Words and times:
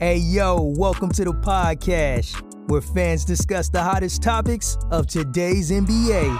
Hey 0.00 0.18
yo, 0.18 0.62
welcome 0.76 1.10
to 1.10 1.24
the 1.24 1.32
podcast 1.32 2.40
where 2.70 2.80
fans 2.80 3.24
discuss 3.24 3.68
the 3.68 3.82
hottest 3.82 4.22
topics 4.22 4.78
of 4.92 5.08
today's 5.08 5.72
NBA. 5.72 6.38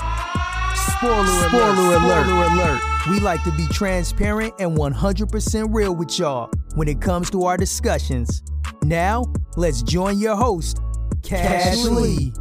Spoiler, 0.77 1.27
Spoiler 1.49 1.97
alert. 1.97 2.25
Spoiler 2.25 2.45
alert. 2.45 2.81
We 3.11 3.19
like 3.19 3.43
to 3.43 3.51
be 3.57 3.67
transparent 3.73 4.55
and 4.61 4.79
100% 4.79 5.75
real 5.75 5.93
with 5.93 6.21
y'all 6.21 6.53
when 6.77 6.87
it 6.87 7.01
comes 7.01 7.31
to 7.31 7.47
our 7.47 7.57
discussions. 7.57 8.45
Now, 8.85 9.25
let's 9.57 9.83
join 9.83 10.21
your 10.21 10.37
host, 10.37 10.79
Kash, 11.25 11.83
Lee. 11.83 12.33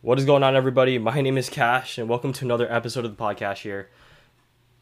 What 0.00 0.18
is 0.18 0.24
going 0.24 0.42
on, 0.42 0.56
everybody? 0.56 0.98
My 0.98 1.20
name 1.20 1.38
is 1.38 1.48
Kash, 1.48 1.96
and 1.96 2.08
welcome 2.08 2.32
to 2.32 2.44
another 2.44 2.66
episode 2.72 3.04
of 3.04 3.16
the 3.16 3.22
podcast 3.22 3.58
here 3.58 3.88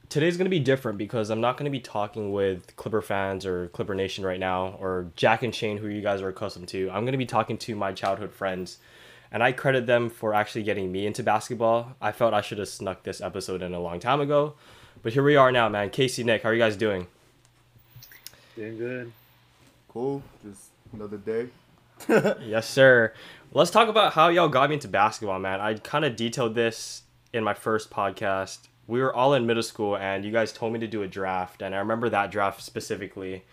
today's 0.09 0.37
going 0.37 0.47
to 0.47 0.51
be 0.51 0.61
different 0.61 0.99
because 0.99 1.31
I'm 1.31 1.41
not 1.41 1.57
going 1.57 1.65
to 1.65 1.71
be 1.71 1.81
talking 1.81 2.33
with 2.33 2.77
Clipper 2.77 3.03
fans 3.03 3.45
or 3.45 3.69
Clipper 3.69 3.95
Nation 3.95 4.25
right 4.25 4.39
now 4.39 4.77
or 4.81 5.11
Jack 5.17 5.43
and 5.43 5.55
Shane, 5.55 5.79
who 5.79 5.89
you 5.89 6.03
guys 6.03 6.23
are 6.23 6.29
accustomed 6.29 6.69
to. 6.69 6.89
I'm 6.91 7.03
going 7.03 7.13
to 7.13 7.19
be 7.19 7.27
talking 7.27 7.59
to 7.59 7.75
my 7.75 7.93
childhood 7.93 8.33
friends, 8.33 8.79
and 9.33 9.43
I 9.43 9.53
credit 9.53 9.87
them 9.87 10.11
for 10.11 10.35
actually 10.35 10.63
getting 10.63 10.93
me 10.93 11.07
into 11.07 11.23
basketball. 11.23 11.95
I 12.01 12.13
felt 12.13 12.35
I 12.35 12.41
should 12.41 12.59
have 12.59 12.69
snuck 12.69 13.03
this 13.03 13.21
episode 13.21 13.63
in 13.63 13.75
a 13.75 13.81
long 13.81 14.01
time 14.01 14.21
ago, 14.21 14.55
but 15.03 15.13
here 15.13 15.23
we 15.23 15.37
are 15.37 15.51
now, 15.51 15.69
man. 15.69 15.91
Casey, 15.91 16.25
Nick, 16.25 16.43
how 16.43 16.51
are 16.51 16.55
you 16.55 16.61
guys 16.61 16.77
doing? 16.77 17.07
Doing 18.55 18.79
good. 18.79 19.13
Cool. 19.89 20.23
Just 20.45 20.71
another 20.93 21.19
day. 21.19 21.49
yes, 22.45 22.69
sir. 22.69 23.13
Let's 23.53 23.71
talk 23.71 23.89
about 23.89 24.13
how 24.13 24.29
y'all 24.29 24.49
got 24.49 24.69
me 24.69 24.75
into 24.75 24.89
basketball, 24.89 25.39
man. 25.39 25.61
I 25.61 25.75
kind 25.75 26.05
of 26.05 26.17
detailed 26.17 26.55
this 26.55 27.03
in 27.33 27.43
my 27.45 27.55
first 27.55 27.91
podcast 27.91 28.59
we 28.87 29.01
were 29.01 29.15
all 29.15 29.35
in 29.35 29.47
middle 29.47 29.63
school 29.63 29.97
and 29.97 30.25
you 30.25 30.33
guys 30.33 30.53
told 30.53 30.73
me 30.73 30.79
to 30.81 30.87
do 30.87 31.03
a 31.03 31.09
draft 31.09 31.63
and 31.63 31.75
I 31.75 31.79
remember 31.79 32.09
that 32.09 32.31
draft 32.31 32.63
specifically. 32.63 33.45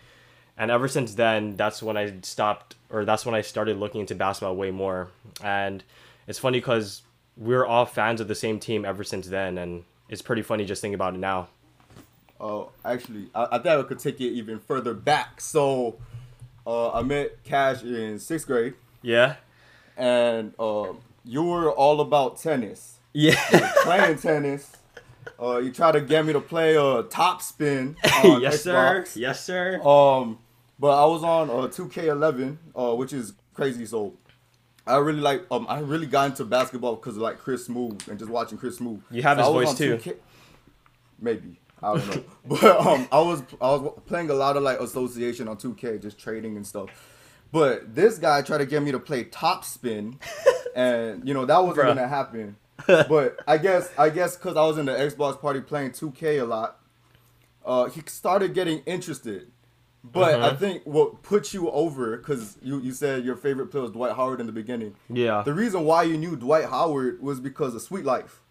And 0.56 0.70
ever 0.70 0.86
since 0.86 1.14
then, 1.14 1.56
that's 1.56 1.82
when 1.82 1.96
I 1.96 2.14
stopped 2.22 2.76
or 2.90 3.04
that's 3.04 3.26
when 3.26 3.34
I 3.34 3.40
started 3.40 3.76
looking 3.76 4.00
into 4.00 4.14
basketball 4.14 4.54
way 4.54 4.70
more. 4.70 5.08
And 5.42 5.82
it's 6.26 6.38
funny 6.38 6.60
cuz 6.60 7.02
we 7.36 7.54
are 7.54 7.66
all 7.66 7.84
fans 7.84 8.20
of 8.20 8.28
the 8.28 8.34
same 8.34 8.60
team 8.60 8.84
ever 8.84 9.02
since 9.02 9.26
then 9.26 9.58
and 9.58 9.84
it's 10.08 10.22
pretty 10.22 10.42
funny 10.42 10.64
just 10.64 10.80
thinking 10.80 10.94
about 10.94 11.14
it 11.14 11.18
now. 11.18 11.48
Oh, 12.40 12.70
actually, 12.84 13.28
I, 13.34 13.46
I 13.52 13.58
think 13.58 13.66
I 13.66 13.82
could 13.84 13.98
take 13.98 14.20
it 14.20 14.32
even 14.32 14.58
further 14.58 14.92
back. 14.92 15.40
So, 15.40 15.96
uh, 16.66 16.92
I 16.92 17.02
met 17.02 17.42
Kash 17.44 17.82
in 17.82 18.18
sixth 18.18 18.46
grade. 18.46 18.74
Yeah. 19.02 19.36
And 19.96 20.52
uh, 20.58 20.92
you 21.24 21.42
were 21.42 21.70
all 21.70 22.00
about 22.00 22.38
tennis. 22.38 22.98
Yeah. 23.12 23.36
playing 23.84 24.18
tennis. 24.18 24.72
Uh, 25.40 25.58
you 25.58 25.72
try 25.72 25.92
to 25.92 26.00
get 26.00 26.24
me 26.24 26.32
to 26.32 26.40
play 26.40 26.74
a 26.74 26.82
uh, 26.82 27.02
top 27.04 27.42
spin. 27.42 27.96
yes, 28.04 28.64
Xbox. 28.64 29.08
sir. 29.08 29.20
Yes, 29.20 29.44
sir. 29.44 29.80
Um, 29.82 30.38
but 30.78 30.90
I 31.02 31.06
was 31.06 31.22
on 31.22 31.50
uh 31.50 31.68
2K11, 31.68 32.56
uh, 32.74 32.94
which 32.94 33.12
is 33.12 33.34
crazy. 33.54 33.86
So 33.86 34.14
I 34.86 34.96
really 34.96 35.20
like 35.20 35.44
um 35.50 35.66
I 35.68 35.80
really 35.80 36.06
got 36.06 36.30
into 36.30 36.44
basketball 36.44 36.96
because 36.96 37.16
of 37.16 37.22
like 37.22 37.38
Chris 37.38 37.68
Move 37.68 38.06
and 38.08 38.18
just 38.18 38.30
watching 38.30 38.58
Chris 38.58 38.80
Move. 38.80 39.02
You 39.10 39.22
have 39.22 39.38
so 39.38 39.58
his 39.58 39.68
voice 39.70 39.78
too. 39.78 39.96
2K- 39.96 40.16
Maybe. 41.20 41.60
I 41.82 41.94
don't 41.96 42.16
know. 42.16 42.24
but 42.46 42.86
um 42.86 43.08
I 43.12 43.20
was 43.20 43.42
I 43.60 43.70
was 43.70 44.00
playing 44.06 44.30
a 44.30 44.34
lot 44.34 44.56
of 44.56 44.62
like 44.62 44.80
association 44.80 45.48
on 45.48 45.56
2K, 45.56 46.02
just 46.02 46.18
trading 46.18 46.56
and 46.56 46.66
stuff. 46.66 46.90
But 47.52 47.94
this 47.94 48.18
guy 48.18 48.42
tried 48.42 48.58
to 48.58 48.66
get 48.66 48.82
me 48.82 48.90
to 48.92 48.98
play 48.98 49.24
top 49.24 49.64
spin 49.64 50.18
and 50.76 51.26
you 51.26 51.34
know 51.34 51.46
that 51.46 51.58
wasn't 51.62 51.86
Bruh. 51.86 51.94
gonna 51.94 52.08
happen. 52.08 52.56
but 53.08 53.40
I 53.46 53.58
guess 53.58 53.90
I 53.98 54.10
guess 54.10 54.36
because 54.36 54.56
I 54.56 54.64
was 54.66 54.78
in 54.78 54.86
the 54.86 54.92
Xbox 54.92 55.40
party 55.40 55.60
playing 55.60 55.92
2K 55.92 56.40
a 56.40 56.44
lot, 56.44 56.80
uh, 57.64 57.86
he 57.86 58.02
started 58.06 58.54
getting 58.54 58.80
interested. 58.80 59.50
But 60.04 60.34
uh-huh. 60.34 60.48
I 60.48 60.54
think 60.54 60.82
what 60.84 61.22
put 61.22 61.54
you 61.54 61.70
over, 61.70 62.18
because 62.18 62.58
you, 62.60 62.78
you 62.78 62.92
said 62.92 63.24
your 63.24 63.36
favorite 63.36 63.68
player 63.68 63.84
was 63.84 63.92
Dwight 63.92 64.14
Howard 64.14 64.38
in 64.38 64.46
the 64.46 64.52
beginning. 64.52 64.96
Yeah. 65.08 65.42
The 65.42 65.54
reason 65.54 65.84
why 65.84 66.02
you 66.02 66.18
knew 66.18 66.36
Dwight 66.36 66.66
Howard 66.66 67.22
was 67.22 67.40
because 67.40 67.74
of 67.74 67.80
Suite 67.80 68.04
Life. 68.04 68.42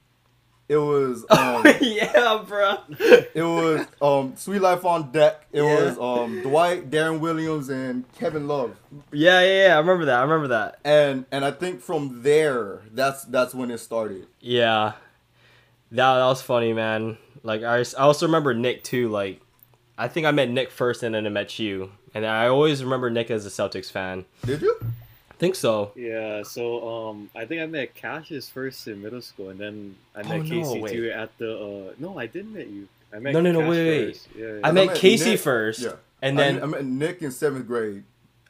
It 0.69 0.78
was 0.78 1.25
um, 1.29 1.66
yeah, 1.81 2.44
bro. 2.47 2.78
It 2.90 3.44
was 3.44 3.85
um, 4.01 4.35
Suite 4.38 4.62
Life 4.62 4.85
on 4.85 5.12
deck. 5.12 5.46
It 5.51 5.62
yeah. 5.62 5.84
was 5.84 5.97
um, 6.00 6.41
Dwight, 6.41 6.90
Deron 6.90 7.19
Williams, 7.19 7.69
and 7.69 8.12
Kevin 8.13 8.47
Love. 8.47 8.79
Yeah, 9.12 9.41
yeah, 9.41 9.68
yeah. 9.68 9.75
I 9.75 9.79
remember 9.79 10.06
that. 10.06 10.19
I 10.19 10.22
remember 10.22 10.47
that. 10.50 10.79
And 10.84 11.25
and 11.31 11.44
I 11.44 11.51
think 11.51 11.81
from 11.81 12.24
there, 12.24 12.81
that's 12.91 13.25
that's 13.25 13.53
when 13.53 13.72
it 13.72 13.79
started. 13.79 14.28
Yeah, 14.40 14.94
that 15.91 16.16
that 16.16 16.25
was 16.25 16.41
funny, 16.41 16.74
man. 16.74 17.18
Like 17.44 17.63
I, 17.63 17.80
I 17.80 18.01
also 18.01 18.25
remember 18.25 18.53
Nick 18.53 18.84
too. 18.84 19.09
Like 19.09 19.41
I 19.97 20.07
think 20.07 20.25
I 20.25 20.31
met 20.31 20.50
Nick 20.50 20.72
first, 20.72 21.03
and 21.03 21.13
then 21.13 21.25
I 21.25 21.30
met 21.30 21.59
you. 21.59 21.91
And 22.16 22.25
I 22.25 22.47
always 22.47 22.84
remember 22.84 23.09
Nick 23.09 23.31
as 23.31 23.45
a 23.45 23.50
Celtics 23.50 23.91
fan. 23.91 24.25
Did 24.45 24.62
you? 24.62 24.80
Think 25.39 25.55
so. 25.55 25.91
Yeah, 25.95 26.44
so 26.44 26.88
um, 26.88 27.29
I 27.35 27.45
think 27.45 27.61
I 27.61 27.66
met 27.66 27.95
Cassius 27.95 28.49
first 28.49 28.88
in 28.88 29.01
middle 29.01 29.21
school, 29.21 29.49
and 29.49 29.59
then 29.59 29.95
I 30.16 30.23
met 30.23 30.41
oh, 30.41 30.44
Casey 30.44 30.79
no, 30.79 30.88
too 30.88 31.11
at 31.11 31.38
the. 31.38 31.57
Uh, 31.57 31.94
no, 31.97 32.17
I 32.19 32.27
didn't 32.27 32.53
meet 32.53 32.67
you. 32.67 32.88
I 33.13 33.19
met 33.19 33.33
no, 33.33 33.41
no, 33.41 33.51
no, 33.51 33.59
Kash 33.59 33.69
wait, 33.69 34.05
wait. 34.05 34.27
Yeah, 34.35 34.45
yeah. 34.45 34.59
I, 34.63 34.71
met 34.71 34.83
I 34.83 34.85
met 34.88 34.97
Casey 34.97 35.31
Nick, 35.31 35.39
first, 35.39 35.81
yeah. 35.81 35.91
and 36.21 36.38
then 36.38 36.59
I, 36.59 36.63
I 36.63 36.66
met 36.66 36.85
Nick 36.85 37.21
in 37.21 37.31
seventh 37.31 37.67
grade. 37.67 38.03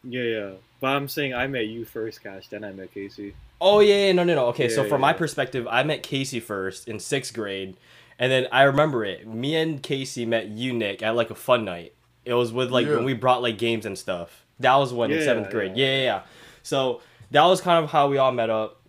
Yeah, 0.04 0.24
yeah, 0.24 0.52
but 0.80 0.88
I'm 0.96 1.08
saying 1.08 1.34
I 1.34 1.48
met 1.48 1.68
you 1.68 1.86
first, 1.86 2.22
Kash. 2.22 2.48
Then 2.50 2.64
I 2.64 2.72
met 2.72 2.94
Casey. 2.94 3.34
Oh 3.62 3.80
yeah, 3.80 4.08
yeah 4.08 4.12
no, 4.12 4.24
no, 4.24 4.36
no. 4.36 4.46
Okay, 4.48 4.70
yeah, 4.70 4.76
so 4.76 4.88
from 4.88 5.02
my 5.02 5.14
perspective, 5.14 5.68
I 5.70 5.84
met 5.84 6.04
Casey 6.04 6.40
first 6.40 6.88
in 6.88 7.00
sixth 7.00 7.34
grade, 7.34 7.78
and 8.20 8.32
then 8.32 8.48
I 8.52 8.64
remember 8.64 9.06
it. 9.06 9.26
Me 9.26 9.56
and 9.56 9.82
Casey 9.82 10.26
met 10.26 10.50
you, 10.50 10.74
Nick, 10.74 11.02
at 11.02 11.16
like 11.16 11.30
a 11.30 11.36
fun 11.36 11.66
night. 11.66 11.94
It 12.26 12.34
was 12.34 12.54
with 12.54 12.72
like 12.72 12.88
when 12.88 13.04
we 13.04 13.14
brought 13.14 13.42
like 13.42 13.58
games 13.58 13.86
and 13.86 13.98
stuff. 13.98 14.44
That 14.60 14.76
was 14.76 14.94
when 14.94 15.12
in 15.12 15.24
seventh 15.24 15.50
grade. 15.50 15.76
yeah, 15.76 16.02
yeah. 16.02 16.22
So 16.64 17.02
that 17.32 17.44
was 17.44 17.62
kind 17.62 17.84
of 17.84 17.92
how 17.92 18.08
we 18.08 18.18
all 18.18 18.32
met 18.32 18.50
up. 18.50 18.82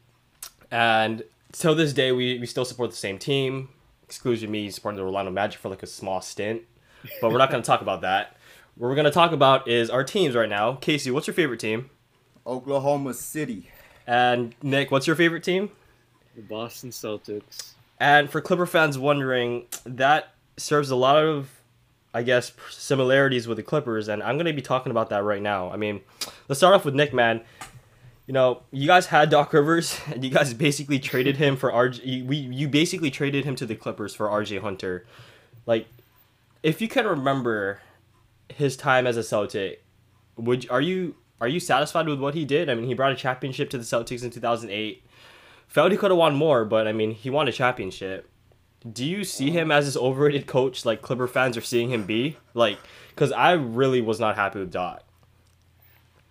And 0.71 1.23
till 1.53 1.75
this 1.75 1.93
day, 1.93 2.13
we, 2.13 2.39
we 2.39 2.47
still 2.47 2.65
support 2.65 2.91
the 2.91 2.97
same 2.97 3.19
team. 3.19 3.69
Exclusion 4.05 4.51
me 4.51 4.71
supporting 4.71 4.97
the 4.97 5.05
Orlando 5.05 5.31
Magic 5.31 5.61
for 5.61 5.69
like 5.69 5.83
a 5.83 5.87
small 5.87 6.21
stint. 6.21 6.63
But 7.21 7.31
we're 7.31 7.39
not 7.39 7.51
going 7.51 7.63
to 7.63 7.67
talk 7.67 7.83
about 7.83 8.01
that. 8.01 8.37
What 8.77 8.89
we're 8.89 8.95
going 8.95 9.05
to 9.05 9.11
talk 9.11 9.33
about 9.33 9.69
is 9.69 9.91
our 9.91 10.03
teams 10.03 10.35
right 10.35 10.49
now. 10.49 10.75
Casey, 10.75 11.11
what's 11.11 11.27
your 11.27 11.35
favorite 11.35 11.61
team? 11.61 11.91
Oklahoma 12.47 13.15
City. 13.15 13.71
And 14.07 14.55
Nick, 14.63 14.91
what's 14.91 15.07
your 15.07 15.17
favorite 15.17 15.45
team? 15.45 15.71
The 16.35 16.43
Boston 16.43 16.91
Celtics. 16.91 17.75
And 18.01 18.29
for 18.29 18.41
Clipper 18.41 18.67
fans 18.67 18.99
wondering, 18.99 19.67
that 19.85 20.35
serves 20.57 20.91
a 20.91 20.97
lot 20.97 21.17
of, 21.17 21.49
I 22.15 22.23
guess, 22.23 22.53
similarities 22.71 23.47
with 23.47 23.57
the 23.57 23.63
Clippers, 23.63 24.09
and 24.09 24.23
I'm 24.23 24.37
going 24.37 24.47
to 24.47 24.53
be 24.53 24.63
talking 24.63 24.91
about 24.91 25.11
that 25.11 25.25
right 25.25 25.43
now. 25.43 25.71
I 25.71 25.77
mean, 25.77 26.01
let's 26.49 26.61
start 26.61 26.75
off 26.75 26.85
with 26.85 26.95
Nick, 26.95 27.13
man 27.13 27.43
you 28.27 28.33
know, 28.33 28.63
you 28.71 28.87
guys 28.87 29.07
had 29.07 29.31
Doc 29.31 29.53
Rivers, 29.53 30.01
and 30.07 30.25
you 30.25 30.31
guys 30.31 30.55
basically 30.55 30.99
traded 30.99 31.37
him 31.37 31.57
for 31.57 31.71
RJ. 31.71 32.27
We 32.27 32.37
you 32.37 32.69
basically 32.69 33.11
traded 33.11 33.45
him 33.45 33.57
to 33.57 33.67
the 33.67 33.75
Clippers 33.75 34.15
for 34.15 34.29
RJ 34.29 34.61
Hunter. 34.61 35.07
Like, 35.67 35.87
if 36.63 36.81
you 36.81 36.89
can 36.89 37.07
remember 37.07 37.81
his 38.49 38.77
time 38.77 39.07
as 39.07 39.17
a 39.17 39.23
Celtic, 39.23 39.85
would 40.37 40.69
are 40.71 40.81
you 40.81 41.17
are 41.41 41.49
you 41.49 41.61
satisfied 41.61 42.07
with 42.07 42.21
what 42.21 42.35
he 42.35 42.45
did? 42.45 42.71
I 42.71 42.75
mean, 42.75 42.87
he 42.87 42.95
brought 42.95 43.13
a 43.13 43.17
championship 43.17 43.71
to 43.71 43.79
the 43.79 43.85
Celtics 43.85 44.23
in 44.23 44.31
two 44.31 44.41
thousand 44.41 44.71
eight. 44.71 45.03
Felt 45.69 45.93
he 45.93 45.99
could 45.99 46.11
have 46.11 46.19
won 46.19 46.35
more, 46.35 46.65
but 46.65 46.87
I 46.87 46.93
mean, 46.93 47.11
he 47.11 47.31
won 47.31 47.49
a 47.49 47.53
championship. 47.53 48.31
Do 48.91 49.05
you 49.05 49.25
see 49.25 49.51
him 49.51 49.71
as 49.71 49.87
this 49.87 49.97
overrated 49.97 50.47
coach 50.47 50.85
like 50.85 51.01
Clipper 51.01 51.27
fans 51.27 51.57
are 51.57 51.63
seeing 51.63 51.91
him 51.91 52.05
be? 52.05 52.37
Like, 52.53 52.79
because 53.09 53.33
I 53.33 53.53
really 53.53 54.01
was 54.01 54.21
not 54.21 54.37
happy 54.37 54.59
with 54.59 54.71
Doc. 54.71 55.03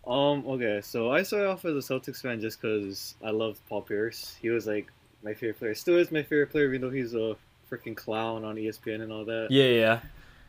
Um. 0.05 0.45
Okay. 0.45 0.81
So 0.83 1.11
I 1.11 1.23
started 1.23 1.47
off 1.47 1.65
as 1.65 1.73
a 1.73 1.93
Celtics 1.93 2.21
fan 2.21 2.41
just 2.41 2.61
because 2.61 3.15
I 3.23 3.31
loved 3.31 3.59
Paul 3.69 3.81
Pierce. 3.81 4.35
He 4.41 4.49
was 4.49 4.67
like 4.67 4.91
my 5.23 5.33
favorite 5.33 5.59
player. 5.59 5.75
Still 5.75 5.97
is 5.97 6.11
my 6.11 6.23
favorite 6.23 6.51
player, 6.51 6.67
even 6.67 6.81
though 6.81 6.89
he's 6.89 7.13
a 7.13 7.35
freaking 7.71 7.95
clown 7.95 8.43
on 8.43 8.55
ESPN 8.55 9.01
and 9.01 9.11
all 9.11 9.25
that. 9.25 9.47
Yeah. 9.49 9.65
Yeah. 9.65 9.99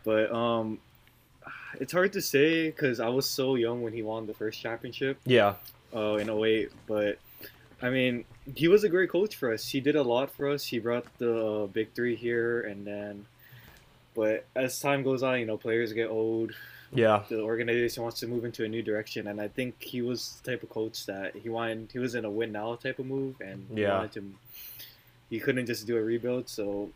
But 0.03 0.33
um, 0.33 0.79
it's 1.81 1.93
hard 1.93 2.13
to 2.15 2.21
say 2.21 2.67
because 2.71 3.01
I 3.01 3.09
was 3.09 3.29
so 3.29 3.55
young 3.55 3.83
when 3.83 3.93
he 3.93 4.03
won 4.03 4.27
the 4.27 4.35
first 4.35 4.61
championship. 4.61 5.19
Yeah. 5.25 5.55
Oh, 5.93 6.15
uh, 6.15 6.17
in 6.17 6.29
08. 6.29 6.71
But 6.87 7.19
I 7.85 7.91
mean, 7.91 8.25
he 8.57 8.67
was 8.67 8.83
a 8.83 8.89
great 8.89 9.11
coach 9.11 9.37
for 9.37 9.53
us. 9.53 9.69
He 9.69 9.81
did 9.81 9.95
a 9.95 10.03
lot 10.03 10.31
for 10.31 10.49
us. 10.49 10.65
He 10.65 10.79
brought 10.79 11.05
the 11.19 11.47
uh, 11.47 11.67
big 11.67 11.93
three 11.93 12.17
here, 12.17 12.63
and 12.63 12.87
then. 12.87 13.27
But 14.15 14.47
as 14.57 14.81
time 14.81 15.03
goes 15.03 15.23
on, 15.23 15.41
you 15.41 15.47
know, 15.47 15.59
players 15.59 15.93
get 15.93 16.09
old 16.09 16.53
yeah 16.95 17.23
the 17.29 17.41
organization 17.41 18.03
wants 18.03 18.21
to 18.21 18.27
move 18.27 18.45
into 18.45 18.65
a 18.65 18.69
new 18.69 18.83
direction 18.83 19.27
and 19.27 19.41
i 19.41 19.49
think 19.49 19.83
he 19.83 20.01
was 20.01 20.41
the 20.43 20.53
type 20.53 20.63
of 20.63 20.69
coach 20.69 21.07
that 21.07 21.35
he 21.35 21.49
wanted 21.49 21.89
he 21.93 21.99
was 21.99 22.15
in 22.15 22.25
a 22.25 22.31
win 22.31 22.53
now 22.53 22.75
type 22.77 22.99
of 22.99 23.07
move 23.07 23.35
and 23.41 23.67
he 23.75 23.83
yeah. 23.83 23.97
wanted 23.97 24.13
to 24.13 24.33
he 25.29 25.41
couldn't 25.41 25.67
just 25.67 25.87
do 25.87 25.97
a 25.97 26.03
rebuild 26.03 26.49
so 26.49 26.89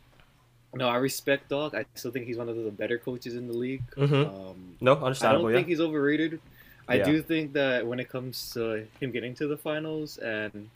no 0.74 0.88
i 0.88 0.96
respect 0.96 1.48
doc 1.48 1.74
i 1.74 1.84
still 1.94 2.12
think 2.12 2.26
he's 2.26 2.36
one 2.36 2.48
of 2.48 2.56
the 2.56 2.70
better 2.70 2.98
coaches 2.98 3.34
in 3.34 3.48
the 3.48 3.52
league 3.52 3.82
mm-hmm. 3.96 4.14
um, 4.14 4.76
no 4.80 4.94
understandable 4.94 5.46
i 5.46 5.48
don't 5.48 5.50
yeah. 5.50 5.56
think 5.58 5.68
he's 5.68 5.80
overrated 5.80 6.40
i 6.88 6.94
yeah. 6.96 7.04
do 7.04 7.22
think 7.22 7.52
that 7.52 7.86
when 7.86 8.00
it 8.00 8.08
comes 8.08 8.52
to 8.54 8.86
him 9.00 9.10
getting 9.12 9.34
to 9.34 9.46
the 9.46 9.56
finals 9.56 10.18
and 10.18 10.70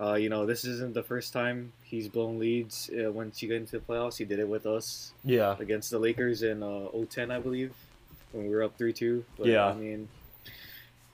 Uh, 0.00 0.14
you 0.16 0.30
know, 0.32 0.46
this 0.46 0.64
isn't 0.64 0.94
the 0.94 1.02
first 1.12 1.28
time 1.30 1.58
he's 1.84 2.08
blown 2.08 2.38
leads 2.40 2.88
uh, 2.96 3.12
once 3.12 3.42
you 3.42 3.46
get 3.52 3.58
into 3.60 3.76
the 3.78 3.84
playoffs. 3.84 4.16
He 4.16 4.24
did 4.24 4.38
it 4.44 4.48
with 4.48 4.64
us 4.64 5.12
Yeah. 5.36 5.52
against 5.60 5.90
the 5.92 5.98
Lakers 6.00 6.40
in 6.42 6.62
uh, 6.64 6.88
010, 6.88 7.28
I 7.30 7.38
believe, 7.38 7.72
when 8.32 8.48
we 8.48 8.50
were 8.56 8.62
up 8.64 8.72
3 8.78 8.94
2. 8.94 9.22
Yeah. 9.44 9.66
I 9.68 9.74
mean, 9.74 10.08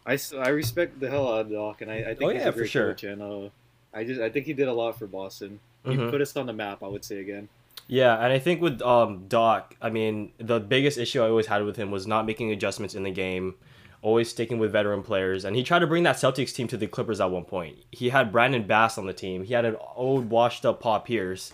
I, 0.06 0.14
I 0.38 0.48
respect 0.50 1.00
the 1.00 1.10
hell 1.10 1.26
out 1.32 1.40
of 1.46 1.50
Doc, 1.50 1.82
and 1.82 1.90
I, 1.90 1.96
I 1.96 2.04
think 2.14 2.22
Oh, 2.22 2.28
he's 2.28 2.42
yeah, 2.42 2.48
a 2.48 2.52
for 2.52 2.58
great 2.58 2.70
sure. 2.70 2.88
coach. 2.94 3.02
And 3.04 3.20
uh, 3.22 3.48
I 3.92 4.04
just 4.04 4.20
I 4.20 4.28
think 4.30 4.46
he 4.46 4.52
did 4.52 4.68
a 4.68 4.72
lot 4.72 4.96
for 4.98 5.06
Boston. 5.06 5.58
He 5.84 5.90
Mhm. 5.98 6.10
put 6.10 6.20
us 6.20 6.36
on 6.36 6.46
the 6.46 6.52
map, 6.52 6.78
I 6.82 6.88
would 6.88 7.04
say 7.04 7.18
again. 7.18 7.48
Yeah, 7.88 8.14
and 8.22 8.32
I 8.32 8.38
think 8.38 8.60
with 8.62 8.80
um 8.82 9.26
Doc, 9.28 9.74
I 9.82 9.90
mean, 9.90 10.30
the 10.38 10.60
biggest 10.60 10.96
issue 10.98 11.22
I 11.22 11.28
always 11.28 11.46
had 11.46 11.64
with 11.64 11.76
him 11.76 11.90
was 11.90 12.06
not 12.06 12.26
making 12.26 12.52
adjustments 12.52 12.94
in 12.94 13.02
the 13.02 13.10
game, 13.10 13.54
always 14.02 14.28
sticking 14.28 14.58
with 14.58 14.72
veteran 14.72 15.02
players, 15.02 15.44
and 15.44 15.56
he 15.56 15.62
tried 15.62 15.80
to 15.80 15.86
bring 15.86 16.02
that 16.04 16.16
Celtics 16.16 16.54
team 16.54 16.68
to 16.68 16.76
the 16.76 16.86
Clippers 16.86 17.20
at 17.20 17.30
one 17.30 17.44
point. 17.44 17.78
He 17.90 18.10
had 18.10 18.32
Brandon 18.32 18.66
Bass 18.66 18.98
on 18.98 19.06
the 19.06 19.12
team. 19.12 19.44
He 19.44 19.54
had 19.54 19.64
an 19.64 19.76
old 19.94 20.30
washed 20.30 20.64
up 20.64 20.80
Paul 20.80 21.00
Pierce. 21.00 21.52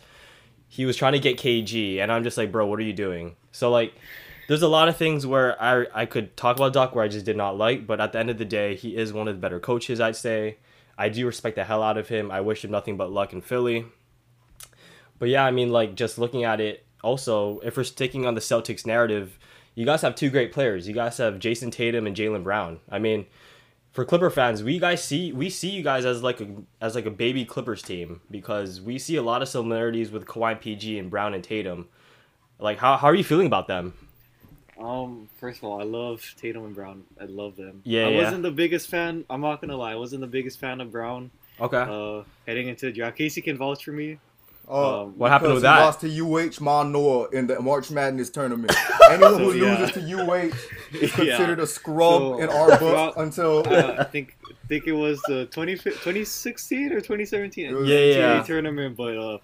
He 0.68 0.86
was 0.86 0.96
trying 0.96 1.12
to 1.12 1.18
get 1.18 1.38
KG, 1.38 1.98
and 1.98 2.10
I'm 2.10 2.24
just 2.24 2.38
like, 2.38 2.52
bro, 2.52 2.66
what 2.66 2.78
are 2.78 2.84
you 2.84 2.92
doing? 2.92 3.36
So 3.52 3.70
like, 3.70 3.94
there's 4.48 4.62
a 4.62 4.68
lot 4.68 4.88
of 4.88 4.96
things 4.96 5.26
where 5.26 5.60
I 5.62 5.86
I 5.94 6.06
could 6.06 6.36
talk 6.36 6.56
about 6.56 6.72
Doc 6.72 6.94
where 6.94 7.04
I 7.04 7.08
just 7.08 7.26
did 7.26 7.36
not 7.36 7.56
like, 7.56 7.86
but 7.86 8.00
at 8.00 8.12
the 8.12 8.18
end 8.18 8.30
of 8.30 8.38
the 8.38 8.44
day, 8.44 8.74
he 8.74 8.96
is 8.96 9.12
one 9.12 9.28
of 9.28 9.34
the 9.34 9.40
better 9.40 9.60
coaches, 9.60 10.00
I'd 10.00 10.16
say. 10.16 10.58
I 10.98 11.08
do 11.08 11.26
respect 11.26 11.56
the 11.56 11.64
hell 11.64 11.82
out 11.82 11.98
of 11.98 12.08
him. 12.08 12.30
I 12.30 12.40
wish 12.40 12.64
him 12.64 12.70
nothing 12.70 12.96
but 12.96 13.10
luck 13.10 13.32
in 13.32 13.40
Philly. 13.40 13.86
But 15.18 15.28
yeah, 15.28 15.44
I 15.44 15.50
mean, 15.50 15.70
like 15.70 15.94
just 15.94 16.18
looking 16.18 16.44
at 16.44 16.60
it, 16.60 16.84
also, 17.02 17.60
if 17.60 17.76
we're 17.76 17.84
sticking 17.84 18.26
on 18.26 18.34
the 18.34 18.40
Celtics 18.40 18.86
narrative, 18.86 19.38
you 19.74 19.86
guys 19.86 20.02
have 20.02 20.14
two 20.14 20.30
great 20.30 20.52
players. 20.52 20.86
You 20.86 20.94
guys 20.94 21.19
have 21.19 21.38
Jayson 21.38 21.70
Tatum 21.70 22.06
and 22.06 22.16
Jaylen 22.16 22.44
Brown. 22.44 22.80
I 22.90 22.98
mean, 22.98 23.26
for 23.92 24.04
Clipper 24.04 24.30
fans, 24.30 24.62
we 24.62 24.78
guys 24.78 25.02
see 25.02 25.32
we 25.32 25.50
see 25.50 25.70
you 25.70 25.82
guys 25.82 26.04
as 26.04 26.22
like 26.22 26.40
a 26.40 26.48
as 26.80 26.94
like 26.94 27.06
a 27.06 27.10
baby 27.10 27.44
Clippers 27.44 27.82
team 27.82 28.20
because 28.30 28.80
we 28.80 28.98
see 28.98 29.16
a 29.16 29.22
lot 29.22 29.42
of 29.42 29.48
similarities 29.48 30.10
with 30.10 30.26
Kawhi 30.26 30.60
PG 30.60 30.98
and 30.98 31.10
Brown 31.10 31.34
and 31.34 31.44
Tatum. 31.44 31.88
Like, 32.58 32.78
how 32.78 32.96
how 32.96 33.08
are 33.08 33.14
you 33.14 33.24
feeling 33.24 33.46
about 33.46 33.66
them? 33.66 33.94
Um, 34.78 35.28
first 35.38 35.58
of 35.58 35.64
all, 35.64 35.80
I 35.80 35.84
love 35.84 36.34
Tatum 36.36 36.64
and 36.64 36.74
Brown. 36.74 37.04
I 37.20 37.24
love 37.24 37.56
them. 37.56 37.82
Yeah, 37.84 38.06
I 38.06 38.10
yeah. 38.10 38.24
wasn't 38.24 38.42
the 38.42 38.50
biggest 38.50 38.88
fan. 38.88 39.24
I'm 39.30 39.42
not 39.42 39.60
gonna 39.60 39.76
lie. 39.76 39.92
I 39.92 39.96
wasn't 39.96 40.22
the 40.22 40.26
biggest 40.26 40.58
fan 40.58 40.80
of 40.80 40.90
Brown. 40.90 41.30
Okay. 41.60 41.76
Uh, 41.76 42.24
heading 42.46 42.69
into 42.69 42.86
the 42.86 42.92
draft, 42.92 43.16
Casey 43.16 43.42
can 43.42 43.56
vouch 43.56 43.84
for 43.84 43.92
me. 43.92 44.19
Uh, 44.68 45.02
Um, 45.02 45.14
What 45.18 45.30
happened 45.30 45.54
with 45.54 45.62
he 45.62 45.68
that? 45.68 45.80
lost 45.80 46.00
to 46.02 46.08
UH 46.08 46.60
Manoa 46.60 47.28
in 47.30 47.46
the 47.46 47.60
March 47.60 47.90
Madness 47.90 48.30
tournament. 48.30 48.72
Anyone 49.10 49.38
who 49.40 49.50
So, 49.50 49.56
yeah. 49.56 49.78
loses 49.80 49.92
to 49.94 50.00
UH 50.00 50.56
is 50.94 51.10
Yeah. 51.18 51.36
considered 51.36 51.60
a 51.60 51.66
scrub 51.66 52.20
So, 52.22 52.38
in 52.38 52.48
our 52.48 52.68
book 52.68 52.78
throughout- 52.78 53.16
until 53.18 53.64
Uh, 53.66 53.96
I 53.98 54.04
think 54.04 54.36
I 54.50 54.66
think 54.68 54.86
it 54.86 54.92
was 54.92 55.20
the 55.28 55.46
20, 55.46 55.74
2016 55.76 56.92
or 56.92 57.00
2017 57.00 57.66
It 57.76 57.86
Yeah, 57.86 57.98
yeah. 58.36 58.42
Tournament, 58.42 58.96
but 58.96 59.16
uh, 59.18 59.38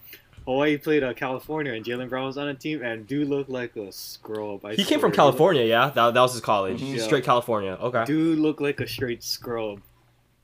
Hawaii 0.47 0.79
played 0.79 1.03
uh, 1.03 1.13
California 1.13 1.73
and 1.75 1.85
Jaylen 1.85 2.09
Brown 2.09 2.25
was 2.27 2.39
on 2.39 2.49
a 2.49 2.55
team 2.55 2.83
and 2.83 3.07
dude 3.07 3.29
looked 3.29 3.51
like 3.51 3.77
a 3.77 3.93
scrub. 3.93 4.65
I 4.65 4.75
he 4.75 4.85
came 4.85 5.01
from 5.01 5.13
California, 5.13 5.65
yeah. 5.65 5.91
That, 5.91 6.15
that 6.15 6.21
was 6.21 6.33
his 6.33 6.41
college. 6.41 6.81
Mhm. 6.81 6.97
Yeah. 6.97 7.03
Straight 7.03 7.25
California. 7.25 7.77
Okay. 7.83 8.05
Dude 8.07 8.39
looked 8.39 8.61
like 8.63 8.81
a 8.81 8.87
straight 8.89 9.23
scrub. 9.23 9.83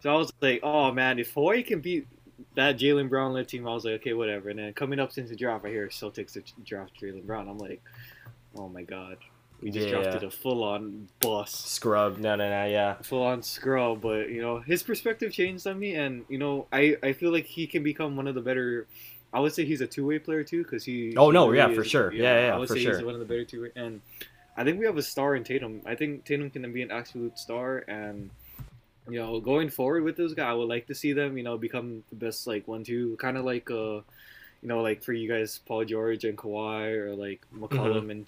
So 0.02 0.10
I 0.12 0.16
was 0.16 0.30
like, 0.42 0.60
oh 0.62 0.92
man, 0.92 1.18
if 1.18 1.32
Hawaii 1.32 1.62
can 1.62 1.80
beat 1.80 2.06
that 2.54 2.78
Jaylen 2.78 3.08
Brown 3.08 3.32
led 3.32 3.48
team, 3.48 3.66
I 3.66 3.72
was 3.74 3.84
like, 3.84 3.94
okay, 4.00 4.12
whatever. 4.12 4.50
And 4.50 4.58
then 4.58 4.72
coming 4.74 4.98
up 5.00 5.12
since 5.12 5.30
the 5.30 5.36
draft, 5.36 5.64
I 5.64 5.68
hear 5.70 5.88
Celtics 5.88 6.36
draft 6.64 6.92
Jaylen 7.00 7.24
Brown. 7.26 7.48
I'm 7.48 7.58
like, 7.58 7.82
oh 8.56 8.68
my 8.68 8.82
god, 8.82 9.16
we 9.60 9.70
just 9.70 9.88
Yeah. 9.88 10.02
drafted 10.02 10.24
a 10.24 10.30
full-on 10.30 11.08
bust. 11.20 11.66
Scrub. 11.68 12.18
No, 12.18 12.36
no, 12.36 12.48
no. 12.48 12.66
Yeah. 12.66 12.94
full 13.02 13.22
on 13.22 13.42
scrub, 13.42 14.00
but 14.00 14.28
you 14.30 14.40
know 14.42 14.60
his 14.60 14.82
perspective 14.82 15.32
changed 15.32 15.66
on 15.66 15.78
me, 15.78 15.94
and 15.94 16.24
you 16.28 16.38
know 16.38 16.66
I 16.72 16.96
I 17.02 17.12
feel 17.12 17.32
like 17.32 17.46
he 17.46 17.66
can 17.66 17.82
become 17.82 18.16
one 18.16 18.26
of 18.26 18.34
the 18.34 18.40
better. 18.42 18.86
I 19.32 19.40
would 19.40 19.52
say 19.52 19.64
he's 19.64 19.80
a 19.80 19.86
two 19.88 20.06
way 20.06 20.20
player 20.20 20.44
too, 20.44 20.62
because 20.62 20.84
he. 20.84 21.14
Oh, 21.16 21.32
no, 21.32 21.50
yeah, 21.50 21.64
really 21.64 21.74
for 21.74 21.82
is- 21.82 21.90
sure. 21.90 22.12
Yeah, 22.12 22.46
yeah, 22.46 22.54
I 22.54 22.58
would 22.58 22.68
for 22.68 22.74
say 22.76 22.82
sure. 22.84 22.94
he's 22.96 23.04
one 23.04 23.14
of 23.14 23.20
the 23.20 23.26
better 23.26 23.44
two 23.44 23.62
way, 23.62 23.70
and 23.74 24.00
I 24.56 24.62
think 24.62 24.78
we 24.78 24.86
have 24.86 24.96
a 24.96 25.02
star 25.02 25.34
in 25.34 25.42
Tatum. 25.42 25.80
I 25.84 25.96
think 25.96 26.24
Tatum 26.24 26.50
can 26.50 26.72
be 26.72 26.82
an 26.82 26.92
absolute 26.92 27.36
star, 27.36 27.78
and 27.88 28.30
you 29.08 29.18
know 29.18 29.40
going 29.40 29.68
forward 29.70 30.02
with 30.04 30.16
this 30.16 30.32
guy, 30.34 30.48
I 30.48 30.54
would 30.54 30.68
like 30.68 30.86
to 30.88 30.94
see 30.94 31.12
them, 31.12 31.36
you 31.36 31.44
know, 31.44 31.56
become 31.58 32.04
the 32.10 32.16
best 32.16 32.46
like 32.46 32.66
one 32.68 32.84
two, 32.84 33.16
kind 33.16 33.36
of 33.36 33.44
like 33.44 33.70
uh, 33.70 34.00
you 34.62 34.68
know, 34.68 34.80
like 34.82 35.02
for 35.02 35.12
you 35.12 35.28
guys, 35.28 35.60
Paul 35.66 35.84
George 35.84 36.24
and 36.24 36.38
Kawhi, 36.38 36.96
or 36.96 37.14
like 37.14 37.40
McCollum 37.54 38.02
Mm-hmm. 38.06 38.10
and 38.10 38.26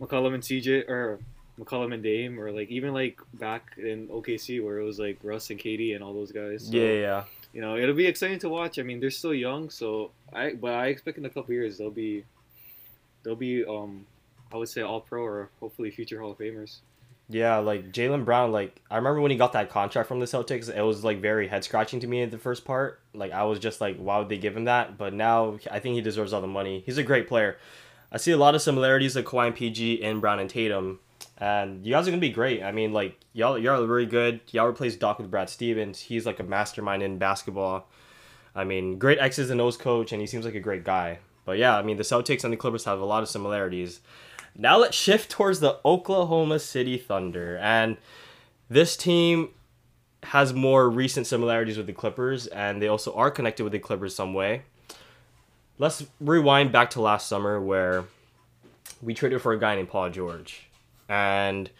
McCollum 0.00 0.34
and 0.34 0.42
CJ, 0.42 0.88
or 0.88 1.18
McCollum 1.58 1.92
and 1.94 2.02
Dame, 2.02 2.38
or 2.38 2.52
like 2.52 2.68
even 2.70 2.92
like 2.92 3.18
back 3.34 3.72
in 3.78 4.08
OKC 4.08 4.62
where 4.62 4.78
it 4.78 4.84
was 4.84 4.98
like 4.98 5.18
Russ 5.22 5.50
and 5.50 5.58
KD 5.58 5.94
and 5.94 6.04
all 6.04 6.12
those 6.14 6.30
guys. 6.32 6.66
So, 6.66 6.76
Yeah, 6.76 6.92
yeah. 6.92 7.24
You 7.52 7.62
know, 7.62 7.76
it'll 7.76 7.94
be 7.96 8.06
exciting 8.06 8.38
to 8.40 8.48
watch. 8.48 8.78
I 8.78 8.82
mean, 8.82 9.00
they're 9.00 9.10
still 9.10 9.34
young, 9.34 9.70
so 9.70 10.10
I 10.32 10.52
but 10.52 10.74
I 10.74 10.88
expect 10.88 11.16
in 11.18 11.24
a 11.24 11.30
couple 11.30 11.54
years 11.54 11.78
they'll 11.78 11.90
be 11.90 12.24
they'll 13.22 13.34
be 13.36 13.64
um 13.64 14.06
I 14.52 14.56
would 14.56 14.68
say 14.68 14.82
all 14.82 15.00
pro 15.00 15.22
or 15.22 15.48
hopefully 15.60 15.90
future 15.90 16.20
Hall 16.20 16.32
of 16.32 16.38
Famers. 16.38 16.76
Yeah, 17.30 17.58
like 17.58 17.92
Jaylen 17.92 18.24
Brown, 18.24 18.52
like 18.52 18.80
I 18.90 18.96
remember 18.96 19.20
when 19.20 19.30
he 19.30 19.36
got 19.36 19.52
that 19.52 19.68
contract 19.68 20.08
from 20.08 20.18
the 20.18 20.24
Celtics, 20.24 20.74
it 20.74 20.80
was 20.80 21.04
like 21.04 21.20
very 21.20 21.46
head 21.48 21.62
scratching 21.62 22.00
to 22.00 22.06
me 22.06 22.22
at 22.22 22.30
the 22.30 22.38
first 22.38 22.64
part. 22.64 23.00
Like 23.12 23.32
I 23.32 23.44
was 23.44 23.58
just 23.58 23.82
like, 23.82 23.98
why 23.98 24.18
would 24.18 24.30
they 24.30 24.38
give 24.38 24.56
him 24.56 24.64
that? 24.64 24.96
But 24.96 25.12
now 25.12 25.58
I 25.70 25.78
think 25.78 25.94
he 25.94 26.00
deserves 26.00 26.32
all 26.32 26.40
the 26.40 26.46
money. 26.46 26.82
He's 26.86 26.96
a 26.96 27.02
great 27.02 27.28
player. 27.28 27.58
I 28.10 28.16
see 28.16 28.32
a 28.32 28.38
lot 28.38 28.54
of 28.54 28.62
similarities 28.62 29.14
like 29.14 29.26
Kawhi 29.26 29.48
and 29.48 29.56
PG 29.56 30.02
and 30.02 30.22
Brown 30.22 30.38
and 30.38 30.48
Tatum, 30.48 31.00
and 31.36 31.84
you 31.84 31.92
guys 31.92 32.08
are 32.08 32.10
gonna 32.10 32.20
be 32.20 32.30
great. 32.30 32.62
I 32.62 32.72
mean, 32.72 32.94
like 32.94 33.20
y'all, 33.34 33.58
y'all 33.58 33.82
are 33.82 33.86
really 33.86 34.06
good. 34.06 34.40
Y'all 34.50 34.66
replaced 34.66 34.98
Doc 34.98 35.18
with 35.18 35.30
Brad 35.30 35.50
Stevens. 35.50 36.00
He's 36.00 36.24
like 36.24 36.40
a 36.40 36.44
mastermind 36.44 37.02
in 37.02 37.18
basketball. 37.18 37.90
I 38.54 38.64
mean, 38.64 38.98
great 38.98 39.18
X's 39.18 39.50
and 39.50 39.60
O's 39.60 39.76
coach, 39.76 40.12
and 40.12 40.20
he 40.22 40.26
seems 40.26 40.46
like 40.46 40.54
a 40.54 40.60
great 40.60 40.84
guy. 40.84 41.18
But 41.44 41.58
yeah, 41.58 41.76
I 41.76 41.82
mean, 41.82 41.98
the 41.98 42.02
Celtics 42.02 42.44
and 42.44 42.52
the 42.52 42.56
Clippers 42.56 42.84
have 42.84 43.00
a 43.00 43.04
lot 43.04 43.22
of 43.22 43.28
similarities. 43.28 44.00
Now 44.60 44.76
let's 44.76 44.96
shift 44.96 45.30
towards 45.30 45.60
the 45.60 45.78
Oklahoma 45.84 46.58
City 46.58 46.98
Thunder. 46.98 47.56
And 47.58 47.96
this 48.68 48.96
team 48.96 49.50
has 50.24 50.52
more 50.52 50.90
recent 50.90 51.28
similarities 51.28 51.76
with 51.76 51.86
the 51.86 51.92
Clippers, 51.92 52.48
and 52.48 52.82
they 52.82 52.88
also 52.88 53.14
are 53.14 53.30
connected 53.30 53.62
with 53.62 53.72
the 53.72 53.78
Clippers 53.78 54.16
some 54.16 54.34
way. 54.34 54.62
Let's 55.78 56.04
rewind 56.20 56.72
back 56.72 56.90
to 56.90 57.00
last 57.00 57.28
summer 57.28 57.60
where 57.60 58.06
we 59.00 59.14
traded 59.14 59.40
for 59.40 59.52
a 59.52 59.58
guy 59.60 59.76
named 59.76 59.90
Paul 59.90 60.10
George. 60.10 60.68
And 61.08 61.70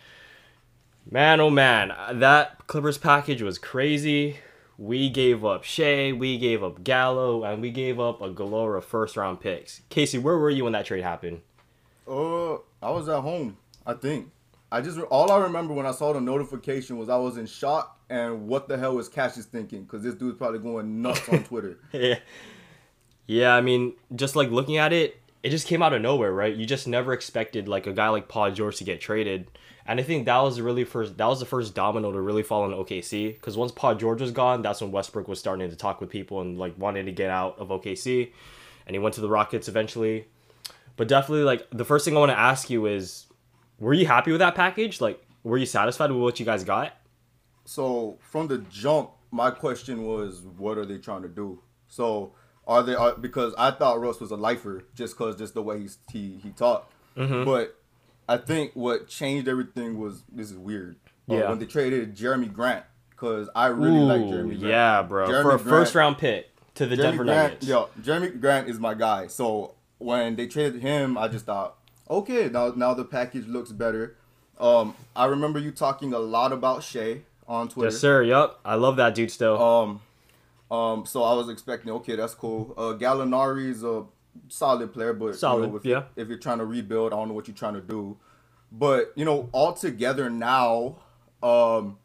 man, 1.10 1.40
oh 1.40 1.50
man, 1.50 1.92
that 2.20 2.64
Clippers 2.68 2.96
package 2.96 3.42
was 3.42 3.58
crazy. 3.58 4.36
We 4.78 5.10
gave 5.10 5.44
up 5.44 5.64
Shai, 5.64 6.12
we 6.12 6.38
gave 6.38 6.62
up 6.62 6.84
Gallo, 6.84 7.42
and 7.42 7.60
we 7.60 7.72
gave 7.72 7.98
up 7.98 8.22
a 8.22 8.30
galore 8.30 8.76
of 8.76 8.84
first 8.84 9.16
round 9.16 9.40
picks. 9.40 9.80
Casey, 9.88 10.18
where 10.18 10.38
were 10.38 10.48
you 10.48 10.62
when 10.62 10.74
that 10.74 10.86
trade 10.86 11.02
happened? 11.02 11.40
Uh, 12.08 12.54
I 12.82 12.90
was 12.90 13.08
at 13.08 13.20
home. 13.20 13.56
I 13.86 13.94
think. 13.94 14.30
I 14.70 14.80
just 14.82 14.98
all 14.98 15.30
I 15.30 15.38
remember 15.38 15.72
when 15.72 15.86
I 15.86 15.92
saw 15.92 16.12
the 16.12 16.20
notification 16.20 16.98
was 16.98 17.08
I 17.08 17.16
was 17.16 17.38
in 17.38 17.46
shock 17.46 17.98
and 18.10 18.46
what 18.48 18.68
the 18.68 18.76
hell 18.76 18.96
was 18.96 19.08
Cassius 19.08 19.46
thinking? 19.46 19.84
Because 19.84 20.02
this 20.02 20.14
dude's 20.14 20.36
probably 20.36 20.58
going 20.58 21.02
nuts 21.02 21.28
on 21.28 21.44
Twitter. 21.44 21.78
yeah. 21.92 22.18
Yeah, 23.26 23.54
I 23.54 23.60
mean, 23.60 23.94
just 24.14 24.36
like 24.36 24.50
looking 24.50 24.78
at 24.78 24.92
it, 24.92 25.20
it 25.42 25.50
just 25.50 25.66
came 25.66 25.82
out 25.82 25.92
of 25.92 26.00
nowhere, 26.00 26.32
right? 26.32 26.54
You 26.54 26.66
just 26.66 26.88
never 26.88 27.12
expected 27.12 27.68
like 27.68 27.86
a 27.86 27.92
guy 27.92 28.08
like 28.08 28.28
Paul 28.28 28.50
George 28.50 28.76
to 28.78 28.84
get 28.84 29.00
traded. 29.00 29.50
And 29.86 30.00
I 30.00 30.02
think 30.02 30.26
that 30.26 30.38
was 30.38 30.60
really 30.60 30.84
first 30.84 31.16
that 31.16 31.26
was 31.26 31.40
the 31.40 31.46
first 31.46 31.74
domino 31.74 32.12
to 32.12 32.20
really 32.20 32.42
fall 32.42 32.64
on 32.64 32.72
OKC 32.72 33.34
because 33.34 33.56
once 33.56 33.72
Paul 33.72 33.94
George 33.94 34.20
was 34.20 34.32
gone, 34.32 34.60
that's 34.60 34.80
when 34.82 34.92
Westbrook 34.92 35.28
was 35.28 35.38
starting 35.38 35.70
to 35.70 35.76
talk 35.76 36.00
with 36.00 36.10
people 36.10 36.42
and 36.42 36.58
like 36.58 36.78
wanted 36.78 37.06
to 37.06 37.12
get 37.12 37.30
out 37.30 37.58
of 37.58 37.68
OKC, 37.68 38.32
and 38.86 38.94
he 38.94 38.98
went 38.98 39.14
to 39.14 39.22
the 39.22 39.30
Rockets 39.30 39.66
eventually. 39.66 40.26
But 40.98 41.08
definitely, 41.08 41.44
like 41.44 41.66
the 41.70 41.84
first 41.86 42.04
thing 42.04 42.14
I 42.16 42.20
want 42.20 42.32
to 42.32 42.38
ask 42.38 42.68
you 42.68 42.84
is, 42.86 43.24
were 43.78 43.94
you 43.94 44.06
happy 44.06 44.30
with 44.32 44.40
that 44.40 44.54
package? 44.54 45.00
Like, 45.00 45.24
were 45.44 45.56
you 45.56 45.64
satisfied 45.66 46.10
with 46.12 46.20
what 46.20 46.38
you 46.38 46.44
guys 46.44 46.64
got? 46.64 46.92
So 47.64 48.18
from 48.20 48.48
the 48.48 48.58
jump, 48.70 49.10
my 49.30 49.50
question 49.50 50.04
was, 50.04 50.42
what 50.56 50.76
are 50.78 50.84
they 50.86 50.98
trying 50.98 51.22
to 51.22 51.28
do? 51.28 51.60
So 51.86 52.32
are 52.66 52.82
they 52.82 52.94
are, 52.94 53.14
because 53.16 53.54
I 53.56 53.70
thought 53.70 54.00
Russ 54.00 54.20
was 54.20 54.30
a 54.30 54.36
lifer 54.36 54.84
just 54.94 55.16
because 55.16 55.36
just 55.36 55.54
the 55.54 55.62
way 55.62 55.80
he's, 55.80 55.98
he 56.12 56.38
he 56.42 56.50
talked. 56.50 56.92
Mm-hmm. 57.16 57.44
But 57.44 57.76
I 58.28 58.36
think 58.38 58.72
what 58.74 59.08
changed 59.08 59.48
everything 59.48 59.98
was 59.98 60.22
this 60.32 60.50
is 60.50 60.56
weird. 60.58 60.96
Uh, 61.30 61.34
Yeah. 61.34 61.48
when 61.50 61.58
they 61.58 61.66
traded 61.66 62.16
Jerami 62.16 62.52
Grant 62.52 62.84
because 63.10 63.48
I 63.54 63.66
really 63.68 64.00
like 64.00 64.20
Jerami 64.22 64.58
Grant. 64.58 64.62
yeah, 64.62 65.02
bro, 65.02 65.26
Jeremy 65.26 65.42
for 65.42 65.54
a 65.54 65.58
Grant- 65.58 65.68
first 65.68 65.94
round 65.94 66.18
pick 66.18 66.48
to 66.74 66.86
the 66.86 66.96
Jeremy 66.96 67.10
Denver 67.12 67.24
Grant, 67.24 67.52
Nuggets. 67.54 67.66
yo, 67.66 67.88
Jerami 68.02 68.40
Grant 68.40 68.68
is 68.68 68.78
my 68.78 68.94
guy. 68.94 69.26
So 69.28 69.74
when 69.98 70.36
they 70.36 70.46
traded 70.46 70.80
him, 70.82 71.18
I 71.18 71.28
just 71.28 71.46
thought, 71.46 71.76
okay, 72.08 72.48
now 72.48 72.72
now 72.74 72.94
the 72.94 73.04
package 73.04 73.46
looks 73.46 73.72
better. 73.72 74.16
Um, 74.58 74.94
I 75.14 75.26
remember 75.26 75.58
you 75.58 75.70
talking 75.70 76.12
a 76.12 76.18
lot 76.18 76.52
about 76.52 76.82
Shai 76.82 77.22
on 77.46 77.68
Twitter. 77.68 77.90
Yes, 77.90 78.00
sir. 78.00 78.22
Yup, 78.22 78.60
I 78.64 78.74
love 78.74 78.96
that 78.96 79.14
dude 79.14 79.30
still. 79.30 79.60
Um, 79.62 80.00
um, 80.70 81.06
so 81.06 81.22
I 81.22 81.34
was 81.34 81.48
expecting, 81.48 81.90
okay, 81.92 82.16
that's 82.16 82.34
cool. 82.34 82.74
Uh, 82.76 82.94
Gallinari 82.98 83.68
is 83.68 83.84
a 83.84 84.04
solid 84.48 84.92
player, 84.92 85.12
but 85.12 85.36
Solid, 85.36 85.66
you 85.66 85.70
know, 85.70 85.76
if, 85.76 85.84
yeah. 85.84 86.02
if 86.16 86.28
you're 86.28 86.38
trying 86.38 86.58
to 86.58 86.64
rebuild, 86.64 87.12
I 87.12 87.16
don't 87.16 87.28
know 87.28 87.34
what 87.34 87.48
you're 87.48 87.56
trying 87.56 87.74
to 87.74 87.80
do. 87.80 88.16
But 88.70 89.12
you 89.16 89.24
know, 89.24 89.48
all 89.52 89.72
together 89.72 90.28
now, 90.28 90.96
um, 91.42 91.98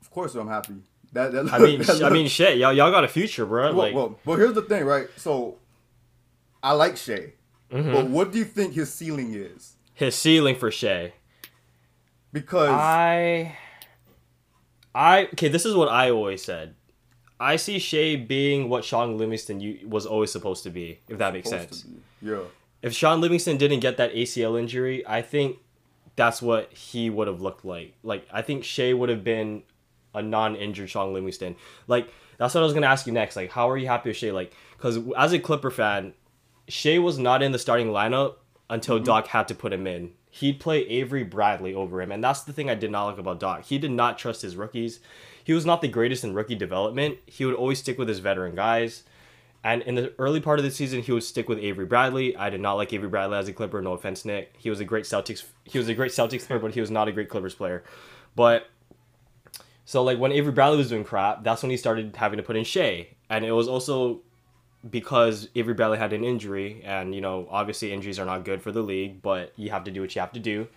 of 0.00 0.10
course 0.10 0.34
I'm 0.34 0.48
happy. 0.48 0.74
That, 1.12 1.32
that 1.32 1.52
I 1.52 1.58
mean, 1.58 1.80
that 1.82 2.02
I 2.04 2.10
mean, 2.10 2.28
shit, 2.28 2.58
y'all, 2.58 2.72
y'all 2.72 2.90
got 2.90 3.02
a 3.04 3.08
future, 3.08 3.46
bro. 3.46 3.64
well, 3.64 3.72
Like, 3.74 3.94
well, 3.94 4.18
well, 4.24 4.36
here's 4.36 4.54
the 4.54 4.62
thing, 4.62 4.84
right? 4.84 5.08
So, 5.16 5.56
I 6.66 6.72
like 6.72 6.96
Shai, 6.96 7.32
Mm-hmm. 7.72 7.92
but 7.92 8.06
what 8.16 8.32
do 8.32 8.38
you 8.38 8.44
think 8.44 8.74
his 8.74 8.92
ceiling 8.92 9.34
is? 9.34 9.74
his 9.94 10.14
ceiling 10.14 10.56
for 10.56 10.70
Shai. 10.70 11.12
Because 12.32 12.68
I, 12.70 13.56
I 14.94 15.24
okay. 15.32 15.48
This 15.48 15.64
is 15.66 15.74
what 15.74 15.88
I 15.88 16.10
always 16.10 16.42
said. 16.44 16.74
I 17.38 17.56
see 17.56 17.78
Shai 17.78 18.16
being 18.16 18.68
what 18.68 18.84
Shaun 18.84 19.18
Livingston 19.18 19.60
you, 19.60 19.86
was 19.88 20.06
always 20.06 20.32
supposed 20.32 20.62
to 20.64 20.70
be, 20.70 21.00
if 21.08 21.18
that 21.18 21.32
makes 21.34 21.50
supposed 21.50 21.70
sense. 21.74 21.84
yeah, 22.22 22.40
If 22.82 22.94
Shaun 22.94 23.20
Livingston 23.20 23.58
didn't 23.58 23.80
get 23.80 23.96
that 23.98 24.14
ACL 24.14 24.58
injury, 24.58 25.06
I 25.06 25.20
think 25.22 25.58
that's 26.16 26.40
what 26.40 26.72
he 26.72 27.10
would 27.10 27.28
have 27.28 27.40
looked 27.42 27.64
like. 27.64 27.94
Like 28.02 28.26
I 28.32 28.42
think 28.42 28.64
Shai 28.64 28.92
would 28.94 29.08
have 29.10 29.22
been 29.24 29.62
a 30.14 30.22
non-injured 30.22 30.88
Shaun 30.88 31.12
Livingston. 31.12 31.56
Like 31.86 32.08
that's 32.38 32.54
what 32.54 32.60
I 32.62 32.64
was 32.64 32.72
gonna 32.74 32.86
ask 32.86 33.06
you 33.06 33.12
next. 33.12 33.36
Like, 33.36 33.50
how 33.50 33.68
are 33.70 33.76
you 33.76 33.86
happy 33.86 34.10
with 34.10 34.16
Shai? 34.16 34.30
Like, 34.30 34.52
because 34.76 34.98
as 35.16 35.32
a 35.32 35.38
Clipper 35.38 35.70
fan, 35.70 36.12
Shai 36.68 36.98
was 36.98 37.18
not 37.18 37.42
in 37.42 37.52
the 37.52 37.58
starting 37.58 37.88
lineup 37.88 38.36
until 38.68 38.96
mm-hmm. 38.96 39.04
Doc 39.04 39.28
had 39.28 39.48
to 39.48 39.54
put 39.54 39.72
him 39.72 39.86
in. 39.86 40.12
He'd 40.30 40.60
play 40.60 40.86
Avery 40.88 41.24
Bradley 41.24 41.74
over 41.74 42.02
him, 42.02 42.12
and 42.12 42.22
that's 42.22 42.42
the 42.42 42.52
thing 42.52 42.68
I 42.68 42.74
did 42.74 42.90
not 42.90 43.06
like 43.06 43.18
about 43.18 43.40
Doc. 43.40 43.64
He 43.64 43.78
did 43.78 43.90
not 43.90 44.18
trust 44.18 44.42
his 44.42 44.56
rookies. 44.56 45.00
He 45.42 45.52
was 45.52 45.64
not 45.64 45.80
the 45.80 45.88
greatest 45.88 46.24
in 46.24 46.34
rookie 46.34 46.56
development. 46.56 47.18
He 47.26 47.44
would 47.44 47.54
always 47.54 47.78
stick 47.78 47.98
with 47.98 48.08
his 48.08 48.18
veteran 48.18 48.54
guys. 48.54 49.04
And 49.64 49.82
in 49.82 49.94
the 49.94 50.12
early 50.18 50.40
part 50.40 50.58
of 50.58 50.64
the 50.64 50.70
season, 50.70 51.02
he 51.02 51.12
would 51.12 51.24
stick 51.24 51.48
with 51.48 51.58
Avery 51.58 51.86
Bradley. 51.86 52.36
I 52.36 52.50
did 52.50 52.60
not 52.60 52.74
like 52.74 52.92
Avery 52.92 53.08
Bradley 53.08 53.38
as 53.38 53.48
a 53.48 53.52
Clipper. 53.52 53.80
No 53.80 53.92
offense, 53.92 54.24
Nick. 54.24 54.52
He 54.58 54.70
was 54.70 54.80
a 54.80 54.84
great 54.84 55.04
Celtics. 55.04 55.44
He 55.64 55.78
was 55.78 55.88
a 55.88 55.94
great 55.94 56.12
Celtics 56.12 56.46
player, 56.46 56.60
but 56.60 56.74
he 56.74 56.80
was 56.80 56.90
not 56.90 57.08
a 57.08 57.12
great 57.12 57.28
Clippers 57.28 57.54
player. 57.54 57.82
But 58.36 58.68
so 59.86 60.02
like 60.02 60.18
when 60.18 60.32
Avery 60.32 60.52
Bradley 60.52 60.76
was 60.76 60.88
doing 60.88 61.04
crap, 61.04 61.42
that's 61.44 61.62
when 61.62 61.70
he 61.70 61.76
started 61.76 62.14
having 62.16 62.36
to 62.36 62.42
put 62.42 62.56
in 62.56 62.64
Shai, 62.64 63.08
and 63.30 63.44
it 63.44 63.52
was 63.52 63.68
also 63.68 64.20
because 64.90 65.48
Avery 65.54 65.74
Bradley 65.74 65.98
had 65.98 66.12
an 66.12 66.24
injury, 66.24 66.82
and 66.84 67.14
you 67.14 67.20
know 67.20 67.46
obviously 67.50 67.92
injuries 67.92 68.18
are 68.18 68.26
not 68.26 68.44
good 68.44 68.62
for 68.62 68.72
the 68.72 68.82
league, 68.82 69.22
but 69.22 69.52
you 69.56 69.70
have 69.70 69.84
to 69.84 69.90
do 69.90 70.00
what 70.00 70.14
you 70.14 70.20
have 70.20 70.32
to 70.32 70.40
do, 70.40 70.68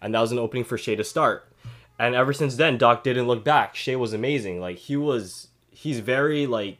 and 0.00 0.14
that 0.14 0.20
was 0.20 0.32
an 0.32 0.38
opening 0.38 0.64
for 0.64 0.76
Shai 0.78 0.94
to 0.96 1.04
start. 1.04 1.48
And 1.98 2.14
ever 2.14 2.32
since 2.32 2.56
then, 2.56 2.76
Doc 2.76 3.04
didn't 3.04 3.26
look 3.28 3.44
back. 3.44 3.76
Shai 3.76 3.94
was 3.96 4.12
amazing. 4.12 4.60
Like 4.60 4.78
he 4.78 4.96
was, 4.96 5.48
he's 5.70 6.00
very 6.00 6.46
like 6.46 6.78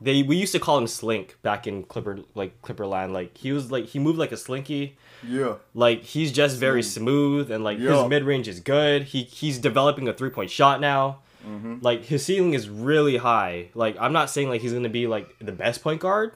they 0.00 0.22
we 0.22 0.36
used 0.36 0.52
to 0.52 0.60
call 0.60 0.78
him 0.78 0.86
Slink 0.86 1.36
back 1.42 1.66
in 1.66 1.82
Clipper 1.84 2.20
like 2.34 2.60
Clipperland. 2.62 3.12
Like 3.12 3.36
he 3.38 3.52
was 3.52 3.70
like 3.70 3.86
he 3.86 3.98
moved 3.98 4.18
like 4.18 4.32
a 4.32 4.36
slinky. 4.36 4.96
yeah. 5.26 5.54
Like 5.74 6.02
he's 6.02 6.32
just 6.32 6.56
very 6.58 6.82
smooth 6.82 7.50
and 7.50 7.62
like 7.64 7.78
Yeah. 7.78 8.00
his 8.02 8.08
mid 8.08 8.24
range 8.24 8.48
is 8.48 8.60
good. 8.60 9.04
He 9.04 9.22
he's 9.24 9.58
developing 9.58 10.08
a 10.08 10.12
three 10.12 10.30
point 10.30 10.50
shot 10.50 10.80
now. 10.80 11.18
Mm-hmm. 11.48 11.76
Like 11.80 12.04
his 12.04 12.24
ceiling 12.24 12.54
is 12.54 12.68
really 12.68 13.16
high. 13.16 13.70
Like 13.74 13.96
I'm 13.98 14.12
not 14.12 14.30
saying 14.30 14.48
like 14.48 14.60
he's 14.60 14.72
gonna 14.72 14.88
be 14.88 15.06
like 15.06 15.34
the 15.40 15.52
best 15.52 15.82
point 15.82 16.00
guard, 16.00 16.32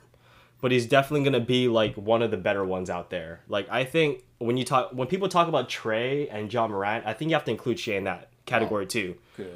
but 0.61 0.73
he's 0.73 0.87
definitely 0.87 1.25
gonna 1.25 1.45
be 1.45 1.69
like 1.69 1.95
one 1.97 2.23
of 2.23 2.31
the 2.31 2.37
better 2.37 2.65
ones 2.65 2.89
out 2.89 3.11
there. 3.11 3.41
Like 3.49 3.67
I 3.71 3.85
think 3.85 4.25
when 4.39 4.57
you 4.57 4.65
talk 4.65 4.93
when 4.93 5.09
people 5.09 5.29
talk 5.29 5.49
about 5.49 5.69
Trey 5.69 6.29
and 6.29 6.53
Ja 6.53 6.67
Morant, 6.67 7.05
I 7.07 7.13
think 7.13 7.31
you 7.31 7.35
have 7.35 7.45
to 7.45 7.51
include 7.51 7.79
Shai 7.79 7.95
in 7.95 8.05
that 8.05 8.31
category 8.47 8.87
too. 8.87 9.17
Okay. 9.39 9.51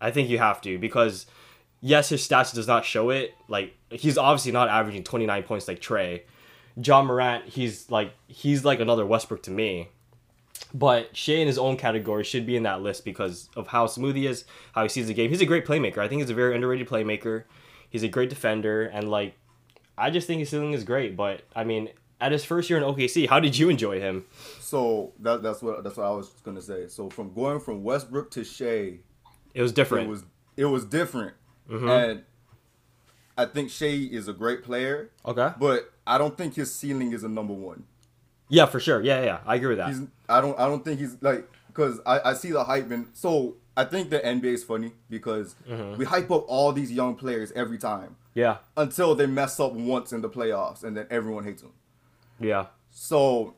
I 0.00 0.10
think 0.10 0.28
you 0.28 0.38
have 0.38 0.60
to 0.62 0.78
because 0.78 1.26
yes, 1.80 2.10
his 2.10 2.26
stats 2.26 2.54
does 2.54 2.68
not 2.68 2.84
show 2.84 3.10
it. 3.10 3.34
Like 3.48 3.74
he's 3.90 4.18
obviously 4.18 4.52
not 4.52 4.68
averaging 4.68 5.04
29 5.04 5.42
points 5.44 5.66
like 5.66 5.80
Trey. 5.80 6.24
Ja 6.76 7.02
Morant, 7.02 7.46
he's 7.46 7.90
like 7.90 8.12
he's 8.28 8.64
like 8.64 8.80
another 8.80 9.06
Westbrook 9.06 9.42
to 9.44 9.50
me. 9.50 9.88
But 10.72 11.16
Shai 11.16 11.34
in 11.34 11.46
his 11.46 11.58
own 11.58 11.76
category 11.76 12.24
should 12.24 12.46
be 12.46 12.56
in 12.56 12.62
that 12.62 12.82
list 12.82 13.04
because 13.04 13.48
of 13.56 13.68
how 13.68 13.86
smooth 13.86 14.16
he 14.16 14.26
is, 14.26 14.44
how 14.72 14.82
he 14.82 14.88
sees 14.88 15.08
the 15.08 15.14
game. 15.14 15.30
He's 15.30 15.40
a 15.40 15.46
great 15.46 15.66
playmaker. 15.66 15.98
I 15.98 16.08
think 16.08 16.20
he's 16.20 16.30
a 16.30 16.34
very 16.34 16.54
underrated 16.54 16.88
playmaker. 16.88 17.44
He's 17.88 18.02
a 18.02 18.08
great 18.08 18.30
defender, 18.30 18.84
and 18.84 19.10
like, 19.10 19.34
I 19.98 20.10
just 20.10 20.26
think 20.26 20.38
his 20.38 20.48
ceiling 20.48 20.72
is 20.72 20.84
great. 20.84 21.16
But 21.16 21.42
I 21.56 21.64
mean, 21.64 21.90
at 22.20 22.32
his 22.32 22.44
first 22.44 22.70
year 22.70 22.78
in 22.78 22.84
OKC, 22.84 23.28
how 23.28 23.40
did 23.40 23.58
you 23.58 23.68
enjoy 23.68 24.00
him? 24.00 24.26
So 24.60 25.12
that, 25.18 25.42
that's 25.42 25.60
what 25.62 25.82
that's 25.82 25.96
what 25.96 26.06
I 26.06 26.10
was 26.10 26.28
gonna 26.44 26.62
say. 26.62 26.86
So 26.86 27.10
from 27.10 27.32
going 27.32 27.60
from 27.60 27.82
Westbrook 27.82 28.30
to 28.32 28.44
Shai, 28.44 28.98
It 29.54 29.62
was 29.62 29.72
different. 29.72 30.06
it 30.06 30.10
was 30.10 30.24
it 30.56 30.66
was 30.66 30.84
different, 30.84 31.34
mm-hmm. 31.68 31.88
and 31.88 32.22
I 33.36 33.46
think 33.46 33.70
Shai 33.70 34.08
is 34.10 34.28
a 34.28 34.32
great 34.32 34.62
player, 34.62 35.10
okay. 35.24 35.52
but 35.58 35.92
I 36.06 36.18
don't 36.18 36.36
think 36.36 36.54
his 36.54 36.74
ceiling 36.74 37.12
is 37.12 37.24
a 37.24 37.28
number 37.28 37.54
one. 37.54 37.84
Yeah, 38.50 38.66
for 38.66 38.80
sure. 38.80 39.00
Yeah, 39.00 39.20
yeah, 39.20 39.24
yeah. 39.24 39.38
I 39.46 39.54
agree 39.54 39.68
with 39.68 39.78
that. 39.78 39.88
He's 39.88 40.02
I 40.30 40.40
don't 40.40 40.58
I 40.58 40.66
don't 40.66 40.84
think 40.84 41.00
he's 41.00 41.16
like 41.20 41.48
because 41.66 42.00
I, 42.06 42.30
I 42.30 42.32
see 42.34 42.50
the 42.50 42.64
hype 42.64 42.90
and 42.90 43.08
so 43.12 43.56
I 43.76 43.84
think 43.84 44.10
the 44.10 44.20
NBA 44.20 44.44
is 44.44 44.64
funny 44.64 44.92
because 45.08 45.54
mm-hmm. 45.68 45.96
we 45.96 46.04
hype 46.04 46.30
up 46.30 46.44
all 46.48 46.72
these 46.72 46.92
young 46.92 47.14
players 47.14 47.52
every 47.52 47.78
time 47.78 48.16
yeah, 48.34 48.58
until 48.76 49.14
they 49.14 49.26
mess 49.26 49.58
up 49.58 49.72
once 49.72 50.12
in 50.12 50.20
the 50.20 50.28
playoffs 50.28 50.84
and 50.84 50.96
then 50.96 51.06
everyone 51.10 51.44
hates 51.44 51.62
them. 51.62 51.72
yeah. 52.38 52.66
So 52.90 53.54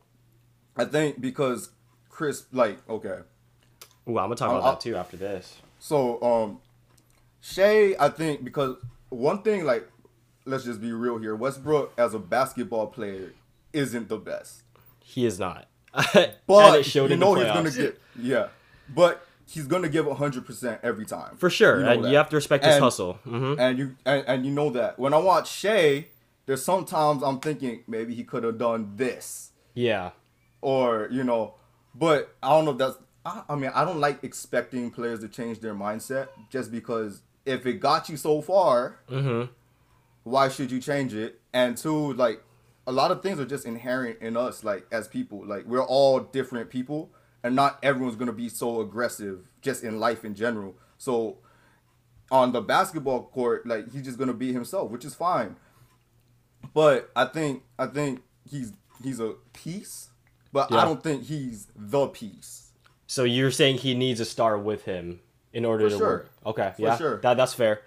I 0.76 0.84
think 0.84 1.20
because 1.20 1.70
Chris 2.08 2.44
like 2.52 2.78
okay 2.88 3.20
Ooh, 4.08 4.18
I'm 4.18 4.26
gonna 4.26 4.36
talk 4.36 4.50
uh, 4.50 4.56
about 4.56 4.64
I'll- 4.64 4.72
that 4.72 4.78
uh, 4.78 4.80
too 4.80 4.96
after 4.96 5.16
this. 5.16 5.58
So 5.78 6.22
um 6.22 6.60
Shai, 7.40 7.96
I 7.98 8.08
think 8.08 8.44
because 8.44 8.76
one 9.08 9.42
thing 9.42 9.64
like 9.64 9.88
let's 10.44 10.64
just 10.64 10.80
be 10.80 10.92
real 10.92 11.18
here, 11.18 11.34
Westbrook 11.34 11.92
as 11.98 12.14
a 12.14 12.18
basketball 12.18 12.86
player 12.86 13.32
isn't 13.72 14.08
the 14.08 14.18
best. 14.18 14.62
He 15.00 15.26
is 15.26 15.38
not. 15.38 15.66
But 16.46 16.66
and 16.66 16.76
it 16.76 16.82
showed 16.84 17.10
you 17.10 17.16
know 17.16 17.34
he's 17.34 17.44
gonna 17.46 17.70
get 17.70 18.00
yeah. 18.18 18.48
But 18.94 19.26
he's 19.46 19.66
gonna 19.66 19.88
give 19.88 20.06
hundred 20.16 20.46
percent 20.46 20.80
every 20.82 21.04
time. 21.06 21.36
For 21.36 21.50
sure, 21.50 21.78
You 21.78 21.84
know 21.84 21.90
and 21.92 22.04
that. 22.04 22.10
you 22.10 22.16
have 22.16 22.28
to 22.30 22.36
respect 22.36 22.64
his 22.64 22.74
And- 22.74 22.84
hustle. 22.84 23.14
hmm 23.24 23.54
And 23.58 23.78
you 23.78 23.96
and, 24.06 24.24
and 24.26 24.46
you 24.46 24.52
know 24.52 24.70
that. 24.70 24.98
When 24.98 25.12
I 25.14 25.18
watch 25.18 25.50
Shai, 25.50 26.06
there's 26.46 26.64
sometimes 26.64 27.22
I'm 27.22 27.40
thinking 27.40 27.82
maybe 27.86 28.14
he 28.14 28.24
could 28.24 28.44
have 28.44 28.58
done 28.58 28.92
this. 28.96 29.50
Yeah, 29.74 30.10
Or, 30.60 31.08
you 31.10 31.24
know, 31.24 31.54
but 31.94 32.34
I 32.42 32.50
don't 32.50 32.64
know 32.66 32.72
if 32.72 32.78
that's 32.78 32.96
I, 33.24 33.42
I 33.48 33.54
mean, 33.54 33.70
I 33.74 33.84
don't 33.84 34.00
like 34.00 34.22
expecting 34.24 34.90
players 34.90 35.20
to 35.20 35.28
change 35.28 35.60
their 35.60 35.74
mindset 35.74 36.28
just 36.50 36.70
because 36.72 37.22
if 37.46 37.64
it 37.66 37.74
got 37.80 38.08
you 38.08 38.16
so 38.16 38.40
far, 38.42 38.98
hmm 39.08 39.44
why 40.24 40.48
should 40.48 40.70
you 40.70 40.80
change 40.80 41.14
it? 41.14 41.40
And 41.52 41.76
two, 41.76 42.12
like 42.14 42.42
a 42.86 42.92
lot 42.92 43.10
of 43.10 43.22
things 43.22 43.38
are 43.38 43.44
just 43.44 43.64
inherent 43.66 44.18
in 44.20 44.36
us, 44.36 44.64
like 44.64 44.86
as 44.90 45.08
people. 45.08 45.44
Like 45.46 45.64
we're 45.66 45.84
all 45.84 46.20
different 46.20 46.70
people, 46.70 47.10
and 47.42 47.54
not 47.54 47.78
everyone's 47.82 48.16
gonna 48.16 48.32
be 48.32 48.48
so 48.48 48.80
aggressive 48.80 49.48
just 49.60 49.84
in 49.84 50.00
life 50.00 50.24
in 50.24 50.34
general. 50.34 50.74
So 50.98 51.38
on 52.30 52.52
the 52.52 52.60
basketball 52.60 53.24
court, 53.24 53.66
like 53.66 53.92
he's 53.92 54.02
just 54.02 54.18
gonna 54.18 54.32
be 54.34 54.52
himself, 54.52 54.90
which 54.90 55.04
is 55.04 55.14
fine. 55.14 55.56
But 56.74 57.10
I 57.14 57.26
think 57.26 57.62
I 57.78 57.86
think 57.86 58.22
he's 58.48 58.72
he's 59.02 59.20
a 59.20 59.34
piece, 59.52 60.10
but 60.52 60.70
Yeah. 60.70 60.78
I 60.78 60.84
don't 60.84 61.02
think 61.02 61.24
he's 61.24 61.68
the 61.76 62.06
piece. 62.08 62.70
So 63.06 63.24
you're 63.24 63.50
saying 63.50 63.78
he 63.78 63.94
needs 63.94 64.20
a 64.20 64.24
star 64.24 64.56
with 64.58 64.84
him 64.84 65.20
in 65.52 65.64
order 65.64 65.84
For 65.84 65.90
to 65.90 65.98
sure. 65.98 66.06
work? 66.08 66.30
Okay, 66.46 66.72
For 66.76 66.82
yeah, 66.82 66.96
sure. 66.96 67.20
that 67.20 67.36
that's 67.36 67.52
fair. 67.54 67.82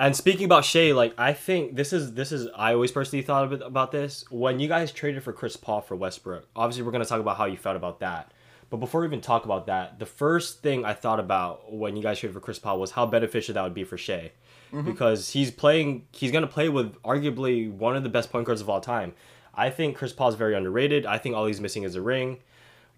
And 0.00 0.16
speaking 0.16 0.46
about 0.46 0.64
Shai, 0.64 0.92
like 0.92 1.12
I 1.18 1.34
think 1.34 1.76
this 1.76 1.92
is 1.92 2.14
this 2.14 2.32
is 2.32 2.48
I 2.56 2.72
always 2.72 2.90
personally 2.90 3.22
thought 3.22 3.52
about 3.52 3.92
this 3.92 4.24
when 4.30 4.58
you 4.58 4.66
guys 4.66 4.92
traded 4.92 5.22
for 5.22 5.34
Chris 5.34 5.58
Paul 5.58 5.82
for 5.82 5.94
Westbrook. 5.94 6.48
Obviously, 6.56 6.84
we're 6.84 6.90
gonna 6.90 7.04
talk 7.04 7.20
about 7.20 7.36
how 7.36 7.44
you 7.44 7.58
felt 7.58 7.76
about 7.76 8.00
that. 8.00 8.32
But 8.70 8.78
before 8.78 9.02
we 9.02 9.08
even 9.08 9.20
talk 9.20 9.44
about 9.44 9.66
that, 9.66 9.98
the 9.98 10.06
first 10.06 10.62
thing 10.62 10.86
I 10.86 10.94
thought 10.94 11.20
about 11.20 11.70
when 11.70 11.96
you 11.96 12.02
guys 12.02 12.18
traded 12.18 12.32
for 12.32 12.40
Chris 12.40 12.58
Paul 12.58 12.80
was 12.80 12.92
how 12.92 13.04
beneficial 13.04 13.52
that 13.52 13.62
would 13.62 13.74
be 13.74 13.84
for 13.84 13.98
Shai, 13.98 14.32
mm-hmm. 14.72 14.90
because 14.90 15.28
he's 15.28 15.50
playing. 15.50 16.06
He's 16.12 16.32
gonna 16.32 16.46
play 16.46 16.70
with 16.70 16.94
arguably 17.02 17.70
one 17.70 17.94
of 17.94 18.02
the 18.02 18.08
best 18.08 18.32
point 18.32 18.46
guards 18.46 18.62
of 18.62 18.70
all 18.70 18.80
time. 18.80 19.12
I 19.54 19.68
think 19.68 19.98
Chris 19.98 20.14
Paul 20.14 20.30
is 20.30 20.34
very 20.34 20.54
underrated. 20.54 21.04
I 21.04 21.18
think 21.18 21.36
all 21.36 21.44
he's 21.44 21.60
missing 21.60 21.82
is 21.82 21.94
a 21.94 22.00
ring, 22.00 22.38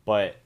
but 0.05 0.37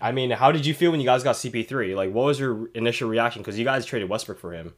I 0.00 0.12
mean, 0.12 0.30
how 0.30 0.52
did 0.52 0.64
you 0.64 0.72
feel 0.72 0.90
when 0.90 1.00
you 1.00 1.06
guys 1.06 1.22
got 1.22 1.34
CP3? 1.34 1.94
Like, 1.94 2.14
what 2.14 2.24
was 2.24 2.40
your 2.40 2.68
initial 2.68 3.10
reaction? 3.10 3.42
Because 3.42 3.58
you 3.58 3.66
guys 3.66 3.84
traded 3.84 4.08
Westbrook 4.08 4.38
for 4.38 4.52
him. 4.52 4.72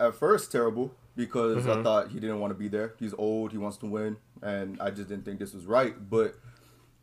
At 0.00 0.14
first 0.14 0.50
terrible 0.52 0.94
because 1.16 1.64
Mm-hmm. 1.64 1.80
I 1.80 1.82
thought 1.82 2.08
he 2.10 2.20
didn't 2.20 2.40
want 2.40 2.52
to 2.52 2.58
be 2.58 2.68
there. 2.68 2.94
He's 2.98 3.14
old, 3.14 3.52
he 3.52 3.58
wants 3.58 3.76
to 3.78 3.86
win, 3.86 4.16
and 4.42 4.80
I 4.80 4.90
just 4.90 5.08
didn't 5.08 5.24
think 5.24 5.38
this 5.38 5.52
was 5.52 5.66
right. 5.66 5.94
But 6.10 6.34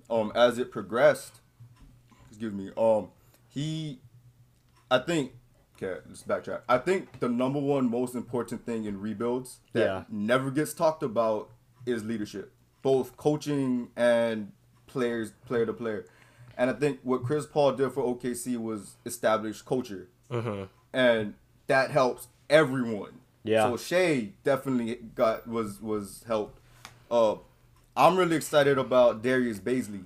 um, 0.10 0.31
as 0.36 0.58
it 0.58 0.72
progressed, 0.72 1.41
excuse 2.29 2.53
me, 2.53 2.72
um, 2.77 3.10
he, 3.48 4.00
I 4.89 4.98
think, 5.00 5.34
okay, 5.75 6.00
let's 6.08 6.24
backtrack. 6.24 6.62
I 6.67 6.79
think 6.79 7.19
the 7.19 7.29
number 7.29 7.60
one 7.60 7.89
most 7.89 8.15
important 8.15 8.65
thing 8.65 8.86
in 8.86 9.00
rebuilds 9.00 9.60
that 9.74 9.79
Yeah. 9.86 10.03
never 10.10 10.50
gets 10.51 10.74
talked 10.74 11.03
about 11.03 11.50
is 11.86 12.03
leadership, 12.03 12.51
both 12.81 13.15
coaching 13.17 13.89
and 13.96 14.51
players, 14.88 15.31
player 15.46 15.65
to 15.67 15.74
player. 15.74 16.05
And 16.58 16.69
I 16.69 16.74
think 16.74 17.00
what 17.03 17.24
Chris 17.24 17.46
Paul 17.46 17.74
did 17.74 17.91
for 17.93 18.03
OKC 18.03 18.58
was 18.58 18.96
establish 19.05 19.62
culture 19.62 20.10
Mm-hmm. 20.31 20.63
and 20.93 21.36
that 21.67 21.91
helps 21.91 22.27
everyone. 22.50 23.20
Yeah. 23.44 23.63
So 23.70 23.77
Shai 23.77 24.29
definitely 24.44 24.96
got 25.15 25.48
was 25.48 25.82
was 25.82 26.24
helped. 26.27 26.60
Uh, 27.10 27.36
I'm 27.96 28.18
really 28.18 28.36
excited 28.36 28.77
about 28.77 29.22
Darius 29.22 29.60
Bazley. 29.60 30.03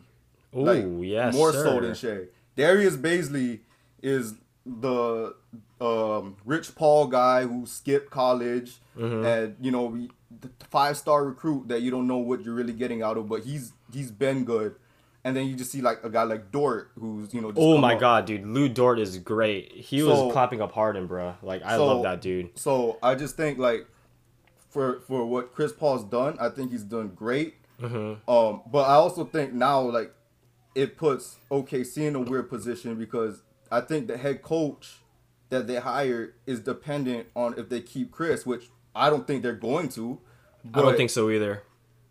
Ooh, 0.56 1.02
yes, 1.02 1.34
more 1.34 1.52
sir. 1.52 1.64
so 1.64 1.80
than 1.82 1.96
Shai. 1.96 2.26
Darius 2.56 2.96
Bazley 2.96 3.60
is 4.02 4.36
the 4.66 5.36
um, 5.82 6.38
Rich 6.46 6.76
Paul 6.76 7.08
guy 7.08 7.44
who 7.46 7.66
skipped 7.66 8.10
college 8.10 8.80
Mhm. 8.98 9.26
and 9.26 9.56
you 9.60 9.72
know 9.72 10.08
five 10.70 10.96
star 10.98 11.26
recruit 11.26 11.68
that 11.68 11.82
you 11.82 11.90
don't 11.92 12.08
know 12.08 12.18
what 12.18 12.44
you're 12.46 12.54
really 12.54 12.74
getting 12.74 13.02
out 13.02 13.18
of, 13.18 13.28
but 13.28 13.44
he's 13.44 13.74
he's 13.92 14.12
been 14.12 14.44
good. 14.46 14.76
And 15.26 15.36
then 15.38 15.48
you 15.48 15.56
just 15.56 15.72
see 15.72 15.82
like 15.82 16.04
a 16.04 16.10
guy 16.10 16.24
like 16.24 16.52
Dort 16.52 16.92
who's 17.00 17.34
you 17.34 17.40
know. 17.42 17.52
Just 17.52 17.62
Oh 17.62 17.78
my 17.78 17.94
up. 17.94 18.00
god, 18.02 18.26
dude, 18.26 18.46
Lu 18.46 18.68
Dort 18.68 19.00
is 19.00 19.18
great. 19.20 19.72
He 19.72 20.00
So- 20.00 20.08
was 20.26 20.34
clapping 20.34 20.62
up 20.62 20.74
Harden, 20.74 21.08
bro. 21.08 21.36
Like 21.42 21.64
I 21.64 21.78
So- 21.78 21.86
love 21.88 22.04
that 22.04 22.22
dude. 22.22 22.58
So 22.60 22.98
I 23.02 23.16
just 23.16 23.38
think 23.38 23.58
like 23.58 23.88
for 24.70 25.00
for 25.08 25.26
what 25.26 25.54
Chris 25.54 25.72
Paul's 25.72 26.04
done, 26.04 26.36
I 26.40 26.50
think 26.50 26.72
he's 26.72 26.84
done 26.84 27.10
great. 27.16 27.56
hmm 27.80 28.14
Um, 28.28 28.62
but 28.72 28.84
I 28.90 28.96
also 28.96 29.24
think 29.26 29.54
now 29.54 29.82
like 29.82 30.14
it 30.76 30.98
puts 30.98 31.38
OKC 31.52 32.06
in 32.08 32.16
a 32.16 32.20
weird 32.20 32.50
position 32.50 32.96
because 32.96 33.44
I 33.72 33.82
think 33.82 34.08
the 34.08 34.18
head 34.18 34.42
coach 34.42 34.98
that 35.50 35.68
they 35.68 35.76
hired 35.76 36.34
is 36.48 36.60
dependent 36.60 37.28
on 37.36 37.54
if 37.58 37.70
they 37.70 37.80
keep 37.80 38.12
Chris, 38.12 38.46
which 38.46 38.70
I 38.96 39.10
don't 39.10 39.26
think 39.28 39.42
they're 39.44 39.54
going 39.54 39.88
to. 39.90 40.20
I 40.74 40.82
don't 40.82 40.98
think 40.98 41.12
so 41.12 41.30
either. 41.30 41.64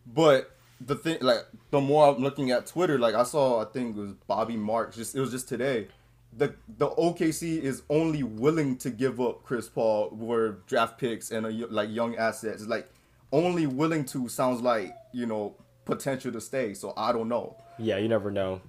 But 0.06 0.51
the 0.86 0.96
thing, 0.96 1.18
like, 1.20 1.46
the 1.70 1.80
more 1.80 2.08
I'm 2.08 2.22
looking 2.22 2.50
at 2.50 2.66
Twitter, 2.66 2.98
like, 2.98 3.14
I 3.14 3.22
saw, 3.22 3.62
I 3.62 3.64
think 3.66 3.96
it 3.96 4.00
was 4.00 4.12
Bobby 4.26 4.56
Marks. 4.56 4.96
Just 4.96 5.14
it 5.14 5.20
was 5.20 5.30
just 5.30 5.48
today. 5.48 5.88
The 6.34 6.54
the 6.78 6.88
OKC 6.88 7.60
is 7.60 7.82
only 7.90 8.22
willing 8.22 8.78
to 8.78 8.90
give 8.90 9.20
up 9.20 9.42
Chris 9.42 9.68
Paul 9.68 10.16
for 10.18 10.62
draft 10.66 10.98
picks 10.98 11.30
and 11.30 11.44
a, 11.44 11.50
like 11.50 11.90
young 11.90 12.16
assets. 12.16 12.64
Like 12.66 12.88
only 13.32 13.66
willing 13.66 14.06
to 14.06 14.28
sounds 14.28 14.62
like 14.62 14.94
you 15.12 15.26
know 15.26 15.54
potential 15.84 16.32
to 16.32 16.40
stay. 16.40 16.72
So 16.72 16.94
I 16.96 17.12
don't 17.12 17.28
know. 17.28 17.56
Yeah, 17.78 17.98
you 17.98 18.08
never 18.08 18.30
know. 18.30 18.62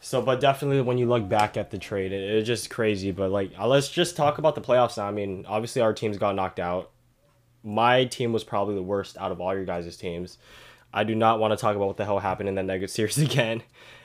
So, 0.00 0.20
but 0.20 0.40
definitely 0.40 0.80
when 0.82 0.98
you 0.98 1.06
look 1.06 1.28
back 1.28 1.56
at 1.56 1.70
the 1.70 1.78
trade, 1.78 2.12
it, 2.12 2.22
it's 2.22 2.46
just 2.46 2.70
crazy. 2.70 3.12
But 3.12 3.30
like, 3.30 3.52
uh, 3.56 3.68
let's 3.68 3.88
just 3.88 4.16
talk 4.16 4.38
about 4.38 4.56
the 4.56 4.60
playoffs 4.60 4.96
now. 4.96 5.06
I 5.06 5.12
mean, 5.12 5.44
obviously 5.46 5.80
our 5.82 5.92
teams 5.92 6.18
got 6.18 6.34
knocked 6.34 6.58
out. 6.58 6.90
My 7.64 8.04
team 8.04 8.32
was 8.32 8.44
probably 8.44 8.74
the 8.74 8.82
worst 8.82 9.16
out 9.18 9.32
of 9.32 9.40
all 9.40 9.54
your 9.54 9.64
guys' 9.64 9.96
teams. 9.96 10.38
I 10.92 11.04
do 11.04 11.14
not 11.14 11.38
want 11.38 11.52
to 11.52 11.56
talk 11.56 11.76
about 11.76 11.86
what 11.86 11.96
the 11.96 12.04
hell 12.04 12.18
happened 12.18 12.48
in 12.48 12.54
that 12.56 12.64
negative 12.64 12.90
series 12.94 13.18
again, 13.18 13.62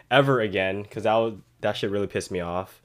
ever 0.10 0.40
again, 0.40 0.84
because 0.84 1.04
that 1.04 1.36
that 1.62 1.78
shit 1.78 1.92
really 1.92 2.08
pissed 2.08 2.32
me 2.32 2.40
off. 2.40 2.82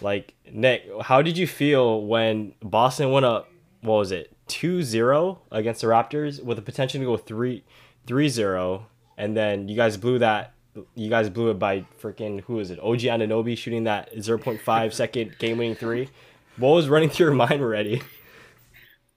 Like 0.00 0.34
Nick, 0.50 0.88
how 1.02 1.22
did 1.22 1.38
you 1.38 1.46
feel 1.46 2.04
when 2.04 2.54
Boston 2.62 3.10
went 3.10 3.26
up? 3.26 3.50
What 3.80 3.94
was 3.94 4.12
it, 4.12 4.36
2-0 4.48 5.38
against 5.52 5.82
the 5.82 5.86
Raptors 5.86 6.42
with 6.42 6.56
the 6.56 6.62
potential 6.62 6.98
to 7.00 7.06
go 7.06 7.16
3 7.16 7.62
3-0 8.08 8.82
and 9.18 9.36
then 9.36 9.68
you 9.68 9.76
guys 9.76 9.96
blew 9.98 10.18
that 10.18 10.54
you 10.94 11.10
guys 11.10 11.28
blew 11.28 11.50
it 11.50 11.58
by 11.58 11.84
freaking 12.00 12.40
who 12.42 12.58
is 12.58 12.70
it 12.70 12.78
OG 12.80 13.00
Anunoby 13.00 13.56
shooting 13.56 13.84
that 13.84 14.14
0.5 14.14 14.92
second 14.92 15.36
game 15.38 15.58
winning 15.58 15.74
three 15.74 16.08
what 16.56 16.70
was 16.70 16.88
running 16.88 17.10
through 17.10 17.26
your 17.26 17.34
mind 17.34 17.60
already 17.60 18.00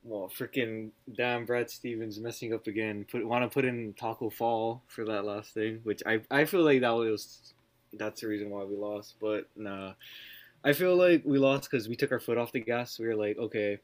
Well, 0.03 0.31
freaking 0.35 0.89
damn 1.15 1.45
Brad 1.45 1.69
Stevens 1.69 2.19
messing 2.19 2.53
up 2.53 2.65
again. 2.65 3.05
Put 3.09 3.25
want 3.25 3.43
to 3.43 3.53
put 3.53 3.65
in 3.65 3.93
Tacko 3.93 4.33
Fall 4.33 4.81
for 4.87 5.05
that 5.05 5.25
last 5.25 5.53
thing, 5.53 5.79
which 5.83 6.01
I 6.05 6.21
I 6.31 6.45
feel 6.45 6.63
like 6.63 6.81
that 6.81 6.89
was 6.89 7.53
that's 7.93 8.21
the 8.21 8.27
reason 8.27 8.49
why 8.49 8.63
we 8.63 8.75
lost. 8.75 9.15
But 9.21 9.47
nah, 9.55 9.93
I 10.63 10.73
feel 10.73 10.95
like 10.95 11.23
we 11.25 11.37
lost 11.37 11.69
because 11.69 11.87
we 11.87 11.95
took 11.95 12.11
our 12.11 12.19
foot 12.19 12.37
off 12.37 12.51
the 12.51 12.59
gas. 12.59 12.97
We 12.97 13.07
were 13.07 13.15
like, 13.15 13.37
okay, 13.37 13.79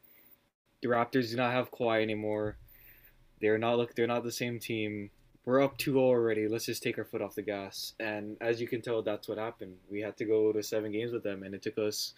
the 0.82 0.88
Raptors 0.88 1.30
do 1.30 1.36
not 1.36 1.52
have 1.52 1.70
Kawhi 1.70 2.02
anymore. 2.02 2.56
They're 3.40 3.58
not 3.58 3.78
look. 3.78 3.94
They're 3.94 4.06
not 4.06 4.24
the 4.24 4.32
same 4.32 4.58
team. 4.58 5.10
We're 5.44 5.62
up 5.62 5.78
2-0 5.78 5.96
already. 5.96 6.46
Let's 6.46 6.66
just 6.66 6.82
take 6.82 6.98
our 6.98 7.04
foot 7.04 7.22
off 7.22 7.34
the 7.34 7.42
gas. 7.42 7.94
And 7.98 8.36
as 8.40 8.60
you 8.60 8.68
can 8.68 8.82
tell, 8.82 9.00
that's 9.02 9.28
what 9.28 9.38
happened. 9.38 9.76
We 9.90 10.00
had 10.00 10.16
to 10.18 10.26
go 10.26 10.52
to 10.52 10.62
seven 10.62 10.92
games 10.92 11.10
with 11.10 11.22
them, 11.22 11.42
and 11.42 11.54
it 11.54 11.62
took 11.62 11.78
us 11.78 12.12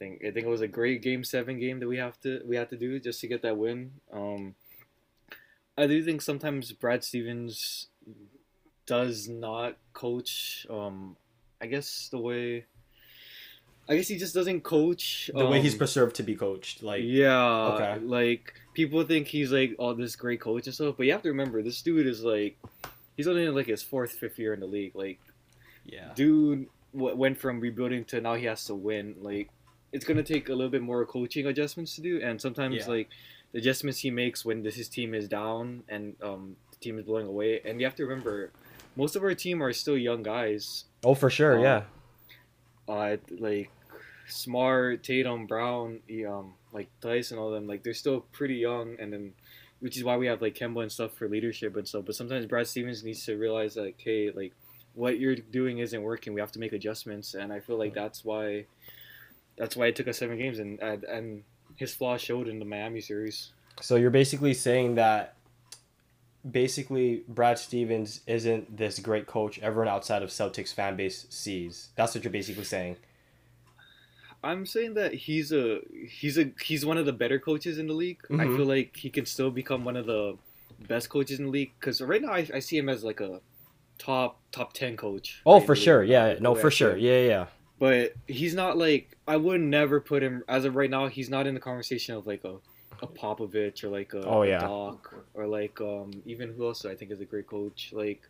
think 0.00 0.24
I 0.24 0.30
think 0.32 0.46
it 0.46 0.50
was 0.50 0.62
a 0.62 0.68
great 0.68 1.02
game 1.02 1.22
seven 1.22 1.60
game 1.60 1.78
that 1.80 1.86
we 1.88 1.98
have 1.98 2.18
to 2.22 2.40
we 2.44 2.56
had 2.56 2.70
to 2.70 2.76
do 2.76 2.98
just 2.98 3.20
to 3.20 3.28
get 3.28 3.42
that 3.42 3.56
win. 3.56 3.92
Um, 4.12 4.54
I 5.78 5.86
do 5.86 6.02
think 6.02 6.20
sometimes 6.22 6.72
Brad 6.72 7.04
Stevens 7.04 7.86
does 8.86 9.28
not 9.28 9.76
coach. 9.92 10.66
Um, 10.68 11.16
I 11.62 11.66
guess 11.66 12.08
the 12.10 12.18
way. 12.18 12.64
I 13.88 13.96
guess 13.96 14.06
he 14.08 14.18
just 14.18 14.34
doesn't 14.34 14.60
coach 14.62 15.30
the 15.34 15.46
way 15.46 15.60
he's 15.60 15.72
um, 15.74 15.78
preserved 15.78 16.14
to 16.16 16.22
be 16.22 16.36
coached 16.36 16.80
like 16.82 17.02
yeah, 17.04 17.74
Okay. 17.74 17.98
like 18.04 18.54
people 18.72 19.02
think 19.04 19.26
he's 19.26 19.50
like 19.50 19.74
oh 19.80 19.94
this 19.94 20.14
great 20.14 20.40
coach 20.40 20.66
and 20.66 20.74
stuff, 20.74 20.94
but 20.96 21.06
you 21.06 21.12
have 21.12 21.22
to 21.22 21.28
remember 21.30 21.60
this 21.60 21.82
dude 21.82 22.06
is 22.06 22.22
like 22.22 22.56
he's 23.16 23.26
only 23.26 23.44
in 23.46 23.54
like 23.54 23.66
his 23.66 23.82
fourth 23.82 24.12
fifth 24.12 24.38
year 24.38 24.54
in 24.54 24.60
the 24.60 24.66
league. 24.66 24.94
Like 24.94 25.18
yeah 25.84 26.10
dude 26.14 26.66
w- 26.94 27.16
went 27.16 27.38
from 27.38 27.58
rebuilding 27.58 28.04
to 28.06 28.20
now 28.20 28.34
he 28.34 28.44
has 28.46 28.64
to 28.66 28.74
win. 28.76 29.16
Like 29.20 29.48
it's 29.92 30.04
gonna 30.04 30.22
take 30.22 30.48
a 30.48 30.54
little 30.54 30.70
bit 30.70 30.82
more 30.82 31.04
coaching 31.04 31.46
adjustments 31.46 31.94
to 31.96 32.00
do, 32.00 32.20
and 32.22 32.40
sometimes 32.40 32.76
Yeah. 32.76 32.88
like 32.88 33.08
the 33.52 33.58
adjustments 33.58 33.98
he 34.00 34.10
makes 34.10 34.44
when 34.44 34.62
this 34.62 34.76
his 34.76 34.88
team 34.88 35.14
is 35.14 35.26
down 35.28 35.82
and 35.88 36.14
um 36.22 36.56
the 36.70 36.76
team 36.78 36.98
is 36.98 37.04
blowing 37.04 37.26
away. 37.26 37.60
And 37.64 37.80
you 37.80 37.86
have 37.86 37.96
to 37.96 38.04
remember, 38.06 38.52
most 38.96 39.16
of 39.16 39.22
our 39.22 39.34
team 39.34 39.62
are 39.62 39.72
still 39.72 39.96
young 39.98 40.22
guys. 40.22 40.84
oh 41.04 41.14
for 41.14 41.30
sure 41.30 41.56
Um, 41.58 41.62
yeah 41.62 41.82
Uh, 42.88 43.16
like 43.38 43.70
Smart, 44.26 45.02
Tatum, 45.02 45.46
Brown, 45.46 46.00
he, 46.06 46.24
um, 46.24 46.54
like 46.72 46.88
Tyson, 47.00 47.38
all 47.38 47.50
them. 47.50 47.66
Like 47.66 47.82
they're 47.82 47.94
still 47.94 48.20
pretty 48.32 48.56
young, 48.56 48.96
and 48.98 49.12
then. 49.12 49.32
Which 49.80 49.96
is 49.96 50.04
why 50.04 50.18
we 50.18 50.26
have 50.26 50.42
like 50.42 50.54
Kemba 50.54 50.82
and 50.82 50.92
stuff 50.92 51.14
for 51.14 51.26
leadership 51.26 51.74
and 51.74 51.88
stuff. 51.88 52.04
But 52.04 52.14
sometimes 52.14 52.44
Brad 52.44 52.66
Stevens 52.66 53.02
needs 53.02 53.24
to 53.24 53.38
realize 53.38 53.76
like, 53.78 53.96
hey, 53.98 54.30
like 54.30 54.52
what 54.92 55.18
you're 55.18 55.36
doing 55.36 55.78
isn't 55.78 56.02
working. 56.02 56.34
We 56.34 56.40
have 56.42 56.52
to 56.52 56.58
make 56.58 56.74
adjustments, 56.74 57.32
and 57.32 57.50
I 57.50 57.60
feel 57.60 57.78
like 57.78 57.94
that's 57.94 58.22
why 58.22 58.66
that's 59.60 59.76
why 59.76 59.86
it 59.90 59.94
took 59.96 60.08
us 60.08 60.18
seven 60.18 60.36
games, 60.38 60.58
and 60.58 60.80
and, 60.80 61.44
his 61.76 61.94
flaws 61.94 62.20
showed 62.20 62.46
in 62.48 62.58
the 62.58 62.64
Miami 62.64 63.00
series. 63.00 63.36
so 63.80 63.94
you're 63.96 64.10
basically 64.22 64.52
saying 64.52 64.96
that 64.96 65.34
basically 66.50 67.22
Brad 67.28 67.58
Stevens 67.58 68.20
isn't 68.26 68.76
this 68.76 68.98
great 68.98 69.26
coach 69.26 69.58
everyone 69.60 69.88
outside 69.88 70.22
of 70.22 70.30
Celtics 70.30 70.72
fan 70.74 70.96
base 70.96 71.26
sees 71.30 71.88
that's 71.96 72.14
what 72.14 72.24
you're 72.24 72.32
basically 72.40 72.64
saying 72.64 72.96
I'm 74.42 74.64
saying 74.64 74.94
that 74.94 75.12
he's 75.14 75.52
a 75.52 75.80
he's 76.08 76.38
a 76.38 76.50
he's 76.62 76.84
one 76.84 76.96
of 76.98 77.04
the 77.06 77.12
better 77.12 77.38
coaches 77.38 77.76
in 77.78 77.86
the 77.86 77.92
league. 77.92 78.20
I 78.30 78.32
Mhm. 78.46 78.56
feel 78.56 78.66
like 78.66 78.96
he 78.96 79.10
can 79.10 79.26
still 79.26 79.50
become 79.50 79.84
one 79.84 79.96
of 79.96 80.06
the 80.06 80.36
best 80.88 81.10
coaches 81.10 81.38
in 81.38 81.44
the 81.46 81.50
league 81.50 81.72
because 81.78 82.00
right 82.00 82.22
now 82.22 82.32
I, 82.32 82.48
I 82.54 82.60
see 82.60 82.78
him 82.78 82.88
as 82.88 83.04
like 83.04 83.20
a 83.20 83.40
top 83.98 84.40
top 84.50 84.72
ten 84.72 84.96
coach. 84.96 85.42
oh 85.44 85.58
right, 85.58 85.66
for 85.66 85.76
sure 85.76 86.02
yeah 86.02 86.36
no 86.40 86.54
for 86.54 86.70
sure 86.70 86.96
yeah, 86.96 87.20
yeah 87.32 87.46
But 87.80 88.12
he's 88.28 88.54
not 88.54 88.78
like 88.78 89.16
I 89.26 89.36
would 89.36 89.60
never 89.60 90.00
put 90.00 90.22
him 90.22 90.44
as 90.48 90.64
of 90.64 90.76
right 90.76 90.90
now. 90.90 91.08
He's 91.08 91.28
not 91.30 91.48
in 91.48 91.54
the 91.54 91.60
conversation 91.60 92.14
of 92.14 92.26
like 92.28 92.44
a 92.44 92.56
a 93.02 93.06
Popovich 93.06 93.82
or 93.82 93.88
like 93.88 94.12
a, 94.12 94.22
Oh, 94.26 94.42
a 94.42 94.48
yeah. 94.48 94.60
Doc 94.60 95.12
or 95.34 95.46
like 95.46 95.80
um 95.80 96.10
even 96.26 96.52
who 96.52 96.66
else 96.66 96.84
I 96.84 96.94
think 96.94 97.10
is 97.10 97.20
a 97.20 97.24
great 97.24 97.46
coach 97.46 97.90
like 97.92 98.20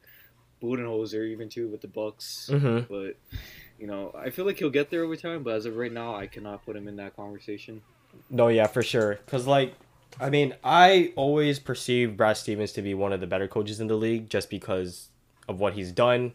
Budenholzer 0.62 1.28
even 1.28 1.48
too 1.48 1.66
with 1.68 1.80
the 1.80 1.88
Bucks. 1.88 2.48
mm-hmm. 2.52 2.92
But 2.92 3.16
you 3.80 3.86
know 3.88 4.14
I 4.16 4.30
feel 4.30 4.44
like 4.46 4.58
he'll 4.58 4.70
get 4.70 4.88
there 4.90 5.02
over 5.02 5.16
time. 5.16 5.42
But 5.42 5.54
as 5.54 5.66
of 5.66 5.76
right 5.76 5.92
now, 5.92 6.14
I 6.14 6.26
cannot 6.28 6.64
put 6.64 6.76
him 6.76 6.86
in 6.88 6.96
that 6.96 7.16
conversation. 7.16 7.82
No, 8.28 8.48
yeah, 8.48 8.68
for 8.68 8.82
sure. 8.82 9.16
Cause 9.26 9.46
like, 9.46 9.74
I 10.20 10.30
mean, 10.30 10.54
I 10.62 11.12
always 11.16 11.58
perceive 11.58 12.16
Brad 12.16 12.36
Stevens 12.36 12.72
to 12.72 12.82
be 12.82 12.94
one 12.94 13.12
of 13.12 13.20
the 13.20 13.26
better 13.26 13.48
coaches 13.48 13.80
in 13.80 13.86
the 13.88 13.94
league, 13.96 14.28
just 14.28 14.50
because 14.50 15.08
of 15.48 15.58
what 15.60 15.74
he's 15.74 15.92
done, 15.92 16.32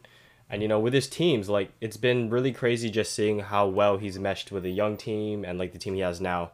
and 0.49 0.61
you 0.61 0.67
know, 0.67 0.79
with 0.79 0.93
his 0.93 1.07
teams, 1.07 1.49
like 1.49 1.71
it's 1.81 1.97
been 1.97 2.29
really 2.29 2.51
crazy 2.51 2.89
just 2.89 3.13
seeing 3.13 3.39
how 3.39 3.67
well 3.67 3.97
he's 3.97 4.17
meshed 4.19 4.51
with 4.51 4.65
a 4.65 4.69
young 4.69 4.97
team 4.97 5.43
and 5.43 5.57
like 5.59 5.71
the 5.73 5.79
team 5.79 5.95
he 5.95 6.01
has 6.01 6.21
now. 6.21 6.51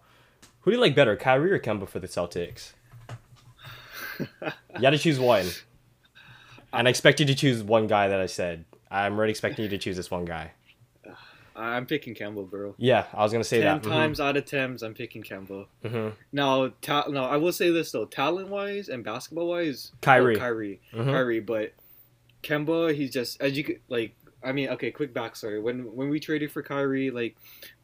Who 0.62 0.71
do 0.71 0.77
you 0.77 0.82
like 0.82 0.95
better, 0.95 1.15
Kyrie 1.17 1.51
or 1.51 1.60
Kemba 1.60 1.88
for 1.89 1.99
the 1.99 2.08
Celtics? 2.08 2.73
You 4.19 4.27
got 4.82 4.91
to 4.91 4.97
choose 4.97 5.19
one, 5.19 5.47
and 6.73 6.88
I 6.88 6.89
expect 6.91 7.19
you 7.19 7.25
to 7.25 7.36
choose 7.36 7.63
one 7.63 7.88
guy 7.88 8.08
that 8.08 8.19
I 8.19 8.27
said. 8.27 8.65
I'm 8.89 9.19
really 9.19 9.32
expecting 9.32 9.63
you 9.63 9.69
to 9.69 9.77
choose 9.77 9.95
this 9.97 10.12
one 10.12 10.25
guy. 10.25 10.51
I'm 11.56 11.86
picking 11.86 12.15
Kemba, 12.15 12.49
bro. 12.49 12.75
Yeah, 12.77 13.06
I 13.13 13.23
was 13.23 13.32
gonna 13.32 13.43
say 13.43 13.62
Ten 13.62 13.82
that. 13.82 13.88
times 13.88 14.19
out 14.19 14.38
of 14.38 14.45
ten, 14.45 14.77
I'm 14.82 14.93
picking 14.93 15.21
Kemba. 15.21 15.65
hmm 15.86 16.10
Now, 16.32 16.71
ta- 16.82 17.08
no, 17.10 17.23
I 17.25 17.38
will 17.38 17.51
say 17.51 17.71
this 17.71 17.91
though, 17.91 18.06
talent 18.06 18.47
wise 18.49 18.88
and 18.89 19.04
basketball 19.04 19.47
wise, 19.49 19.91
Kyrie. 20.01 20.38
Kyrie, 20.38 20.80
Mhm. 20.93 21.06
Kyrie. 21.12 21.39
But 21.41 21.73
Kemba, 22.43 22.93
he's 22.95 23.12
just 23.12 23.39
as 23.41 23.58
you 23.58 23.63
could 23.63 23.80
like. 23.89 24.15
I 24.43 24.51
mean, 24.54 24.69
okay, 24.69 24.89
quick 24.91 25.13
backstory. 25.13 25.62
When 25.62 25.95
when 25.95 26.10
we 26.10 26.19
traded 26.19 26.51
for 26.51 26.63
Kyrie, 26.63 27.12
like, 27.12 27.36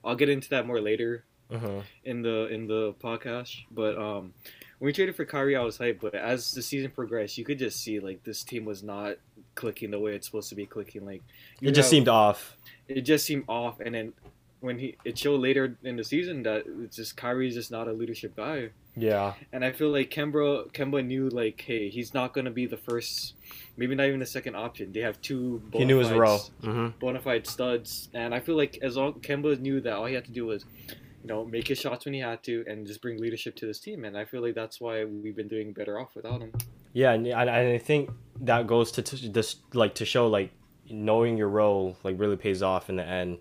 I'll 0.04 0.16
get 0.16 0.30
into 0.30 0.50
that 0.50 0.66
more 0.66 0.82
later 0.82 1.24
hmm 1.52 1.80
in 2.04 2.22
the 2.24 2.48
in 2.48 2.68
the 2.68 2.94
podcast. 3.02 3.56
But 3.72 3.98
um, 3.98 4.34
when 4.80 4.88
we 4.88 4.94
traded 4.94 5.16
for 5.16 5.24
Kyrie, 5.26 5.56
I 5.56 5.62
was 5.62 5.78
hyped. 5.78 6.00
But 6.02 6.16
as 6.16 6.52
the 6.52 6.62
season 6.64 6.90
progressed, 6.92 7.38
you 7.38 7.46
could 7.46 7.60
just 7.60 7.80
see 7.82 8.00
like 8.00 8.24
this 8.24 8.44
team 8.44 8.66
was 8.66 8.82
not 8.84 9.18
clicking 9.56 9.92
the 9.92 10.00
way 10.00 10.14
it's 10.16 10.26
supposed 10.26 10.50
to 10.50 10.56
be 10.56 10.66
clicking. 10.66 11.06
Like, 11.06 11.22
It 11.62 11.68
just 11.72 11.78
have- 11.78 11.86
seemed 11.86 12.08
off. 12.08 12.58
it 12.88 13.02
just 13.02 13.26
seemed 13.26 13.44
off 13.48 13.80
and 13.80 13.94
then 13.96 14.14
when 14.60 14.80
he 14.80 14.98
it 15.06 15.16
showed 15.18 15.40
later 15.40 15.78
in 15.84 15.96
the 15.98 16.04
season 16.04 16.42
that 16.44 16.64
it's 16.82 16.96
just 16.96 17.16
Kyrie's 17.16 17.54
just 17.54 17.70
not 17.70 17.88
a 17.88 17.94
leadership 17.94 18.36
guy 18.36 18.70
Yeah. 18.98 19.34
And 19.54 19.64
I 19.64 19.72
feel 19.72 19.90
like 19.90 20.10
Kemba 20.10 20.72
Kemba 20.72 21.06
knew 21.06 21.30
like, 21.30 21.62
hey, 21.62 21.90
he's 21.90 22.14
not 22.14 22.34
gonna 22.34 22.52
be 22.52 22.66
the 22.66 22.78
first, 22.78 23.36
maybe 23.78 23.94
not 23.96 24.08
even 24.08 24.20
the 24.20 24.26
second 24.26 24.56
option. 24.56 24.92
They 24.92 25.02
have 25.02 25.22
two. 25.22 25.62
He 25.72 25.86
knew 25.86 26.00
his 26.00 26.10
role. 26.12 26.40
fides- 26.40 26.52
hmm 26.64 26.88
bona 27.00 27.20
fide 27.20 27.46
studs, 27.48 28.10
and 28.14 28.34
I 28.34 28.40
feel 28.40 28.56
like 28.56 28.80
as 28.82 28.98
long 28.98 29.14
Kemba 29.22 29.60
knew 29.60 29.80
that 29.82 29.94
all 29.94 30.06
he 30.06 30.16
had 30.16 30.26
to 30.26 30.32
do 30.32 30.46
was, 30.48 30.66
you 30.90 31.28
know, 31.28 31.46
make 31.46 31.68
his 31.68 31.78
shots 31.80 32.06
when 32.06 32.14
he 32.16 32.20
had 32.22 32.42
to, 32.44 32.64
and 32.68 32.88
just 32.88 33.02
bring 33.02 33.20
leadership 33.20 33.56
to 33.58 33.66
this 33.68 33.80
team. 33.80 34.04
And 34.04 34.18
I 34.18 34.26
feel 34.26 34.42
like 34.42 34.56
that's 34.56 34.82
why 34.82 35.06
we've 35.06 35.36
been 35.36 35.48
doing 35.48 35.74
better 35.74 36.00
off 36.00 36.16
without 36.16 36.42
him. 36.42 36.52
Yeah, 36.94 37.12
and, 37.14 37.28
and 37.28 37.50
I 37.50 37.78
think 37.78 38.10
that 38.42 38.66
goes 38.66 38.92
to, 38.94 39.02
to 39.04 39.30
this 39.30 39.58
like 39.74 39.94
to 39.96 40.06
show 40.06 40.28
like 40.28 40.52
knowing 40.90 41.38
your 41.38 41.50
role 41.50 41.98
like 42.04 42.18
really 42.20 42.38
pays 42.38 42.64
off 42.64 42.90
in 42.90 42.96
the 42.96 43.04
end. 43.06 43.38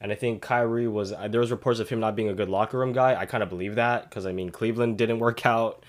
And 0.00 0.10
I 0.10 0.14
think 0.14 0.40
Kyrie 0.40 0.88
was 0.88 1.12
there 1.28 1.40
was 1.40 1.50
reports 1.50 1.78
of 1.78 1.88
him 1.88 2.00
not 2.00 2.16
being 2.16 2.28
a 2.28 2.34
good 2.34 2.48
locker 2.48 2.78
room 2.78 2.92
guy. 2.92 3.14
I 3.20 3.26
kind 3.26 3.42
of 3.42 3.48
believe 3.48 3.74
that 3.74 4.08
because 4.08 4.24
I 4.24 4.32
mean 4.32 4.50
Cleveland 4.50 4.96
didn't 4.96 5.18
work 5.26 5.44
out, 5.44 5.84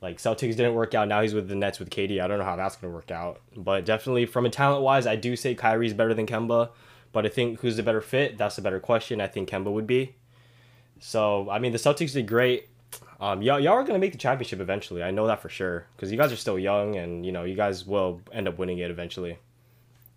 like 0.00 0.18
Celtics 0.18 0.56
didn't 0.56 0.74
work 0.74 0.94
out. 0.94 1.08
Now 1.08 1.20
he's 1.20 1.34
with 1.34 1.48
the 1.48 1.54
Nets 1.54 1.78
with 1.78 1.90
KD. 1.90 2.22
I 2.22 2.26
don't 2.26 2.38
know 2.38 2.44
how 2.44 2.56
that's 2.56 2.76
gonna 2.76 2.92
work 2.92 3.10
out, 3.10 3.40
but 3.54 3.84
definitely 3.84 4.26
from 4.26 4.46
a 4.46 4.50
talent 4.50 4.82
wise, 4.82 5.06
I 5.06 5.16
do 5.16 5.36
say 5.36 5.54
Kyrie's 5.54 5.94
better 5.94 6.14
than 6.14 6.26
Kemba. 6.26 6.70
But 7.12 7.26
I 7.26 7.28
think 7.28 7.60
who's 7.60 7.76
the 7.76 7.82
better 7.82 8.00
fit? 8.00 8.38
That's 8.38 8.56
a 8.56 8.62
better 8.62 8.78
question. 8.78 9.20
I 9.20 9.26
think 9.26 9.50
Kemba 9.50 9.70
would 9.72 9.86
be. 9.86 10.14
So 10.98 11.50
I 11.50 11.58
mean 11.58 11.72
the 11.72 11.78
Celtics 11.78 12.12
did 12.12 12.26
great. 12.26 12.68
Um, 13.20 13.42
y'all, 13.42 13.60
y'all 13.60 13.74
are 13.74 13.84
gonna 13.84 13.98
make 13.98 14.12
the 14.12 14.18
championship 14.18 14.60
eventually. 14.60 15.02
I 15.02 15.10
know 15.10 15.26
that 15.26 15.42
for 15.42 15.50
sure 15.50 15.86
because 15.94 16.10
you 16.10 16.16
guys 16.16 16.32
are 16.32 16.36
still 16.36 16.58
young, 16.58 16.96
and 16.96 17.26
you 17.26 17.32
know 17.32 17.44
you 17.44 17.54
guys 17.54 17.86
will 17.86 18.22
end 18.32 18.48
up 18.48 18.58
winning 18.58 18.78
it 18.78 18.90
eventually. 18.90 19.36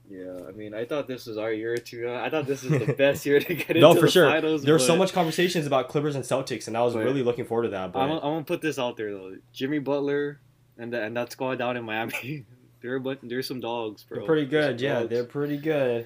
Yeah, 0.10 0.38
I 0.48 0.52
mean, 0.52 0.74
I 0.74 0.86
thought 0.86 1.08
this 1.08 1.26
was 1.26 1.38
our 1.38 1.52
year 1.52 1.78
to. 1.78 2.14
Uh, 2.14 2.22
I 2.22 2.30
thought 2.30 2.46
this 2.46 2.62
was 2.64 2.86
the 2.86 2.94
best 2.94 3.26
year 3.26 3.40
to 3.40 3.54
get 3.56 3.70
into 3.70 3.80
no, 3.80 3.94
for 3.96 4.02
the 4.02 4.12
sure. 4.12 4.30
finals. 4.30 4.64
there 4.64 4.74
was 4.74 4.86
so 4.86 4.96
much 4.98 5.14
conversations 5.14 5.66
about 5.66 5.88
Clippers 5.90 6.16
and 6.16 6.24
Celtics, 6.24 6.68
and 6.68 6.78
I 6.78 6.82
was 6.84 6.94
But- 6.94 7.04
really 7.06 7.24
looking 7.24 7.46
forward 7.46 7.64
to 7.64 7.70
that. 7.70 7.92
But 7.94 8.00
I'm, 8.00 8.12
I'm 8.12 8.20
gonna 8.22 8.44
put 8.44 8.62
this 8.62 8.78
out 8.78 8.98
there 8.98 9.12
though. 9.14 9.36
Jimmy 9.54 9.80
Butler 9.80 10.40
and 10.78 10.92
the, 10.92 11.02
and 11.02 11.16
that 11.16 11.32
squad 11.32 11.56
down 11.56 11.78
in 11.78 11.84
Miami, 11.86 12.46
they're 12.82 12.96
a 12.98 13.00
bunch, 13.00 13.20
they're 13.24 13.42
some 13.42 13.60
dogs, 13.62 14.04
bro. 14.04 14.18
they're 14.20 14.26
pretty 14.28 14.46
good. 14.46 14.82
Yeah, 14.82 15.00
dogs. 15.00 15.10
they're 15.10 15.24
pretty 15.24 15.58
good. 15.58 16.06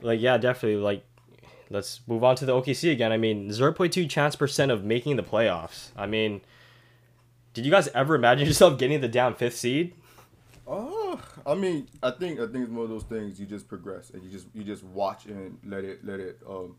Like 0.00 0.20
yeah, 0.20 0.38
definitely. 0.38 0.80
Like 0.80 1.04
let's 1.70 2.00
move 2.06 2.22
on 2.22 2.36
to 2.36 2.46
the 2.46 2.52
OKC 2.52 2.92
again. 2.92 3.10
I 3.12 3.16
mean, 3.18 3.50
zero 3.52 3.72
point 3.72 3.92
two 3.92 4.06
chance 4.06 4.36
percent 4.36 4.70
of 4.70 4.84
making 4.84 5.16
the 5.16 5.22
playoffs. 5.24 5.88
I 5.96 6.06
mean, 6.06 6.40
did 7.52 7.64
you 7.64 7.70
guys 7.72 7.88
ever 7.88 8.14
imagine 8.14 8.46
yourself 8.46 8.78
getting 8.78 9.00
the 9.00 9.08
down 9.08 9.34
fifth 9.34 9.56
seed? 9.56 9.94
Oh, 10.74 11.20
I 11.46 11.54
mean, 11.54 11.86
I 12.02 12.10
think 12.12 12.40
I 12.40 12.46
think 12.46 12.64
it's 12.64 12.70
one 12.72 12.84
of 12.84 12.88
those 12.88 13.02
things 13.04 13.38
you 13.38 13.44
just 13.44 13.68
progress 13.68 14.08
and 14.10 14.22
you 14.24 14.30
just 14.30 14.46
you 14.54 14.64
just 14.64 14.82
watch 14.82 15.26
and 15.26 15.58
let 15.66 15.84
it 15.84 16.02
let 16.04 16.18
it 16.18 16.38
um 16.48 16.76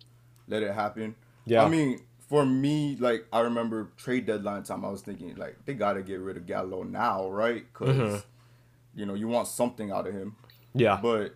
let 0.48 0.64
it 0.64 0.74
happen. 0.74 1.14
Yeah. 1.46 1.64
I 1.64 1.70
mean, 1.70 2.02
for 2.28 2.44
me, 2.44 2.98
like 3.00 3.28
I 3.32 3.42
remember 3.42 3.90
trade 3.96 4.26
deadline 4.26 4.64
time, 4.64 4.84
I 4.84 4.90
was 4.90 5.02
thinking 5.02 5.36
like 5.36 5.58
they 5.66 5.76
got 5.76 5.94
to 5.94 6.02
get 6.02 6.20
rid 6.20 6.38
of 6.38 6.48
Gallo 6.48 6.82
now, 6.82 7.30
right? 7.30 7.64
Because 7.72 7.96
Mhm. 7.96 8.24
you 8.96 9.06
know 9.06 9.14
you 9.14 9.28
want 9.28 9.48
something 9.48 9.92
out 9.92 10.08
of 10.08 10.14
him. 10.14 10.36
Yeah. 10.74 11.00
But 11.00 11.36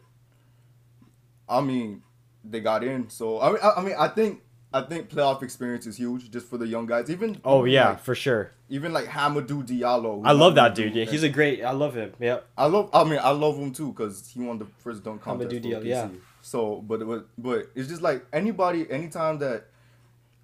I 1.48 1.62
mean, 1.62 2.02
they 2.44 2.60
got 2.60 2.84
in, 2.84 3.10
so 3.10 3.40
I 3.40 3.50
mean, 3.50 3.60
I, 3.62 3.70
I 3.78 3.84
mean, 3.84 3.96
I 4.00 4.08
think 4.08 4.42
I 4.78 4.88
think 4.88 5.10
playoff 5.10 5.42
experience 5.44 5.86
is 5.88 5.98
huge 5.98 6.30
just 6.32 6.48
for 6.48 6.58
the 6.58 6.68
young 6.68 6.86
guys. 6.86 7.10
Even 7.10 7.40
Oh 7.44 7.66
yeah, 7.66 7.90
like, 7.90 8.00
for 8.02 8.16
sure. 8.16 8.52
even 8.70 8.94
like 8.94 9.06
Hamidou 9.06 9.66
Diallo. 9.68 10.22
I 10.26 10.32
love 10.34 10.56
that 10.56 10.76
dude. 10.76 10.96
Yeah, 10.96 11.06
he's 11.06 11.24
a 11.24 11.30
great. 11.30 11.64
I 11.64 11.72
love 11.72 11.96
him. 11.96 12.14
Yeah. 12.20 12.40
I 12.58 12.66
love. 12.68 12.90
I 12.94 13.04
mean, 13.04 13.20
I 13.22 13.32
love 13.32 13.58
him 13.58 13.72
too 13.74 13.92
because 13.92 14.28
he 14.30 14.40
won 14.42 14.58
the 14.60 14.68
first 14.80 15.04
dunk 15.04 15.22
contest. 15.22 15.52
Hamidou 15.52 15.64
Diallo, 15.64 15.86
yeah. 15.86 16.10
So, 16.42 16.82
but 16.82 17.02
it 17.02 17.08
was, 17.08 17.24
but 17.38 17.68
it's 17.76 17.90
just 17.90 18.02
like 18.02 18.26
anybody, 18.32 18.90
anytime 18.90 19.40
that 19.40 19.66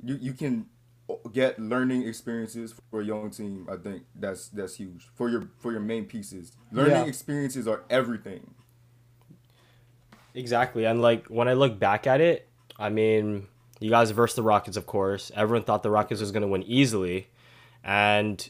you 0.04 0.18
you 0.22 0.34
can 0.34 0.66
get 1.32 1.60
learning 1.60 2.08
experiences 2.08 2.74
for 2.90 3.02
a 3.02 3.06
young 3.06 3.30
team, 3.30 3.68
I 3.72 3.76
think 3.78 4.04
that's 4.16 4.48
that's 4.50 4.76
huge 4.76 5.08
for 5.16 5.30
your 5.30 5.50
for 5.60 5.72
your 5.72 5.82
main 5.82 6.06
pieces. 6.06 6.54
Learning 6.72 6.94
Yeah. 7.04 7.06
experiences 7.06 7.68
are 7.68 7.84
everything. 7.90 8.54
Exactly. 10.34 10.86
And 10.86 11.02
like 11.02 11.28
when 11.28 11.48
I 11.48 11.54
look 11.54 11.78
back 11.80 12.08
at 12.08 12.22
it, 12.22 12.48
I 12.80 12.90
mean, 12.90 13.48
you 13.84 13.90
guys 13.90 14.12
versed 14.12 14.38
the 14.38 14.44
Rockets, 14.44 14.78
of 14.78 14.86
course. 14.86 15.30
Everyone 15.36 15.64
thought 15.64 15.84
the 15.84 15.92
Rockets 15.92 16.22
was 16.22 16.32
gonna 16.32 16.48
win 16.48 16.64
easily. 16.64 17.28
And 17.84 18.48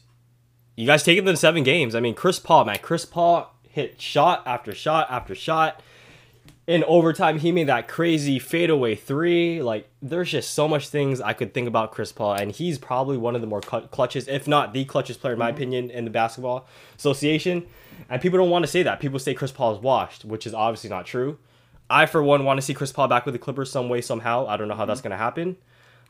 you 0.76 0.86
guys 0.86 1.04
taking 1.04 1.26
them 1.26 1.36
seven 1.36 1.64
games. 1.64 1.96
I 1.96 2.00
mean, 2.00 2.14
Chris 2.14 2.38
Paul, 2.38 2.66
man, 2.66 2.78
Chris 2.84 3.04
Paul 3.04 3.52
hit 3.68 4.00
shot 4.00 4.44
after 4.46 4.76
shot 4.76 5.08
after 5.10 5.34
shot. 5.34 5.82
In 6.68 6.84
overtime, 6.86 7.40
he 7.40 7.52
made 7.52 7.68
that 7.68 7.88
crazy 7.88 8.38
fadeaway 8.38 8.96
three. 8.96 9.62
Like, 9.62 9.90
there's 10.04 10.30
just 10.30 10.54
so 10.54 10.68
much 10.68 10.88
things 10.88 11.20
I 11.20 11.34
could 11.34 11.54
think 11.54 11.68
about 11.68 11.92
Chris 11.92 12.12
Paul, 12.12 12.36
and 12.36 12.52
he's 12.52 12.78
probably 12.78 13.18
one 13.18 13.36
of 13.36 13.42
the 13.42 13.48
more 13.48 13.62
cl- 13.62 13.88
clutches, 13.88 14.28
if 14.28 14.48
not 14.48 14.72
the 14.72 14.86
clutchest 14.86 15.20
player, 15.20 15.34
in 15.34 15.40
my 15.40 15.48
mm-hmm. 15.48 15.58
opinion, 15.58 15.90
in 15.90 16.06
the 16.06 16.12
basketball 16.12 16.68
association. 16.96 17.66
And 18.08 18.22
people 18.22 18.38
don't 18.38 18.50
want 18.50 18.64
to 18.64 18.72
say 18.72 18.84
that. 18.84 19.00
People 19.00 19.20
say 19.20 19.34
Chris 19.34 19.52
Paul 19.52 19.76
is 19.76 19.82
washed, 19.82 20.24
which 20.24 20.48
is 20.48 20.54
obviously 20.54 20.90
not 20.90 21.06
true. 21.06 21.40
I, 21.94 22.08
for 22.08 22.24
one, 22.24 22.44
want 22.44 22.58
to 22.58 22.62
see 22.64 22.74
Chris 22.74 22.92
Paul 22.92 23.08
back 23.08 23.26
with 23.26 23.34
the 23.34 23.40
Clippers 23.40 23.72
some 23.72 23.88
way, 23.88 24.02
somehow. 24.02 24.48
I 24.48 24.58
don't 24.58 24.68
know 24.68 24.74
how 24.74 24.86
that's 24.86 25.00
mm-hmm. 25.00 25.10
going 25.10 25.20
to 25.20 25.24
happen. 25.24 25.58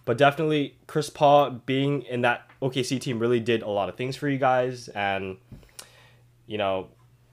But 0.06 0.18
definitely, 0.18 0.78
Chris 0.88 1.10
Paul 1.10 1.62
being 1.66 2.04
in 2.04 2.22
that 2.22 2.50
OKC 2.62 3.00
team 3.00 3.20
really 3.20 3.40
did 3.40 3.62
a 3.62 3.70
lot 3.70 3.90
of 3.90 3.96
things 3.96 4.16
for 4.16 4.30
you 4.30 4.38
guys. 4.38 4.88
And, 4.90 5.38
you 6.48 6.58
know, 6.58 6.88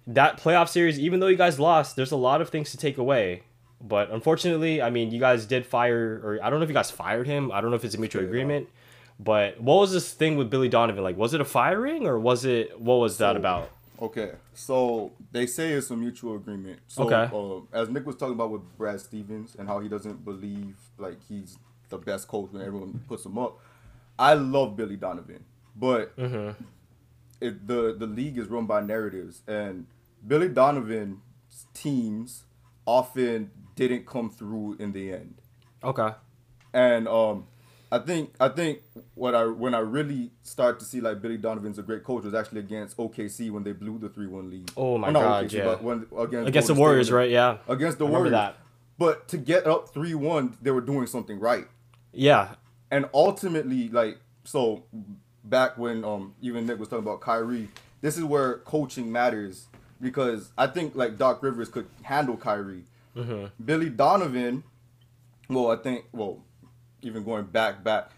that 0.08 0.40
playoff 0.40 0.68
series, 0.68 0.98
even 0.98 1.20
though 1.20 1.28
you 1.28 1.36
guys 1.36 1.60
lost, 1.60 1.94
there's 1.94 2.10
a 2.10 2.16
lot 2.16 2.40
of 2.40 2.48
things 2.48 2.72
to 2.72 2.76
take 2.76 2.98
away. 2.98 3.42
But 3.80 4.10
unfortunately, 4.10 4.82
I 4.82 4.90
mean, 4.90 5.10
you 5.10 5.20
guys 5.20 5.46
did 5.46 5.64
fire, 5.64 6.20
or 6.22 6.38
I 6.42 6.50
don't 6.50 6.58
know 6.58 6.64
if 6.64 6.68
you 6.68 6.74
guys 6.74 6.90
fired 6.90 7.26
him. 7.26 7.52
I 7.52 7.60
don't 7.60 7.70
know 7.70 7.76
if 7.76 7.84
it's 7.84 7.94
a 7.94 7.98
mutual 7.98 8.24
agreement. 8.24 8.68
But 9.18 9.60
what 9.60 9.76
was 9.76 9.92
this 9.92 10.12
thing 10.12 10.36
with 10.36 10.50
Billy 10.50 10.68
Donovan? 10.68 11.04
Like, 11.04 11.16
was 11.16 11.34
it 11.34 11.40
a 11.40 11.44
firing, 11.44 12.06
or 12.06 12.18
was 12.18 12.44
it, 12.44 12.80
what 12.80 12.96
was 12.96 13.18
that 13.18 13.36
about? 13.36 13.70
Okay, 14.00 14.32
so 14.54 15.12
they 15.30 15.46
say 15.46 15.72
it's 15.72 15.90
a 15.90 15.96
mutual 15.96 16.36
agreement. 16.36 16.80
So, 16.88 17.04
Okay. 17.12 17.28
uh, 17.34 17.78
as 17.78 17.90
Nick 17.90 18.06
was 18.06 18.16
talking 18.16 18.34
about 18.34 18.50
with 18.50 18.62
Brad 18.78 18.98
Stevens 19.00 19.54
and 19.58 19.68
how 19.68 19.80
he 19.80 19.88
doesn't 19.90 20.24
believe 20.24 20.76
like 20.96 21.18
he's 21.28 21.58
the 21.90 21.98
best 21.98 22.26
coach 22.26 22.50
when 22.52 22.62
everyone 22.62 22.98
puts 23.08 23.26
him 23.26 23.36
up. 23.38 23.58
I 24.18 24.34
love 24.34 24.76
Billy 24.76 24.96
Donovan, 24.96 25.44
but 25.76 26.16
Mm-hmm. 26.16 26.62
it, 27.40 27.66
the 27.66 27.94
the 27.98 28.06
league 28.06 28.38
is 28.38 28.48
run 28.48 28.66
by 28.66 28.80
narratives, 28.80 29.42
and 29.46 29.86
Billy 30.26 30.48
Donovan's 30.48 31.18
teams 31.74 32.44
often 32.86 33.50
didn't 33.76 34.06
come 34.06 34.30
through 34.30 34.76
in 34.78 34.92
the 34.92 35.12
end. 35.12 35.34
Okay. 35.84 36.10
And 36.72 37.06
um, 37.08 37.46
I 37.92 37.98
think 37.98 38.34
I 38.38 38.48
think 38.48 38.80
what 39.14 39.34
I 39.34 39.44
when 39.46 39.74
I 39.74 39.80
really 39.80 40.30
start 40.42 40.78
to 40.78 40.84
see 40.84 41.00
like 41.00 41.20
Billy 41.20 41.36
Donovan's 41.36 41.78
a 41.78 41.82
great 41.82 42.04
coach 42.04 42.24
was 42.24 42.34
actually 42.34 42.60
against 42.60 42.96
OKC 42.96 43.50
when 43.50 43.64
they 43.64 43.72
blew 43.72 43.98
the 43.98 44.08
three 44.08 44.28
one 44.28 44.48
lead. 44.48 44.70
Oh 44.76 44.96
my 44.96 45.12
God, 45.12 45.46
OKC, 45.46 45.52
yeah. 45.52 45.64
but 45.64 45.82
when, 45.82 46.06
against 46.16 46.48
Against 46.48 46.68
the 46.68 46.74
Golden 46.74 46.76
State 46.76 46.78
Warriors, 46.78 47.12
right? 47.12 47.30
Yeah. 47.30 47.58
Against 47.68 47.98
the 47.98 48.06
Warriors. 48.06 48.32
that. 48.32 48.58
But 48.96 49.26
to 49.28 49.38
get 49.38 49.66
up 49.66 49.92
three 49.92 50.14
one, 50.14 50.56
they 50.62 50.70
were 50.70 50.80
doing 50.80 51.06
something 51.06 51.40
right. 51.40 51.66
Yeah. 52.12 52.54
And 52.92 53.08
ultimately, 53.12 53.88
like 53.88 54.18
so, 54.44 54.84
back 55.42 55.76
when 55.76 56.04
um 56.04 56.34
even 56.40 56.66
Nick 56.66 56.78
was 56.78 56.88
talking 56.88 57.04
about 57.04 57.20
Kyrie, 57.20 57.68
this 58.02 58.16
is 58.16 58.22
where 58.22 58.58
coaching 58.58 59.10
matters 59.10 59.66
because 60.00 60.52
I 60.56 60.66
think 60.68 60.94
like 60.94 61.18
Doc 61.18 61.42
Rivers 61.42 61.68
could 61.68 61.86
handle 62.02 62.36
Kyrie. 62.36 62.84
Mm-hmm. 63.16 63.64
Billy 63.64 63.90
Donovan, 63.90 64.62
well, 65.48 65.70
I 65.70 65.76
think, 65.76 66.04
well, 66.12 66.44
even 67.02 67.24
going 67.24 67.44
back, 67.44 67.82
back, 67.84 68.10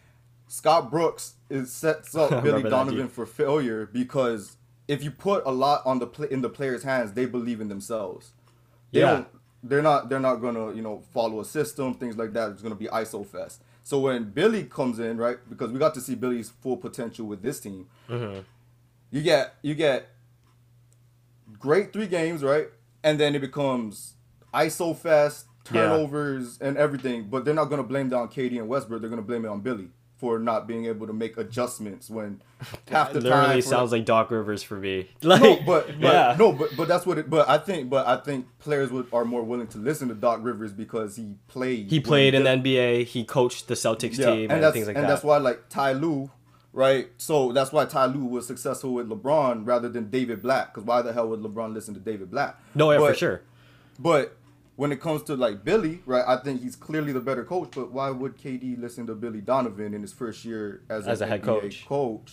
Scott 0.48 0.90
Brooks 0.90 1.34
is 1.48 1.72
sets 1.72 2.14
up 2.16 2.42
Billy 2.42 2.62
Donovan 2.62 3.08
for 3.08 3.26
failure 3.26 3.86
because 3.86 4.56
if 4.88 5.02
you 5.02 5.10
put 5.10 5.44
a 5.46 5.50
lot 5.50 5.82
on 5.86 5.98
the 5.98 6.06
play 6.06 6.28
in 6.30 6.42
the 6.42 6.48
players' 6.50 6.82
hands, 6.82 7.12
they 7.12 7.26
believe 7.26 7.60
in 7.60 7.68
themselves. 7.68 8.32
They 8.92 9.00
Yeah. 9.00 9.24
They're 9.64 9.80
not. 9.80 10.08
They're 10.08 10.18
not 10.18 10.36
gonna, 10.36 10.74
you 10.74 10.82
know, 10.82 11.02
follow 11.14 11.40
a 11.40 11.44
system, 11.44 11.94
things 11.94 12.16
like 12.16 12.32
that. 12.32 12.50
It's 12.50 12.62
gonna 12.62 12.74
be 12.74 12.86
ISO 12.88 13.24
fest. 13.24 13.62
So 13.84 14.00
when 14.00 14.30
Billy 14.30 14.64
comes 14.64 14.98
in, 14.98 15.18
right, 15.18 15.38
because 15.48 15.70
we 15.70 15.78
got 15.78 15.94
to 15.94 16.00
see 16.00 16.16
Billy's 16.16 16.50
full 16.50 16.76
potential 16.76 17.26
with 17.26 17.42
this 17.42 17.60
team, 17.60 17.86
Mm-hmm. 18.08 18.40
you 19.12 19.22
get 19.22 19.54
you 19.62 19.74
get 19.76 20.08
great 21.58 21.92
three 21.92 22.06
games, 22.08 22.42
right? 22.42 22.68
And 23.04 23.18
then 23.20 23.34
it 23.34 23.40
becomes 23.40 24.14
ISO 24.52 24.96
fest, 24.96 25.46
Yeah. 25.70 25.82
turnovers, 25.82 26.58
and 26.60 26.76
everything. 26.76 27.28
But 27.30 27.44
they're 27.44 27.54
not 27.54 27.66
gonna 27.66 27.82
blame 27.82 28.08
that 28.10 28.16
on 28.16 28.28
KD 28.28 28.58
and 28.58 28.68
Westbrook. 28.68 29.00
They're 29.00 29.10
gonna 29.10 29.22
blame 29.22 29.44
it 29.44 29.48
on 29.48 29.60
Billy 29.60 29.88
for 30.16 30.38
not 30.38 30.68
being 30.68 30.86
able 30.86 31.04
to 31.04 31.12
make 31.12 31.36
adjustments 31.36 32.08
when 32.08 32.40
half 32.88 33.12
the 33.12 33.20
literally 33.20 33.44
time. 33.44 33.60
for- 33.60 33.68
sounds 33.68 33.90
like 33.90 34.04
Doc 34.04 34.30
Rivers 34.30 34.62
for 34.62 34.76
me. 34.76 35.10
Like, 35.20 35.42
no, 35.42 35.56
but, 35.66 35.86
but 36.00 36.00
yeah. 36.00 36.36
no, 36.38 36.52
but 36.52 36.76
but 36.76 36.86
that's 36.86 37.04
what 37.04 37.18
it. 37.18 37.28
But 37.28 37.48
I 37.48 37.58
think, 37.58 37.90
but 37.90 38.06
I 38.06 38.16
think 38.16 38.46
players 38.60 38.90
would 38.92 39.08
are 39.12 39.24
more 39.24 39.42
willing 39.42 39.66
to 39.68 39.78
listen 39.78 40.08
to 40.08 40.14
Doc 40.14 40.38
Rivers 40.42 40.72
because 40.72 41.16
he 41.16 41.34
played. 41.48 41.90
he 41.90 41.98
played 41.98 42.34
in 42.34 42.44
the 42.44 42.50
NBA. 42.50 43.04
He 43.06 43.24
coached 43.24 43.66
the 43.66 43.74
Celtics 43.74 44.16
team 44.16 44.50
and, 44.50 44.62
that's, 44.62 44.74
things 44.74 44.86
like 44.86 44.94
and 44.96 45.04
that. 45.04 45.08
And 45.08 45.08
that's 45.08 45.24
why 45.24 45.38
like 45.38 45.68
Ty 45.68 45.94
Lue, 45.94 46.30
right? 46.72 47.08
So 47.16 47.50
that's 47.50 47.72
why 47.72 47.84
Ty 47.86 48.06
Lue 48.06 48.24
was 48.26 48.46
successful 48.46 48.94
with 48.94 49.08
LeBron 49.08 49.66
rather 49.66 49.88
than 49.88 50.08
David 50.08 50.40
Blatt. 50.40 50.72
Because 50.72 50.86
why 50.86 51.02
the 51.02 51.12
hell 51.12 51.28
would 51.30 51.40
LeBron 51.40 51.74
listen 51.74 51.94
to 51.94 52.00
David 52.00 52.30
Blatt? 52.30 52.60
no, 52.76 52.92
yeah, 52.92 52.98
for 52.98 53.12
sure. 53.14 53.42
But 53.98 54.36
when 54.82 54.90
it 54.90 55.00
comes 55.00 55.22
to 55.22 55.36
like 55.36 55.62
Billy, 55.64 56.02
right? 56.06 56.24
I 56.26 56.36
think 56.42 56.60
he's 56.60 56.74
clearly 56.74 57.12
the 57.12 57.20
better 57.20 57.44
coach. 57.44 57.68
But 57.72 57.92
why 57.92 58.10
would 58.10 58.36
KD 58.36 58.80
listen 58.80 59.06
to 59.06 59.14
Billy 59.14 59.40
Donovan 59.40 59.94
in 59.94 60.02
his 60.02 60.12
first 60.12 60.44
year 60.44 60.82
as, 60.90 61.06
As 61.06 61.20
a 61.20 61.26
head 61.28 61.44
coach. 61.44 61.86
Coach, 61.86 62.32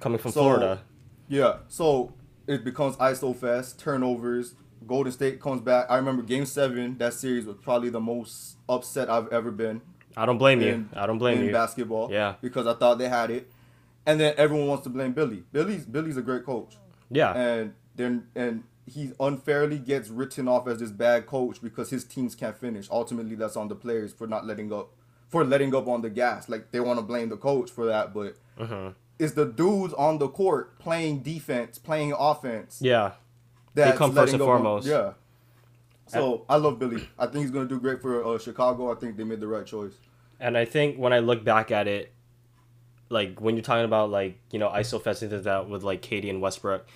coming 0.00 0.18
from 0.18 0.32
So- 0.32 0.40
Florida. 0.40 0.80
Yeah, 1.28 1.58
so 1.68 2.14
it 2.46 2.64
becomes 2.64 2.96
ISO 2.96 3.36
fest, 3.36 3.78
turnovers. 3.78 4.54
Golden 4.86 5.12
State 5.12 5.38
comes 5.40 5.60
back. 5.60 5.84
I 5.90 5.96
remember 5.96 6.22
Game 6.22 6.46
Seven. 6.46 6.96
That 6.96 7.12
series 7.12 7.44
was 7.44 7.56
probably 7.62 7.90
the 7.90 8.00
most 8.00 8.56
upset 8.68 9.10
I've 9.10 9.28
ever 9.28 9.50
been 9.50 9.82
I 10.16 10.24
don't 10.26 10.38
blame 10.38 10.60
you. 10.62 10.86
I 10.94 11.06
don't 11.06 11.18
blame 11.18 11.38
in 11.40 11.44
you. 11.46 11.52
basketball. 11.52 12.10
Yeah. 12.10 12.34
because 12.40 12.66
I 12.66 12.74
thought 12.74 12.96
they 12.98 13.08
had 13.10 13.30
it, 13.30 13.50
and 14.06 14.18
then 14.18 14.32
everyone 14.38 14.66
wants 14.66 14.84
to 14.84 14.90
blame 14.90 15.12
Billy. 15.12 15.44
Billy's 15.52 15.84
Billy's 15.84 16.16
a 16.16 16.22
great 16.22 16.44
coach, 16.46 16.76
Yeah. 17.10 17.32
and 17.34 17.74
then 17.96 18.12
and 18.34 18.64
he 18.86 19.12
unfairly 19.20 19.78
gets 19.78 20.08
written 20.08 20.48
off 20.48 20.66
as 20.66 20.78
this 20.80 20.90
bad 20.90 21.26
coach 21.26 21.62
because 21.62 21.90
his 21.90 22.04
teams 22.04 22.34
can't 22.34 22.56
finish. 22.56 22.88
Ultimately, 22.90 23.34
that's 23.36 23.56
on 23.56 23.68
the 23.68 23.74
players 23.76 24.12
for 24.12 24.26
not 24.26 24.44
letting 24.46 24.72
up, 24.72 24.90
for 25.28 25.44
letting 25.44 25.74
up 25.74 25.86
on 25.88 26.02
the 26.02 26.10
gas. 26.10 26.48
Like 26.48 26.70
they 26.72 26.80
want 26.80 26.98
to 26.98 27.02
blame 27.04 27.28
the 27.28 27.36
coach 27.36 27.70
for 27.70 27.86
that, 27.86 28.12
but 28.12 28.36
Mhm. 28.58 28.94
it's 29.18 29.34
the 29.34 29.44
dudes 29.46 29.94
on 29.94 30.18
the 30.18 30.28
court 30.28 30.78
playing 30.78 31.20
defense, 31.22 31.78
playing 31.78 32.12
offense. 32.18 32.78
Yeah. 32.82 33.12
that's 33.74 33.96
come 33.96 34.12
first 34.14 34.34
and 34.34 34.42
up 34.42 34.48
on- 34.48 34.56
foremost. 34.58 34.86
yeah. 34.86 35.12
So 36.06 36.44
I 36.48 36.56
love 36.56 36.78
Billy. 36.78 37.08
I 37.18 37.26
think 37.26 37.42
he's 37.44 37.50
gonna 37.50 37.68
do 37.68 37.80
great 37.80 38.02
for 38.02 38.22
uh, 38.22 38.38
Chicago. 38.38 38.92
I 38.92 38.96
think 38.96 39.16
they 39.16 39.24
made 39.24 39.40
the 39.40 39.46
right 39.46 39.64
choice. 39.64 39.92
And 40.38 40.58
I 40.58 40.66
think 40.66 40.98
when 40.98 41.12
I 41.14 41.20
look 41.20 41.42
back 41.42 41.70
at 41.70 41.88
it, 41.88 42.12
like 43.08 43.40
when 43.40 43.54
you're 43.56 43.62
talking 43.62 43.84
about 43.86 44.10
like 44.10 44.38
you 44.50 44.58
know 44.58 44.68
ISO 44.68 45.00
Fest 45.00 45.22
and 45.22 45.30
things 45.30 45.46
like 45.46 45.64
that 45.64 45.70
with 45.70 45.82
like 45.82 46.02
KD 46.02 46.28
and 46.28 46.42
Westbrook, 46.42 46.86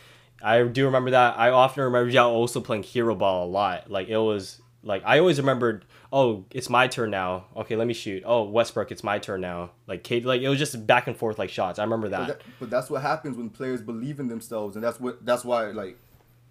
I 0.43 0.63
do 0.63 0.85
remember 0.87 1.11
that. 1.13 1.39
I 1.39 1.51
often 1.51 1.85
remember 1.85 2.11
y'all 2.11 2.33
also 2.35 2.61
playing 2.61 2.83
hero 2.83 3.15
ball 3.15 3.47
a 3.47 3.51
lot. 3.51 3.91
Like 3.91 4.09
it 4.09 4.19
was 4.19 4.61
like 4.83 5.03
I 5.05 5.19
always 5.19 5.39
remembered. 5.39 5.85
Oh, 6.13 6.45
it's 6.53 6.71
my 6.71 6.87
turn 6.87 7.11
now. 7.11 7.47
Okay, 7.57 7.75
let 7.75 7.87
me 7.87 7.93
shoot. 7.95 8.23
Oh, 8.25 8.45
Westbrook, 8.45 8.93
it's 8.93 9.03
my 9.03 9.19
turn 9.19 9.41
now. 9.41 9.73
Like 9.89 10.05
KD, 10.05 10.25
like 10.25 10.41
it 10.41 10.49
was 10.49 10.59
just 10.59 10.87
back 10.87 11.09
and 11.09 11.17
forth 11.17 11.39
like 11.39 11.51
shots. 11.51 11.79
I 11.79 11.83
remember 11.85 12.09
But, 12.09 12.19
that. 12.19 12.27
that, 12.39 12.43
but 12.61 12.71
that's 12.71 12.89
what 12.89 13.03
happens 13.03 13.37
when 13.37 13.51
players 13.51 13.81
believe 13.83 14.21
in 14.21 14.29
themselves, 14.29 14.77
and 14.77 14.85
that's 14.85 15.01
what 15.01 15.25
that's 15.27 15.45
why 15.45 15.67
like 15.73 15.99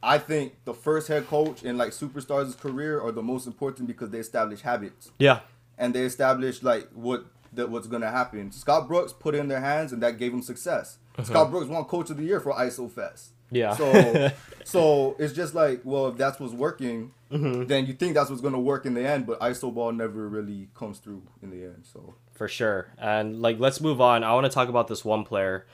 I 0.04 0.18
think 0.18 0.54
the 0.66 0.74
first 0.74 1.08
head 1.08 1.26
coach 1.28 1.64
in 1.64 1.78
like 1.78 1.92
superstars' 1.92 2.58
career 2.60 3.00
are 3.02 3.12
the 3.12 3.24
most 3.24 3.48
important 3.48 3.88
because 3.88 4.10
they 4.10 4.20
establish 4.20 4.62
habits 4.62 5.10
Yeah. 5.18 5.40
and 5.78 5.96
they 5.96 6.02
establish 6.02 6.62
like 6.62 6.90
what 6.94 7.26
that 7.54 7.70
what's 7.70 7.88
gonna 7.88 8.12
happen. 8.12 8.52
Scott 8.52 8.88
Brooks 8.88 9.14
put 9.14 9.36
it 9.36 9.40
in 9.40 9.48
their 9.48 9.62
hands, 9.62 9.94
and 9.94 10.04
that 10.04 10.18
gave 10.20 10.34
him 10.34 10.42
success. 10.42 10.98
Uh-huh. 11.18 11.24
Scott 11.24 11.50
Brooks 11.50 11.68
won 11.68 11.86
Coach 11.86 12.10
of 12.10 12.18
the 12.18 12.24
Year 12.24 12.42
for 12.42 12.52
ISO 12.54 12.92
Fest. 12.92 13.32
Yeah. 13.52 13.76
So 13.76 14.32
so 14.64 15.16
it's 15.20 15.34
just 15.34 15.54
like, 15.56 15.82
well, 15.84 16.08
if 16.08 16.18
that's 16.18 16.40
what's 16.40 16.54
working, 16.54 17.12
Mm-hmm. 17.32 17.66
then 17.66 17.88
you 17.88 17.94
think 17.94 18.14
that's 18.14 18.30
what's 18.30 18.42
gonna 18.42 18.60
work 18.60 18.86
in 18.86 18.94
the 18.94 19.06
end. 19.06 19.26
But 19.26 19.40
ISO 19.42 19.74
ball 19.74 19.92
never 19.92 20.30
really 20.30 20.70
comes 20.76 21.00
through 21.00 21.24
in 21.42 21.50
the 21.50 21.64
end. 21.66 21.84
So 21.92 22.14
For 22.34 22.48
sure. 22.48 22.88
And 23.00 23.42
like, 23.42 23.60
let's 23.60 23.82
move 23.82 24.00
on. 24.00 24.24
I 24.24 24.34
want 24.34 24.46
to 24.46 24.50
talk 24.52 24.70
about 24.70 24.88
this 24.88 25.04
one 25.04 25.24
player. 25.26 25.66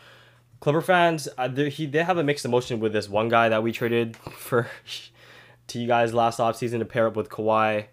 Clipper 0.62 0.82
fans, 0.82 1.28
uh, 1.38 1.48
they, 1.50 1.70
he 1.70 1.86
they 1.88 2.04
have 2.04 2.18
a 2.18 2.24
mixed 2.24 2.46
emotion 2.46 2.80
with 2.80 2.94
this 2.94 3.10
one 3.10 3.28
guy 3.30 3.50
that 3.50 3.62
we 3.64 3.72
traded 3.74 4.16
for 4.32 4.68
to 5.68 5.80
you 5.80 5.88
guys 5.88 6.14
last 6.14 6.40
offseason 6.40 6.80
to 6.80 6.86
pair 6.86 7.06
up 7.08 7.16
with 7.16 7.30
Kawhi. 7.30 7.88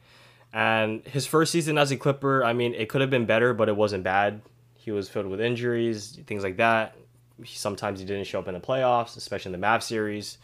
And 0.52 1.04
his 1.06 1.26
first 1.26 1.52
season 1.52 1.76
as 1.78 1.90
a 1.90 1.96
Clipper, 1.96 2.44
I 2.44 2.52
mean, 2.52 2.74
it 2.74 2.88
could 2.88 3.00
have 3.00 3.10
been 3.10 3.26
better, 3.26 3.52
but 3.54 3.68
it 3.68 3.76
wasn't 3.76 4.04
bad. 4.04 4.40
He 4.76 4.90
was 4.92 5.08
filled 5.08 5.26
with 5.26 5.40
injuries, 5.40 6.18
things 6.26 6.42
like 6.42 6.56
that. 6.58 6.94
Sometimes 7.44 8.00
he 8.00 8.06
didn't 8.06 8.26
show 8.26 8.40
up 8.40 8.48
in 8.48 8.54
the 8.54 8.60
playoffs, 8.60 9.16
especially 9.16 9.54
in 9.54 9.60
the 9.60 9.66
Mavs 9.66 9.84
series. 9.84 10.38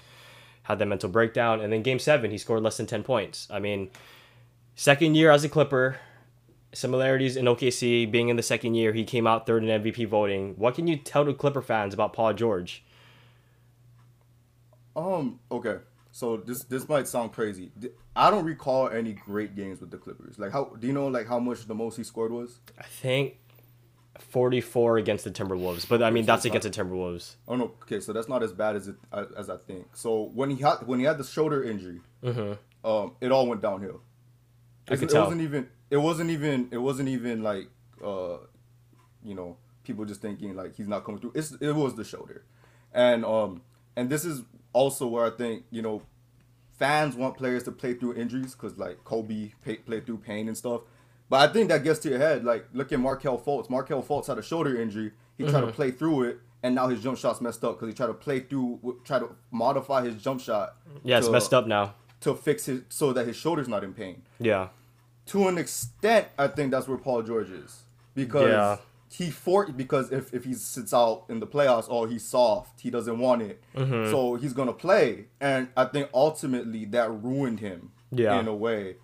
Had 0.65 0.79
that 0.79 0.87
mental 0.87 1.11
breakdown, 1.11 1.61
and 1.61 1.73
then 1.73 1.83
Game 1.83 1.99
Seven, 1.99 2.31
he 2.31 2.39
scored 2.39 2.63
less 2.63 2.79
than 2.79 2.87
ten 2.87 3.03
points. 3.03 3.47
I 3.51 3.59
mean, 3.59 3.91
second 4.75 5.15
year 5.15 5.31
as 5.31 5.45
a 5.45 5.49
Clipper, 5.49 5.99
similarities 6.73 7.37
in 7.37 7.45
OKC. 7.45 8.11
Being 8.11 8.29
in 8.31 8.37
the 8.37 8.43
second 8.43 8.75
year, 8.75 8.93
he 8.93 9.05
came 9.05 9.27
out 9.27 9.47
third 9.47 9.63
in 9.63 9.83
MVP 9.83 10.09
voting. 10.09 10.55
What 10.57 10.75
can 10.75 10.87
you 10.87 10.97
tell 10.97 11.25
the 11.25 11.35
Clipper 11.35 11.61
fans 11.61 11.93
about 11.93 12.13
Paul 12.15 12.33
George? 12.33 12.83
Um. 14.97 15.41
Okay. 15.51 15.77
So 16.13 16.37
this 16.37 16.63
this 16.63 16.89
might 16.89 17.09
sound 17.09 17.33
crazy. 17.33 17.73
I 18.15 18.31
don't 18.31 18.45
recall 18.45 18.89
any 18.89 19.15
great 19.15 19.57
games 19.57 19.81
with 19.81 19.91
the 19.91 19.99
Clippers. 19.99 20.39
Like 20.39 20.53
how 20.53 20.77
do 20.79 20.87
you 20.87 20.93
know 20.93 21.09
like 21.09 21.27
how 21.27 21.41
much 21.41 21.67
the 21.67 21.75
most 21.75 21.97
he 21.97 22.05
scored 22.05 22.31
was? 22.31 22.61
I 22.79 22.85
think 22.85 23.37
44 24.19 24.99
against 24.99 25.25
the 25.25 25.31
Timberwolves, 25.31 25.89
but 25.89 26.03
I 26.03 26.11
mean 26.11 26.25
that's 26.27 26.45
against 26.45 26.71
the 26.71 26.83
Timberwolves. 26.85 27.35
Oh 27.49 27.57
no. 27.57 27.73
Okay. 27.83 28.01
So 28.01 28.13
that's 28.13 28.29
not 28.29 28.43
as 28.43 28.53
bad 28.53 28.77
as 28.77 28.89
it 28.89 28.97
as 29.37 29.51
I 29.51 29.57
think. 29.57 29.97
So 29.97 30.31
when 30.35 30.51
he 30.51 30.63
had 30.63 30.87
when 30.87 30.99
he 31.01 31.05
had 31.05 31.19
the 31.19 31.25
shoulder 31.25 31.63
injury, 31.65 32.01
Mm-hmm. 32.23 32.89
um, 32.89 33.13
it 33.21 33.31
all 33.33 33.47
went 33.47 33.61
downhill. 33.61 34.01
I 34.89 34.97
could 34.97 35.05
it 35.11 35.13
tell. 35.13 35.25
wasn't 35.25 35.41
even. 35.43 35.69
It 35.91 35.97
wasn't 35.99 36.31
even. 36.31 36.69
It 36.71 36.79
wasn't 36.79 37.09
even 37.09 37.43
like. 37.43 37.69
Uh, 38.05 38.37
you 39.25 39.35
know, 39.35 39.57
people 39.85 40.05
just 40.05 40.21
thinking 40.21 40.55
like 40.55 40.77
he's 40.77 40.89
not 40.89 41.05
coming 41.05 41.21
through. 41.21 41.33
It's 41.35 41.53
it 41.61 41.73
was 41.73 41.95
the 41.97 42.05
shoulder, 42.05 42.45
and 42.93 43.25
um, 43.25 43.63
and 43.97 44.11
this 44.11 44.25
is 44.25 44.43
also 44.73 45.07
where 45.07 45.25
I 45.27 45.31
think 45.31 45.65
you 45.71 45.81
know, 45.83 46.03
fans 46.79 47.15
want 47.17 47.37
players 47.37 47.63
to 47.65 47.73
play 47.73 47.95
through 47.95 48.15
injuries 48.15 48.55
because 48.55 48.77
like 48.79 49.03
Kobe 49.05 49.53
pay, 49.63 49.77
played 49.77 50.05
through 50.07 50.19
pain 50.19 50.49
and 50.49 50.57
stuff. 50.57 50.83
But 51.35 51.51
I 51.51 51.53
think 51.53 51.69
that 51.71 51.83
gets 51.83 51.99
to 52.01 52.09
your 52.11 52.19
head. 52.19 52.45
Like 52.45 52.67
look 52.73 52.93
at 52.93 53.01
Markelle 53.01 53.39
Fultz. 53.39 53.69
Markelle 53.69 54.05
Fultz 54.05 54.29
had 54.29 54.39
a 54.39 54.43
shoulder 54.43 54.81
injury. 54.81 55.11
He 55.37 55.43
tried 55.43 55.63
to 55.63 55.67
Mm-hmm. 55.67 55.75
play 55.75 55.91
through 55.91 56.23
it. 56.29 56.39
And 56.63 56.77
now 56.77 56.87
his 56.87 57.03
jump 57.03 57.19
shot's 57.19 57.41
messed 57.41 57.65
up 57.65 57.73
because 57.75 57.89
he 57.89 57.95
tried 57.95 58.07
to 58.07 58.15
play 58.15 58.39
through, 58.39 59.01
try 59.05 59.19
to 59.19 59.31
modify 59.51 60.05
his 60.05 60.15
jump 60.23 60.41
shot. 60.41 60.77
Yeah, 61.03 61.19
it's 61.19 61.29
messed 61.29 61.53
up 61.53 61.67
now. 61.67 61.95
to 62.21 62.35
fix 62.37 62.69
it 62.69 62.85
so 62.89 63.13
that 63.15 63.27
his 63.27 63.35
shoulder's 63.37 63.67
not 63.67 63.83
in 63.83 63.93
pain. 63.95 64.23
Yeah. 64.39 64.69
To 65.27 65.49
an 65.49 65.59
extent, 65.59 66.29
I 66.39 66.47
think 66.47 66.71
that's 66.71 66.87
where 66.87 66.99
Paul 66.99 67.23
George 67.23 67.51
is 67.51 67.83
because 68.15 68.51
Yeah. 68.51 68.77
he 69.11 69.31
for 69.33 69.67
because 69.67 70.13
if, 70.13 70.33
if 70.33 70.45
he 70.45 70.55
sits 70.55 70.95
out 70.95 71.25
in 71.29 71.41
the 71.41 71.47
playoffs, 71.49 71.87
oh 71.91 72.05
he's 72.07 72.25
soft, 72.25 72.81
he 72.81 72.91
doesn't 72.91 73.19
want 73.19 73.43
it, 73.43 73.61
Mm-hmm. 73.77 74.11
so 74.13 74.37
he's 74.37 74.53
gonna 74.53 74.73
play, 74.73 75.27
and 75.41 75.69
I 75.77 75.85
think 75.87 76.09
ultimately 76.15 76.85
that 76.97 77.11
ruined 77.11 77.59
him 77.61 77.91
Yeah. 78.13 78.39
in 78.41 78.47
a 78.49 78.55
way. 78.55 78.97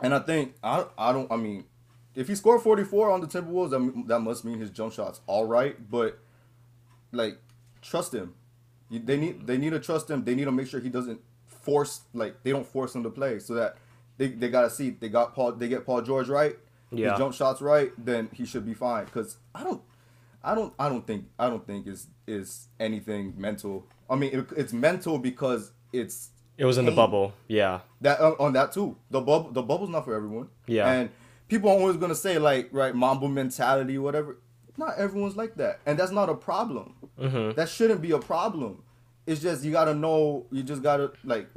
And 0.00 0.14
I 0.14 0.18
think 0.20 0.54
I 0.62 0.86
I 0.98 1.12
don't 1.12 1.30
I 1.30 1.36
mean, 1.36 1.64
if 2.14 2.28
he 2.28 2.34
scored 2.34 2.62
forty 2.62 2.84
four 2.84 3.10
on 3.10 3.20
the 3.20 3.26
Timberwolves, 3.26 3.70
that, 3.70 4.08
that 4.08 4.20
must 4.20 4.44
mean 4.44 4.58
his 4.58 4.70
jump 4.70 4.92
shot's 4.92 5.20
all 5.26 5.46
right, 5.46 5.90
but 5.90 6.18
like 7.12 7.38
trust 7.82 8.14
him. 8.14 8.34
They 8.90 9.16
need 9.16 9.46
they 9.46 9.56
need 9.56 9.70
to 9.70 9.80
trust 9.80 10.10
him. 10.10 10.24
They 10.24 10.34
need 10.34 10.44
to 10.44 10.52
make 10.52 10.68
sure 10.68 10.80
he 10.80 10.88
doesn't 10.90 11.20
force 11.46 12.02
like 12.14 12.42
they 12.44 12.52
don't 12.52 12.66
force 12.66 12.94
him 12.94 13.02
to 13.02 13.10
play 13.10 13.40
so 13.40 13.54
that 13.54 13.76
they, 14.18 14.28
they 14.28 14.48
gotta 14.48 14.70
see 14.70 14.90
they 14.90 15.08
got 15.08 15.34
Paul 15.34 15.52
they 15.52 15.68
get 15.68 15.84
Paul 15.84 16.02
George 16.02 16.28
right. 16.28 16.56
Yeah. 16.92 17.10
His 17.10 17.18
jump 17.18 17.34
shots 17.34 17.60
right, 17.60 17.90
then 17.98 18.28
he 18.32 18.46
should 18.46 18.64
be 18.64 18.74
fine. 18.74 19.06
Cause 19.06 19.38
I 19.54 19.64
don't 19.64 19.82
I 20.44 20.54
don't 20.54 20.72
I 20.78 20.88
don't 20.88 21.06
think 21.06 21.26
I 21.38 21.48
don't 21.48 21.66
think 21.66 21.88
is 21.88 22.06
is 22.26 22.68
anything 22.78 23.34
mental. 23.36 23.86
I 24.08 24.14
mean 24.14 24.32
it, 24.32 24.46
it's 24.56 24.72
mental 24.72 25.18
because 25.18 25.72
it's 25.92 26.30
It 26.58 26.64
was 26.64 26.78
in 26.78 26.86
the 26.86 26.92
bubble. 26.92 27.34
Yeah. 27.48 27.80
that 28.00 28.20
uh, 28.20 28.34
on 28.38 28.52
that 28.54 28.72
too. 28.72 28.96
The 29.10 29.20
bubble 29.20 29.50
the 29.50 29.62
bubble's 29.62 29.90
not 29.90 30.04
for 30.04 30.14
everyone. 30.14 30.48
Yeah. 30.66 30.90
And 30.90 31.10
people 31.48 31.68
are 31.70 31.74
always 31.78 31.96
gonna 31.96 32.14
say 32.14 32.38
like 32.38 32.68
right 32.72 32.94
Mamba 32.94 33.28
mentality 33.28 33.98
whatever. 33.98 34.38
Not 34.78 34.98
everyone's 34.98 35.36
like 35.36 35.54
that, 35.56 35.80
and 35.86 35.98
that's 35.98 36.12
not 36.12 36.28
a 36.28 36.34
problem. 36.34 36.94
Mm-hmm. 37.18 37.56
That 37.56 37.68
shouldn't 37.68 38.02
be 38.02 38.10
a 38.10 38.18
problem. 38.18 38.82
It's 39.26 39.40
just 39.40 39.64
you 39.64 39.72
gotta 39.72 39.94
know. 39.94 40.46
You 40.50 40.62
just 40.62 40.82
gotta 40.82 41.12
like. 41.24 41.48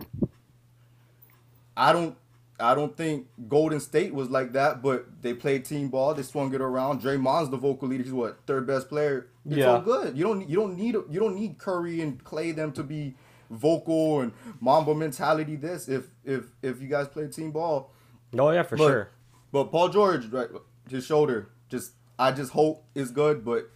I 1.75 1.93
don't. 1.93 2.15
I 2.61 2.75
don't 2.75 2.95
think 2.95 3.27
Golden 3.47 3.79
State 3.79 4.13
was 4.13 4.29
like 4.29 4.51
that, 4.51 4.81
but 4.81 5.05
they 5.21 5.33
played 5.33 5.63
team 5.63 5.87
ball. 5.87 6.13
They 6.13 6.23
swung 6.23 6.53
it 6.53 6.59
around. 6.59 7.01
Draymond's 7.01 7.49
the 7.49 7.55
vocal 7.57 7.87
leader. 7.87 8.03
He's 8.03 8.11
what 8.11 8.39
third 8.45 8.67
best 8.67 8.89
player. 8.89 9.27
It's 9.45 9.57
Yeah. 9.57 9.67
all 9.75 9.81
good. 9.81 10.17
You 10.17 10.23
don't. 10.25 10.49
You 10.49 10.55
don't 10.57 10.75
need. 10.77 10.93
You 11.09 11.19
don't 11.19 11.35
need 11.35 11.57
Curry 11.57 12.01
and 12.01 12.21
Clay 12.23 12.51
them 12.51 12.71
to 12.73 12.83
be 12.83 13.15
vocal 13.49 14.21
and 14.21 14.31
Mamba 14.59 14.93
mentality. 14.95 15.55
This 15.55 15.87
if 15.89 16.07
if 16.23 16.45
if 16.61 16.81
you 16.81 16.87
guys 16.87 17.07
play 17.07 17.27
team 17.27 17.51
ball, 17.51 17.91
Oh 18.37 18.51
yeah, 18.51 18.63
for 18.63 18.77
But- 18.77 18.87
sure. 18.87 19.09
but 19.51 19.65
Paul 19.71 19.89
George, 19.89 20.27
right, 20.27 20.49
his 20.89 21.05
shoulder, 21.05 21.49
just 21.69 21.93
I 22.17 22.31
just 22.31 22.51
hope 22.51 22.83
is 22.95 23.11
good, 23.11 23.43
but 23.45 23.69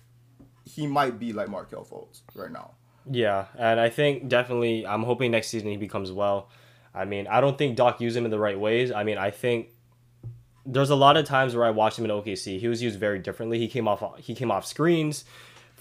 he 0.66 0.86
might 0.88 1.20
be 1.20 1.34
like 1.34 1.50
Markelle 1.50 1.86
Fultz 1.86 2.22
right 2.36 2.52
now. 2.52 2.72
Yeah, 3.10 3.46
and 3.58 3.80
I 3.80 3.90
think 3.90 4.28
definitely 4.30 4.86
I'm 4.86 5.04
hoping 5.04 5.32
next 5.32 5.48
season 5.50 5.70
he 5.70 5.78
becomes 5.78 6.12
well. 6.12 6.50
I 6.96 7.06
mean, 7.06 7.28
I 7.28 7.42
don't 7.42 7.58
think 7.58 7.76
Doc 7.76 8.00
used 8.00 8.16
him 8.16 8.24
in 8.26 8.32
the 8.32 8.40
right 8.40 8.60
ways. 8.60 8.92
I 8.92 9.04
mean, 9.04 9.18
I 9.18 9.32
think 9.32 9.70
there's 10.66 10.90
a 10.92 10.96
lot 10.96 11.18
of 11.18 11.26
times 11.26 11.56
where 11.56 11.66
I 11.66 11.72
watched 11.72 11.98
him 12.00 12.06
in 12.06 12.12
OKC. 12.12 12.60
He 12.60 12.68
was 12.68 12.82
used 12.82 12.98
very 13.00 13.20
differently. 13.20 13.60
He 13.60 13.68
came 13.68 13.88
off 13.88 14.04
he 14.20 14.36
came 14.36 14.52
off 14.52 14.66
screens. 14.66 15.26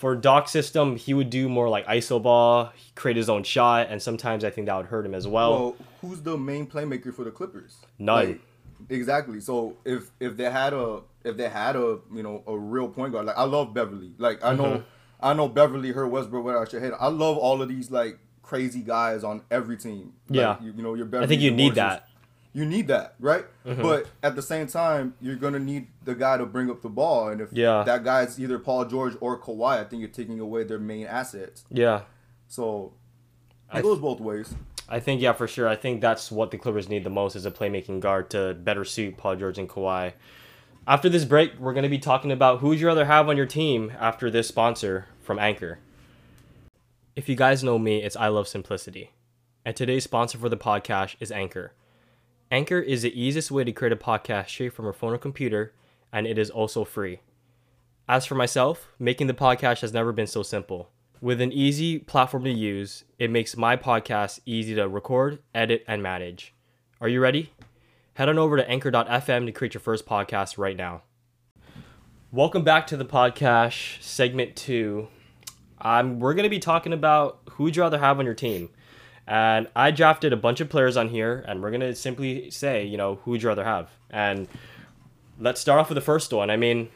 For 0.02 0.16
Doc's 0.16 0.50
system, 0.50 0.96
he 0.96 1.14
would 1.14 1.30
do 1.30 1.48
more 1.48 1.68
like 1.68 1.86
iso 1.86 2.20
ball, 2.20 2.72
create 2.96 3.16
his 3.16 3.30
own 3.30 3.44
shot, 3.44 3.86
and 3.88 4.02
sometimes 4.02 4.42
I 4.42 4.50
think 4.50 4.66
that 4.66 4.76
would 4.76 4.86
hurt 4.86 5.06
him 5.06 5.14
as 5.14 5.28
well. 5.28 5.50
Well, 5.52 5.76
who's 6.00 6.20
the 6.22 6.36
main 6.36 6.66
playmaker 6.66 7.14
for 7.14 7.22
the 7.22 7.30
Clippers? 7.30 7.76
None. 8.00 8.26
Like, 8.26 8.40
exactly. 8.88 9.38
So 9.38 9.76
if 9.84 10.10
if 10.18 10.36
they 10.36 10.50
had 10.50 10.72
a 10.72 11.02
if 11.24 11.36
they 11.36 11.48
had 11.48 11.76
a 11.76 12.00
you 12.12 12.24
know 12.24 12.42
a 12.48 12.58
real 12.58 12.88
point 12.88 13.12
guard, 13.12 13.26
like 13.26 13.38
I 13.38 13.44
love 13.44 13.72
Beverley. 13.74 14.10
Like 14.18 14.44
I 14.44 14.56
know 14.56 14.64
Mm-hmm. 14.64 14.82
I 15.24 15.34
know 15.34 15.46
Beverley, 15.46 15.92
her 15.92 16.08
Westbrook, 16.08 16.48
I 16.48 16.68
should 16.68 16.82
hate. 16.82 16.94
I 16.98 17.06
love 17.06 17.38
all 17.38 17.62
of 17.62 17.68
these 17.68 17.92
like 17.92 18.18
crazy 18.42 18.80
guys 18.80 19.22
on 19.22 19.42
every 19.52 19.76
team. 19.76 20.14
Like, 20.28 20.36
Yeah. 20.36 20.56
you, 20.60 20.72
you 20.76 20.82
know 20.82 20.94
your 20.94 21.06
Beverley. 21.06 21.26
I 21.26 21.28
think 21.28 21.42
you 21.42 21.52
need 21.52 21.76
that. 21.76 22.08
You 22.52 22.64
need 22.64 22.88
that, 22.88 23.14
right? 23.18 23.44
Mm-hmm. 23.66 23.82
But 23.82 24.06
at 24.22 24.36
the 24.36 24.42
same 24.42 24.66
time, 24.66 25.14
you're 25.20 25.36
gonna 25.36 25.58
need 25.58 25.88
the 26.04 26.14
guy 26.14 26.36
to 26.36 26.46
bring 26.46 26.70
up 26.70 26.82
the 26.82 26.88
ball, 26.88 27.28
and 27.28 27.40
if 27.40 27.52
Yeah. 27.52 27.82
that 27.84 28.04
guy's 28.04 28.38
either 28.38 28.58
Paul 28.58 28.84
George 28.84 29.14
or 29.20 29.38
Kawhi, 29.40 29.78
I 29.78 29.84
think 29.84 30.00
you're 30.00 30.08
taking 30.10 30.38
away 30.40 30.64
their 30.64 30.78
main 30.78 31.06
assets. 31.06 31.64
Yeah. 31.70 32.02
So 32.48 32.92
I 33.70 33.78
it 33.78 33.82
goes 33.82 33.98
both 33.98 34.20
ways. 34.20 34.54
I 34.88 35.00
think 35.00 35.22
yeah, 35.22 35.32
for 35.32 35.48
sure. 35.48 35.66
I 35.68 35.76
think 35.76 36.00
that's 36.02 36.30
what 36.30 36.50
the 36.50 36.58
Clippers 36.58 36.88
need 36.88 37.04
the 37.04 37.10
most 37.10 37.34
is 37.36 37.46
a 37.46 37.50
playmaking 37.50 38.00
guard 38.00 38.28
to 38.30 38.52
better 38.54 38.84
suit 38.84 39.16
Paul 39.16 39.36
George 39.36 39.56
and 39.58 39.68
Kawhi. 39.68 40.12
After 40.86 41.08
this 41.08 41.24
break, 41.24 41.58
we're 41.58 41.72
going 41.72 41.84
to 41.84 41.88
be 41.88 41.98
talking 42.00 42.32
about 42.32 42.58
who 42.58 42.68
would 42.68 42.80
you 42.80 42.88
rather 42.88 43.04
have 43.06 43.28
on 43.28 43.36
your 43.36 43.46
team 43.46 43.92
after 43.98 44.30
this 44.30 44.48
sponsor 44.48 45.06
from 45.22 45.38
Anchor. 45.38 45.78
If 47.14 47.28
you 47.28 47.36
guys 47.36 47.62
know 47.62 47.78
me, 47.78 48.02
it's 48.02 48.16
I 48.16 48.28
Love 48.28 48.48
Simplicity. 48.48 49.12
And 49.64 49.76
today's 49.76 50.04
sponsor 50.04 50.38
for 50.38 50.48
the 50.48 50.56
podcast 50.56 51.14
is 51.20 51.30
Anchor. 51.30 51.72
Anchor 52.52 52.80
is 52.80 53.00
the 53.00 53.18
easiest 53.18 53.50
way 53.50 53.64
to 53.64 53.72
create 53.72 53.94
a 53.94 53.96
podcast 53.96 54.50
straight 54.50 54.74
from 54.74 54.84
your 54.84 54.92
phone 54.92 55.14
or 55.14 55.18
computer, 55.18 55.72
and 56.12 56.26
it 56.26 56.36
is 56.36 56.50
also 56.50 56.84
free. 56.84 57.20
As 58.06 58.26
for 58.26 58.34
myself, 58.34 58.92
making 58.98 59.26
the 59.26 59.32
podcast 59.32 59.80
has 59.80 59.94
never 59.94 60.12
been 60.12 60.26
so 60.26 60.42
simple. 60.42 60.90
With 61.22 61.40
an 61.40 61.50
easy 61.50 61.98
platform 61.98 62.44
to 62.44 62.50
use, 62.50 63.04
it 63.18 63.30
makes 63.30 63.56
my 63.56 63.78
podcast 63.78 64.40
easy 64.44 64.74
to 64.74 64.86
record, 64.86 65.38
edit, 65.54 65.82
and 65.88 66.02
manage. 66.02 66.52
Are 67.00 67.08
you 67.08 67.22
ready? 67.22 67.54
Head 68.16 68.28
on 68.28 68.38
over 68.38 68.58
to 68.58 68.68
anchor.fm 68.68 69.46
to 69.46 69.52
create 69.52 69.72
your 69.72 69.80
first 69.80 70.04
podcast 70.04 70.58
right 70.58 70.76
now. 70.76 71.04
Welcome 72.32 72.64
back 72.64 72.86
to 72.88 72.98
the 72.98 73.06
podcast, 73.06 74.02
segment 74.02 74.56
two. 74.56 75.08
Um, 75.80 76.20
we're 76.20 76.34
going 76.34 76.42
to 76.42 76.50
be 76.50 76.58
talking 76.58 76.92
about 76.92 77.40
who 77.52 77.64
would 77.64 77.76
you 77.76 77.82
rather 77.82 77.98
have 77.98 78.18
on 78.18 78.26
your 78.26 78.34
team. 78.34 78.68
And 79.26 79.68
I 79.76 79.90
drafted 79.92 80.32
a 80.32 80.36
bunch 80.36 80.60
of 80.60 80.68
players 80.68 80.96
on 80.96 81.08
here, 81.08 81.44
and 81.46 81.62
we're 81.62 81.70
going 81.70 81.80
to 81.80 81.94
simply 81.94 82.50
say, 82.50 82.84
you 82.84 82.96
know, 82.96 83.16
who 83.24 83.30
would 83.32 83.42
you 83.42 83.48
rather 83.48 83.64
have? 83.64 83.88
And 84.10 84.48
let's 85.38 85.60
start 85.60 85.78
off 85.80 85.88
with 85.88 85.94
the 85.96 86.00
first 86.02 86.32
one. 86.32 86.50
I 86.50 86.56
mean, 86.56 86.88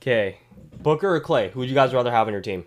okay, 0.00 0.38
Booker 0.80 1.14
or 1.14 1.20
Clay? 1.20 1.50
Who 1.50 1.60
would 1.60 1.68
you 1.68 1.74
guys 1.74 1.92
rather 1.92 2.10
have 2.12 2.26
on 2.28 2.32
your 2.32 2.42
team? 2.42 2.64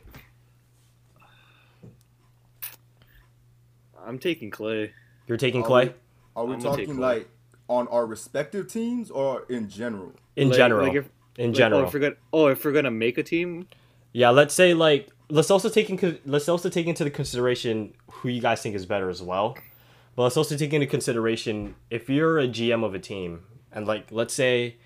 I'm 4.06 4.20
taking 4.20 4.52
Clay. 4.52 4.92
You're 5.28 5.38
taking 5.38 5.64
Are 5.64 5.68
Clay? 5.68 5.86
we- 5.88 5.94
Are 6.36 6.46
we 6.46 6.54
I'm 6.56 6.62
talking 6.62 6.98
like 6.98 7.30
on 7.70 7.88
our 7.88 8.06
respective 8.06 8.68
teams 8.68 9.10
or 9.10 9.46
in 9.50 9.70
general? 9.70 10.12
In 10.36 10.50
Like- 10.50 10.58
general. 10.58 10.88
like 10.88 10.96
if- 10.98 11.10
in 11.38 11.48
Like, 11.52 11.56
oh, 11.56 11.58
general. 11.58 11.82
Oh, 11.82 11.86
if 11.86 11.94
we're 11.94 12.00
gonna, 12.02 12.16
oh, 12.34 12.48
if 12.48 12.66
we're 12.66 12.72
gonna 12.74 12.92
make 12.92 13.18
a 13.18 13.24
team, 13.24 13.68
Yeah, 14.12 14.30
let's 14.30 14.54
say 14.54 14.74
like 14.76 15.10
let's 15.30 15.50
also 15.50 15.70
take 15.70 15.90
in, 15.90 16.20
let's 16.26 16.48
also 16.50 16.70
take 16.70 16.86
into 16.86 17.04
the 17.04 17.10
consideration 17.10 17.94
who 18.24 18.30
you 18.30 18.42
guys 18.42 18.62
think 18.64 18.74
is 18.76 18.88
better 18.88 19.10
as 19.10 19.22
well. 19.22 19.58
But 20.16 20.24
let's 20.24 20.38
also 20.38 20.58
take 20.58 20.74
into 20.74 20.88
consideration 20.88 21.76
if 21.92 22.10
you're 22.10 22.40
a 22.40 22.48
GM 22.48 22.84
of 22.84 22.96
a 22.96 23.00
team 23.00 23.44
and 23.72 23.86
like 23.86 24.08
let's 24.12 24.34
say, 24.34 24.78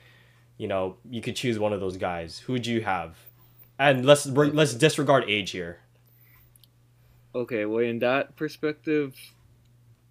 you 0.58 0.68
know, 0.68 0.98
you 1.10 1.22
could 1.22 1.36
choose 1.36 1.60
one 1.60 1.72
of 1.74 1.80
those 1.80 1.98
guys. 1.98 2.40
Who 2.40 2.54
would 2.54 2.66
you 2.68 2.82
have? 2.82 3.16
And 3.80 4.06
let's 4.06 4.26
let's 4.26 4.74
disregard 4.74 5.26
age 5.30 5.52
here. 5.52 5.80
okay. 7.36 7.66
Well, 7.66 7.84
in 7.84 8.00
that 8.00 8.36
perspective, 8.36 9.16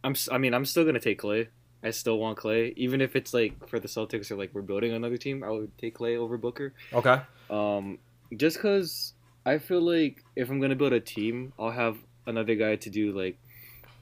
I'm. 0.04 0.14
I 0.30 0.38
mean, 0.38 0.54
I'm 0.54 0.64
still 0.64 0.84
gonna 0.84 1.00
take 1.00 1.18
Clay. 1.18 1.48
I 1.82 1.90
still 1.90 2.18
want 2.18 2.38
Clay, 2.38 2.72
even 2.76 3.00
if 3.00 3.16
it's 3.16 3.34
like 3.34 3.68
for 3.68 3.78
the 3.80 3.88
Celtics 3.88 4.30
or 4.30 4.36
like 4.36 4.50
we're 4.54 4.62
building 4.62 4.92
another 4.92 5.16
team. 5.16 5.42
I 5.44 5.50
would 5.50 5.76
take 5.78 5.94
Clay 5.96 6.16
over 6.16 6.38
Booker. 6.38 6.74
Okay. 6.92 7.20
Um, 7.50 7.98
just 8.36 8.56
because 8.56 9.14
I 9.44 9.58
feel 9.58 9.80
like 9.80 10.22
if 10.36 10.50
I'm 10.50 10.60
gonna 10.60 10.76
build 10.76 10.92
a 10.92 11.00
team, 11.00 11.52
I'll 11.58 11.70
have 11.70 11.96
another 12.26 12.54
guy 12.54 12.76
to 12.76 12.90
do 12.90 13.12
like 13.12 13.38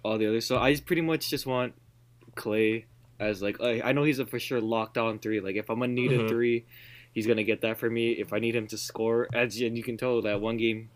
all 0.02 0.18
the 0.18 0.26
other. 0.26 0.40
So 0.40 0.58
I 0.58 0.72
just 0.72 0.86
pretty 0.86 1.02
much 1.02 1.30
just 1.30 1.46
want 1.46 1.74
Clay 2.34 2.86
as 3.20 3.42
like 3.42 3.60
I 3.60 3.80
I 3.82 3.92
know 3.92 4.04
he's 4.04 4.18
a 4.18 4.26
for 4.26 4.38
sure 4.38 4.60
lockdown 4.60 5.20
three. 5.22 5.40
Like 5.40 5.56
if 5.56 5.70
I'm 5.70 5.80
gonna 5.80 5.92
need 5.92 6.10
Mhm. 6.10 6.24
a 6.26 6.28
three, 6.28 6.64
he's 7.12 7.26
gonna 7.26 7.44
get 7.44 7.60
that 7.62 7.78
for 7.78 7.88
me. 7.90 8.12
If 8.12 8.32
I 8.32 8.38
need 8.38 8.54
him 8.56 8.66
to 8.68 8.78
score, 8.78 9.28
as 9.32 9.58
and 9.60 9.76
you 9.76 9.82
can 9.84 9.96
tell 9.96 10.20
that 10.22 10.40
one 10.40 10.56
game 10.56 10.90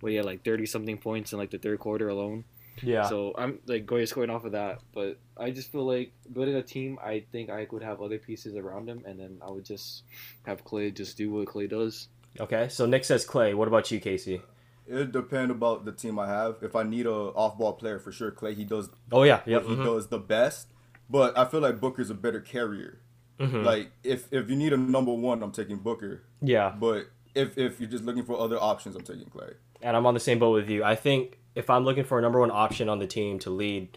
where 0.00 0.10
he 0.10 0.16
had 0.16 0.24
like 0.24 0.44
thirty 0.44 0.66
something 0.66 0.98
points 0.98 1.32
in 1.32 1.38
like 1.38 1.50
the 1.50 1.58
third 1.58 1.78
quarter 1.78 2.08
alone. 2.08 2.44
Yeah. 2.82 3.08
So 3.08 3.34
I'm 3.36 3.58
like 3.66 3.86
going 3.86 4.06
scoring 4.06 4.30
off 4.30 4.44
of 4.44 4.52
that. 4.52 4.80
But 4.94 5.18
I 5.36 5.50
just 5.50 5.70
feel 5.72 5.84
like 5.84 6.12
building 6.32 6.54
a 6.54 6.62
team, 6.62 6.96
I 7.02 7.24
think 7.32 7.50
I 7.50 7.64
could 7.64 7.82
have 7.82 8.00
other 8.00 8.18
pieces 8.18 8.54
around 8.54 8.88
him, 8.88 9.02
and 9.04 9.18
then 9.18 9.38
I 9.42 9.50
would 9.50 9.64
just 9.64 10.04
have 10.46 10.62
Clay 10.64 10.90
just 10.92 11.16
do 11.16 11.30
what 11.32 11.48
Clay 11.48 11.66
does. 11.66 12.08
okay. 12.40 12.68
So 12.68 12.86
Nick 12.86 13.04
says 13.04 13.24
Clay. 13.24 13.52
What 13.54 13.66
about 13.68 13.90
you, 13.90 13.98
Casey? 13.98 14.40
It 14.90 15.12
depend 15.12 15.50
about 15.50 15.84
the 15.84 15.92
team 15.92 16.18
I 16.18 16.26
have. 16.28 16.56
If 16.62 16.74
I 16.74 16.82
need 16.82 17.06
a 17.06 17.12
off-ball 17.12 17.74
player 17.74 17.98
for 17.98 18.10
sure, 18.12 18.30
Clay 18.30 18.54
he 18.54 18.64
does 18.64 18.88
Oh 19.12 19.22
yeah. 19.24 19.38
what 19.38 19.46
Yep. 19.48 19.64
he 19.66 19.76
does 19.76 20.08
the 20.08 20.18
best. 20.18 20.68
But 21.10 21.36
I 21.38 21.44
feel 21.44 21.60
like 21.60 21.80
Booker's 21.80 22.10
a 22.10 22.14
better 22.14 22.40
carrier. 22.40 23.00
mhm. 23.38 23.64
Like 23.64 23.90
if 24.02 24.32
if 24.32 24.48
you 24.50 24.56
need 24.56 24.72
a 24.72 24.76
number 24.76 25.12
one, 25.12 25.42
I'm 25.42 25.52
taking 25.52 25.76
Booker. 25.78 26.22
Yeah. 26.40 26.74
But 26.78 27.06
if 27.34 27.56
if 27.58 27.80
you're 27.80 27.88
just 27.90 28.04
looking 28.04 28.24
for 28.24 28.38
other 28.40 28.58
options, 28.58 28.96
I'm 28.96 29.02
taking 29.02 29.26
Clay. 29.26 29.50
and 29.82 29.96
I'm 29.96 30.06
on 30.06 30.14
the 30.14 30.20
same 30.20 30.38
boat 30.38 30.52
with 30.54 30.68
you. 30.70 30.82
I 30.82 30.94
think 30.96 31.38
if 31.54 31.70
I'm 31.70 31.84
looking 31.84 32.04
for 32.04 32.18
a 32.18 32.22
number 32.22 32.40
one 32.40 32.50
option 32.50 32.88
on 32.88 32.98
the 32.98 33.06
team 33.06 33.38
to 33.40 33.50
lead, 33.50 33.96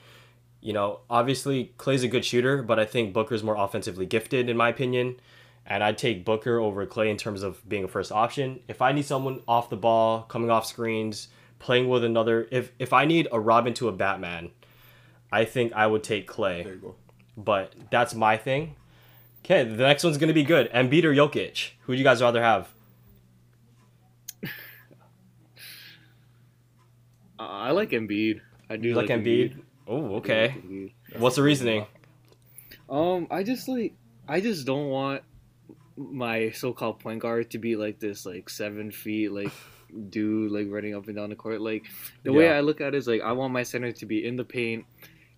you 0.61 0.73
know, 0.73 0.99
obviously 1.09 1.73
Clay's 1.77 2.03
a 2.03 2.07
good 2.07 2.23
shooter, 2.25 2.61
but 2.61 2.79
I 2.79 2.85
think 2.85 3.13
Booker's 3.13 3.43
more 3.43 3.55
offensively 3.55 4.05
gifted 4.05 4.49
in 4.49 4.57
my 4.57 4.69
opinion. 4.69 5.19
And 5.65 5.83
I'd 5.83 5.97
take 5.97 6.25
Booker 6.25 6.57
over 6.59 6.85
Clay 6.85 7.09
in 7.09 7.17
terms 7.17 7.43
of 7.43 7.67
being 7.69 7.83
a 7.83 7.87
first 7.87 8.11
option. 8.11 8.59
If 8.67 8.81
I 8.81 8.91
need 8.91 9.05
someone 9.05 9.41
off 9.47 9.69
the 9.69 9.77
ball, 9.77 10.23
coming 10.23 10.49
off 10.49 10.65
screens, 10.65 11.29
playing 11.59 11.87
with 11.87 12.03
another 12.03 12.47
if 12.51 12.71
if 12.79 12.91
I 12.91 13.05
need 13.05 13.27
a 13.31 13.39
Robin 13.39 13.73
to 13.75 13.87
a 13.87 13.91
Batman, 13.91 14.49
I 15.31 15.45
think 15.45 15.71
I 15.73 15.87
would 15.87 16.03
take 16.03 16.27
Clay. 16.27 16.63
There 16.63 16.73
you 16.73 16.79
go. 16.79 16.95
But 17.37 17.73
that's 17.89 18.13
my 18.13 18.35
thing. 18.37 18.75
Okay, 19.45 19.63
the 19.63 19.83
next 19.83 20.03
one's 20.03 20.17
gonna 20.17 20.33
be 20.33 20.43
good. 20.43 20.71
Embiid 20.71 21.03
or 21.03 21.13
Jokic? 21.13 21.71
Who 21.81 21.93
do 21.93 21.97
you 21.97 22.03
guys 22.03 22.21
rather 22.21 22.41
have? 22.41 22.69
Uh, 27.39 27.43
I 27.43 27.71
like 27.71 27.89
Embiid. 27.89 28.39
I 28.69 28.77
do 28.77 28.89
You 28.89 28.95
like 28.95 29.07
Embiid? 29.07 29.59
Oh, 29.87 30.15
okay. 30.17 30.49
like 30.49 30.63
Embiid. 30.63 30.91
What's 31.17 31.35
the 31.37 31.43
reasoning? 31.43 31.87
Um, 32.89 33.27
I 33.31 33.43
just 33.43 33.67
like 33.67 33.93
I 34.27 34.41
just 34.41 34.65
don't 34.65 34.89
want 34.89 35.23
my 36.11 36.51
so-called 36.51 36.99
point 36.99 37.19
guard 37.19 37.51
to 37.51 37.57
be 37.57 37.75
like 37.75 37.99
this 37.99 38.25
like 38.25 38.49
seven 38.49 38.91
feet 38.91 39.31
like 39.31 39.51
dude 40.09 40.51
like 40.51 40.67
running 40.69 40.95
up 40.95 41.07
and 41.07 41.15
down 41.15 41.29
the 41.29 41.35
court. 41.35 41.61
Like 41.61 41.85
the 42.23 42.31
way 42.33 42.49
I 42.51 42.61
look 42.61 42.81
at 42.81 42.93
it 42.93 42.97
is 42.97 43.07
like 43.07 43.21
I 43.21 43.31
want 43.33 43.53
my 43.53 43.63
center 43.63 43.91
to 43.91 44.05
be 44.05 44.25
in 44.25 44.35
the 44.35 44.43
paint, 44.45 44.85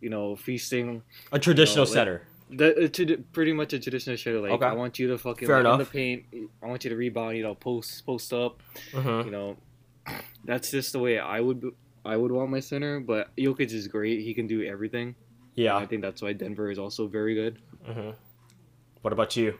you 0.01 0.09
know, 0.09 0.35
feasting. 0.35 1.01
A 1.31 1.39
traditional 1.39 1.85
No, 1.85 1.89
like- 1.91 1.95
center. 1.95 2.27
The, 2.55 2.87
to, 2.87 3.17
pretty 3.33 3.51
much 3.51 3.73
a 3.73 3.79
traditional 3.79 4.15
shooter. 4.15 4.39
Like 4.39 4.51
Okay. 4.51 4.65
I 4.67 4.73
want 4.73 4.99
you 4.99 5.07
to 5.07 5.17
fucking 5.17 5.47
Fair 5.47 5.63
like, 5.63 5.73
in 5.73 5.79
the 5.79 5.85
paint. 5.85 6.25
I 6.61 6.67
want 6.67 6.83
you 6.83 6.91
to 6.91 6.95
rebound. 6.95 7.35
You 7.35 7.41
know, 7.41 7.55
post 7.55 8.05
post 8.05 8.31
up. 8.31 8.61
Mm-hmm. 8.91 9.25
You 9.27 9.31
know, 9.31 9.57
that's 10.45 10.69
just 10.69 10.93
the 10.93 10.99
way 10.99 11.17
I 11.17 11.39
would 11.39 11.63
I 12.05 12.15
would 12.15 12.31
want 12.31 12.51
my 12.51 12.59
center. 12.59 12.99
But 12.99 13.35
Jokic 13.37 13.71
is 13.73 13.87
great. 13.87 14.19
He 14.21 14.35
can 14.35 14.45
do 14.45 14.61
everything. 14.63 15.15
Yeah. 15.55 15.75
I 15.77 15.87
think 15.87 16.03
that's 16.03 16.21
why 16.21 16.33
Denver 16.33 16.69
is 16.69 16.77
also 16.77 17.07
very 17.07 17.33
good. 17.33 17.57
hmm 17.85 18.11
What 19.01 19.13
about 19.13 19.35
you? 19.35 19.57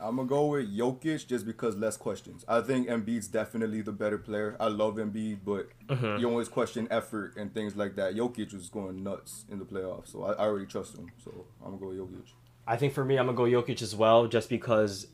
I'm 0.00 0.16
gonna 0.16 0.28
go 0.28 0.46
with 0.46 0.76
Jokic 0.76 1.26
just 1.26 1.46
because 1.46 1.76
less 1.76 1.96
questions. 1.96 2.44
I 2.48 2.60
think 2.60 2.88
Embiid's 2.88 3.28
definitely 3.28 3.80
the 3.82 3.92
better 3.92 4.18
player. 4.18 4.56
I 4.60 4.68
love 4.68 4.96
Embiid, 4.96 5.38
but 5.44 5.68
Mhm. 5.88 6.20
you 6.20 6.28
always 6.28 6.48
question 6.48 6.88
effort 6.90 7.36
and 7.36 7.52
things 7.54 7.76
like 7.76 7.94
that. 7.96 8.14
Jokic 8.14 8.52
was 8.52 8.68
going 8.68 9.02
nuts 9.02 9.44
in 9.50 9.58
the 9.58 9.64
playoffs, 9.64 10.08
so 10.08 10.24
I, 10.24 10.32
I 10.32 10.46
already 10.46 10.66
trust 10.66 10.96
him. 10.96 11.06
So 11.22 11.46
I'm 11.64 11.78
gonna 11.78 11.80
go 11.80 11.88
with 11.88 11.98
Jokic. 11.98 12.32
I 12.66 12.76
think 12.76 12.92
for 12.92 13.04
me, 13.04 13.16
I'm 13.18 13.26
gonna 13.26 13.36
go 13.36 13.44
Jokic 13.44 13.82
as 13.82 13.94
well, 13.94 14.26
just 14.26 14.48
because. 14.48 15.06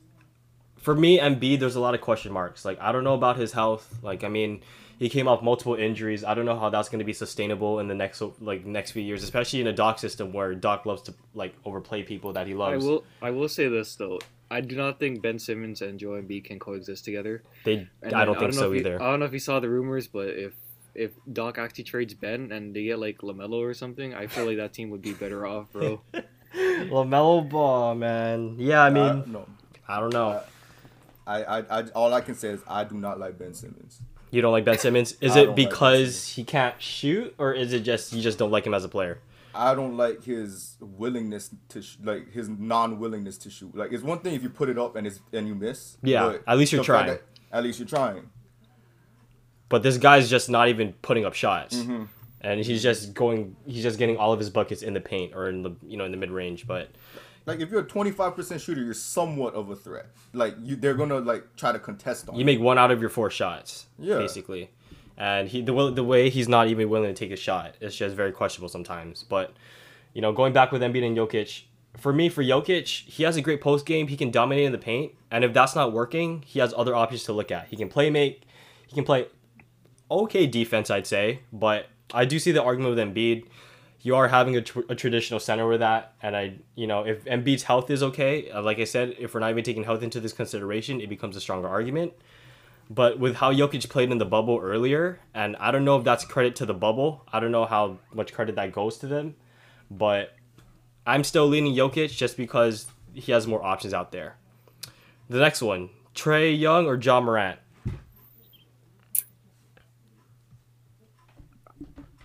For 0.77 0.95
me, 0.95 1.19
Embiid, 1.19 1.61
there's 1.61 1.77
a 1.77 1.81
lot 1.81 1.95
of 1.95 2.01
question 2.01 2.33
marks. 2.33 2.65
Like 2.65 2.81
I 2.81 2.91
don't 2.91 3.05
know 3.05 3.15
about 3.15 3.37
his 3.37 3.53
health. 3.53 3.99
Like 4.03 4.25
I 4.25 4.29
mean, 4.29 4.63
he 4.99 5.11
came 5.11 5.29
off 5.29 5.43
multiple 5.43 5.75
injuries. 5.75 6.25
I 6.25 6.33
don't 6.33 6.47
know 6.47 6.59
how 6.59 6.71
that's 6.71 6.89
gonna 6.89 7.05
be 7.05 7.13
sustainable 7.13 7.81
in 7.81 7.87
the 7.89 7.95
next 7.95 8.23
like 8.41 8.65
next 8.65 8.93
few 8.93 9.03
years, 9.03 9.23
especially 9.23 9.61
in 9.61 9.67
a 9.67 9.75
Doc 9.75 9.99
system 9.99 10.33
where 10.33 10.55
Doc 10.55 10.87
loves 10.87 11.03
to 11.03 11.15
like 11.35 11.55
overplay 11.67 12.03
people 12.03 12.33
that 12.33 12.47
he 12.47 12.55
loves. 12.55 12.83
I 12.83 12.89
will 12.89 13.05
I 13.21 13.31
will 13.31 13.49
say 13.49 13.69
this 13.69 13.95
though. 13.95 14.21
I 14.51 14.61
do 14.61 14.75
not 14.77 14.99
think 14.99 15.23
Ben 15.23 15.39
Simmons 15.39 15.81
and 15.81 15.99
Joel 15.99 16.21
Embiid 16.23 16.45
can 16.45 16.59
coexist 16.59 17.05
together. 17.05 17.43
They, 17.65 17.87
And 18.03 18.13
I 18.15 18.25
don't 18.25 18.39
think 18.39 18.53
know 18.55 18.59
so 18.61 18.73
if 18.73 18.75
you- 18.75 18.81
either. 18.81 19.01
I 19.03 19.11
don't 19.11 19.21
know 19.21 19.27
if 19.27 19.33
you 19.33 19.39
saw 19.39 19.61
the 19.61 19.69
rumors, 19.69 20.07
but 20.09 20.29
if 20.29 20.55
if 20.93 21.13
Doc 21.33 21.57
actually 21.57 21.85
trades 21.85 22.15
Ben 22.15 22.51
and 22.51 22.75
they 22.75 22.83
get 22.85 22.99
like 22.99 23.19
LaMelo 23.19 23.61
or 23.61 23.75
something, 23.75 24.13
I 24.13 24.27
feel 24.27 24.45
like 24.47 24.57
that 24.57 24.73
team 24.73 24.91
would 24.91 25.03
be 25.03 25.13
better 25.13 25.47
off, 25.47 25.71
bro. 25.73 26.01
LaMelo 26.55 27.49
Ball, 27.49 27.95
man. 27.95 28.57
Yeah, 28.59 28.83
I 28.83 28.91
mean, 28.91 29.03
Uh, 29.05 29.25
no, 29.27 29.47
I 29.89 30.01
don't 30.01 30.13
know. 30.13 30.41
I, 31.27 31.43
I, 31.45 31.59
I, 31.81 31.83
all 31.91 32.13
I 32.13 32.21
can 32.21 32.35
say 32.35 32.49
is 32.49 32.61
I 32.67 32.83
do 32.85 32.97
not 32.97 33.21
like 33.21 33.39
Ben 33.39 33.55
Simmons. 33.55 34.01
You 34.33 34.43
don't 34.43 34.53
like 34.53 34.65
Ben 34.65 34.79
Simmons? 34.79 35.13
Is 35.21 35.37
it 35.37 35.47
don't 35.47 35.49
like 35.49 35.57
because 35.57 36.29
he 36.29 36.43
can't 36.45 36.81
shoot, 36.83 37.35
or 37.39 37.53
is 37.53 37.73
it 37.73 37.81
just 37.81 38.13
you 38.13 38.21
just 38.23 38.39
don't 38.39 38.51
like 38.51 38.67
him 38.67 38.75
as 38.75 38.85
a 38.85 38.89
player? 38.89 39.19
I 39.55 39.75
don't 39.75 39.97
like 39.97 40.23
his 40.25 40.77
willingness 40.81 41.51
to 41.71 41.83
sh- 41.83 41.97
like 42.03 42.31
his 42.33 42.49
non-willingness 42.49 43.39
to 43.39 43.51
shoot. 43.51 43.75
Like 43.75 43.93
it's 43.93 44.03
one 44.05 44.21
thing 44.21 44.35
if 44.35 44.43
you 44.43 44.49
put 44.51 44.69
it 44.69 44.79
up 44.79 44.97
and 44.97 45.07
it's 45.07 45.21
and 45.33 45.47
you 45.49 45.55
miss. 45.55 45.97
Yeah, 46.03 46.37
at 46.47 46.57
least 46.59 46.73
you're 46.73 46.85
trying. 46.85 47.07
that- 47.09 47.23
at 47.53 47.63
least 47.65 47.79
you're 47.81 47.89
trying. 47.89 48.31
But 49.69 49.83
this 49.83 49.99
guy's 49.99 50.29
just 50.31 50.49
not 50.51 50.69
even 50.69 50.93
putting 51.03 51.25
up 51.25 51.35
shots. 51.35 51.77
Mhm. 51.77 52.09
and 52.43 52.65
he's 52.65 52.83
just 52.83 53.13
going. 53.13 53.55
He's 53.67 53.83
just 53.83 53.99
getting 53.99 54.17
all 54.17 54.33
of 54.33 54.39
his 54.39 54.49
buckets 54.51 54.83
in 54.83 54.95
the 54.95 55.01
paint 55.01 55.35
or 55.35 55.49
in 55.51 55.63
the 55.63 55.73
you 55.87 55.97
know 55.99 56.05
in 56.07 56.11
the 56.11 56.17
mid 56.17 56.31
range. 56.31 56.67
But 56.67 56.89
Like 57.47 57.61
if 57.61 57.71
you're 57.71 57.81
a 57.81 57.85
25% 57.87 58.61
shooter, 58.61 58.83
you're 58.83 58.95
somewhat 58.95 59.55
of 59.55 59.69
a 59.71 59.77
threat. 59.77 60.07
Like 60.33 60.55
you, 60.63 60.77
they're 60.77 60.95
gonna 60.95 61.19
like 61.19 61.57
try 61.57 61.73
to 61.73 61.79
contest 61.79 62.29
on. 62.29 62.37
you 62.37 62.45
make 62.45 62.61
one 62.61 62.79
out 62.79 62.91
of 62.91 63.01
your 63.01 63.11
four 63.11 63.31
shots, 63.31 63.87
Yeah. 63.99 64.19
basically. 64.19 64.71
And 65.21 65.51
he 65.51 65.61
the 65.61 65.91
the 65.91 66.03
way 66.03 66.31
he's 66.31 66.49
not 66.49 66.69
even 66.69 66.89
willing 66.89 67.15
to 67.15 67.19
take 67.19 67.31
a 67.31 67.37
shot, 67.37 67.75
it's 67.83 67.95
just 67.95 68.17
very 68.17 68.33
questionable 68.33 68.71
sometimes. 68.71 69.23
But 69.23 69.53
you 70.15 70.23
know, 70.23 70.33
going 70.33 70.55
back 70.55 70.73
with 70.73 70.81
Embiid 70.81 71.07
and 71.07 71.15
Jokic, 71.15 71.65
for 71.99 72.11
me, 72.11 72.31
for 72.31 72.43
Jokic, 72.43 72.87
he 73.07 73.25
has 73.25 73.37
a 73.37 73.43
great 73.43 73.61
post 73.61 73.85
game. 73.85 74.09
He 74.09 74.17
can 74.17 74.31
dominate 74.31 74.65
in 74.65 74.73
the 74.73 74.79
paint, 74.79 75.13
and 75.31 75.45
if 75.45 75.53
that's 75.53 75.77
not 75.77 75.93
working, 75.93 76.43
he 76.47 76.59
has 76.61 76.73
other 76.75 76.97
options 76.97 77.25
to 77.25 77.35
look 77.35 77.51
at. 77.51 77.67
He 77.67 77.77
can 77.77 77.91
play 77.91 78.09
make, 78.09 78.45
he 78.87 78.95
can 78.95 79.05
play 79.05 79.27
okay 80.11 80.47
defense, 80.47 80.91
I'd 80.91 81.07
say. 81.07 81.41
But 81.53 81.89
I 82.15 82.25
do 82.25 82.39
see 82.39 82.51
the 82.51 82.63
argument 82.63 82.97
with 82.97 83.07
Embiid. 83.07 83.45
You 84.01 84.17
are 84.17 84.29
having 84.29 84.57
a, 84.57 84.63
tr- 84.63 84.89
a 84.89 84.95
traditional 84.95 85.39
center 85.39 85.69
with 85.69 85.81
that, 85.81 86.15
and 86.23 86.35
I, 86.35 86.55
you 86.77 86.87
know, 86.87 87.05
if 87.05 87.27
Embiid's 87.27 87.65
health 87.65 87.91
is 87.91 88.03
okay, 88.03 88.51
uh, 88.51 88.63
like 88.63 88.79
I 88.79 88.85
said, 88.85 89.17
if 89.19 89.35
we're 89.35 89.41
not 89.41 89.51
even 89.51 89.65
taking 89.65 89.85
health 89.85 90.03
into 90.03 90.19
this 90.19 90.33
consideration, 90.33 91.03
it 91.03 91.11
becomes 91.11 91.37
a 91.37 91.43
stronger 91.43 91.69
argument. 91.69 92.15
But 92.93 93.21
with 93.21 93.37
how 93.37 93.53
Jokic 93.53 93.89
played 93.89 94.11
in 94.11 94.19
the 94.19 94.25
bubble 94.25 94.59
earlier, 94.61 95.21
and 95.33 95.55
I 95.57 95.71
don't 95.71 95.85
know 95.85 95.97
if 95.97 96.05
that's 96.05 96.25
credit 96.25 96.57
to 96.57 96.67
the 96.67 96.75
bubble. 96.75 97.25
I 97.33 97.39
don't 97.39 97.53
know 97.53 97.65
how 97.65 97.99
much 98.13 98.33
credit 98.33 98.57
that 98.57 98.73
goes 98.73 98.99
to 98.99 99.07
them, 99.07 99.37
but 99.91 100.35
I'm 101.07 101.23
still 101.23 101.47
leaning 101.47 101.73
Jokic 101.75 102.11
just 102.17 102.37
because 102.37 102.87
he 103.15 103.31
has 103.31 103.47
more 103.47 103.63
options 103.65 103.95
out 103.95 104.11
there. 104.11 104.37
The 105.29 105.39
next 105.39 105.63
one, 105.63 105.91
Trae 106.17 106.59
Young 106.59 106.87
or 106.87 106.97
Ja 106.97 107.21
Morant? 107.21 107.61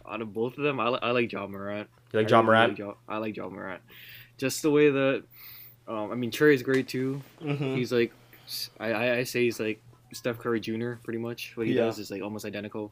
Out 0.10 0.22
of 0.22 0.34
both 0.34 0.58
of 0.58 0.64
them, 0.64 0.80
I, 0.80 0.90
li- 0.90 1.00
I 1.02 1.12
like 1.12 1.32
Ja 1.32 1.46
Morant. 1.48 1.90
You 2.12 2.20
like 2.20 2.28
I 2.28 2.30
John 2.30 2.46
really 2.48 2.58
Morant? 2.58 2.72
like 2.72 2.80
Ja- 2.80 2.94
I 3.08 3.18
like 3.18 3.36
Ja 3.38 3.50
Morant. 3.50 3.82
Just 4.38 4.62
the 4.62 4.72
way 4.72 4.90
that, 4.90 5.24
um, 5.88 6.12
I 6.12 6.16
mean, 6.16 6.32
Trae 6.32 6.54
is 6.54 6.64
great 6.64 6.88
too. 6.88 7.22
Mm-hmm. 7.42 7.76
He's 7.76 7.92
like, 7.92 8.14
I, 8.80 8.92
I, 8.92 9.16
I 9.18 9.24
say 9.24 9.44
he's 9.44 9.60
like 9.60 9.82
Steph 10.16 10.40
Curry 10.40 10.60
Jr. 10.60 10.94
Pretty 11.04 11.20
much. 11.20 11.56
What 11.56 11.68
he 11.68 11.74
Yeah. 11.74 11.86
does 11.86 12.00
is 12.00 12.10
like 12.12 12.22
almost 12.22 12.46
identical. 12.46 12.92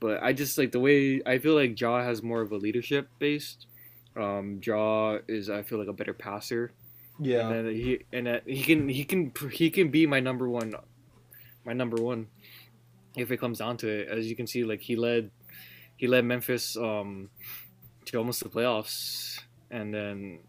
But 0.00 0.22
I 0.22 0.32
just 0.32 0.58
like 0.58 0.72
the 0.72 0.80
way 0.80 1.22
I 1.24 1.38
feel 1.38 1.54
like 1.54 1.80
Ja 1.80 2.02
has 2.02 2.22
more 2.22 2.42
of 2.42 2.52
a 2.52 2.56
leadership 2.56 3.08
based. 3.18 3.66
Um, 4.14 4.60
Ja 4.64 5.18
is 5.28 5.48
I 5.50 5.62
feel 5.62 5.78
like 5.78 5.88
a 5.88 5.92
better 5.92 6.12
passer. 6.14 6.72
Yeah. 7.18 7.48
And 7.48 7.66
then 7.66 7.74
he 7.74 8.00
and 8.12 8.26
that 8.26 8.46
he 8.46 8.62
can 8.62 8.88
he 8.88 9.04
can 9.04 9.32
he 9.50 9.70
can 9.70 9.88
be 9.90 10.06
my 10.06 10.20
number 10.20 10.48
one, 10.48 10.74
my 11.64 11.72
number 11.72 11.96
one, 12.02 12.26
if 13.16 13.30
it 13.30 13.38
comes 13.38 13.58
down 13.58 13.78
to 13.78 13.88
it. 13.88 14.08
As 14.08 14.28
you 14.28 14.36
can 14.36 14.46
see, 14.46 14.64
like 14.64 14.82
he 14.82 14.96
led, 14.96 15.30
he 15.96 16.06
led 16.06 16.24
Memphis 16.26 16.76
um, 16.76 17.30
to 18.06 18.18
almost 18.18 18.42
the 18.42 18.50
playoffs, 18.50 19.40
and 19.70 19.94
then 19.94 20.40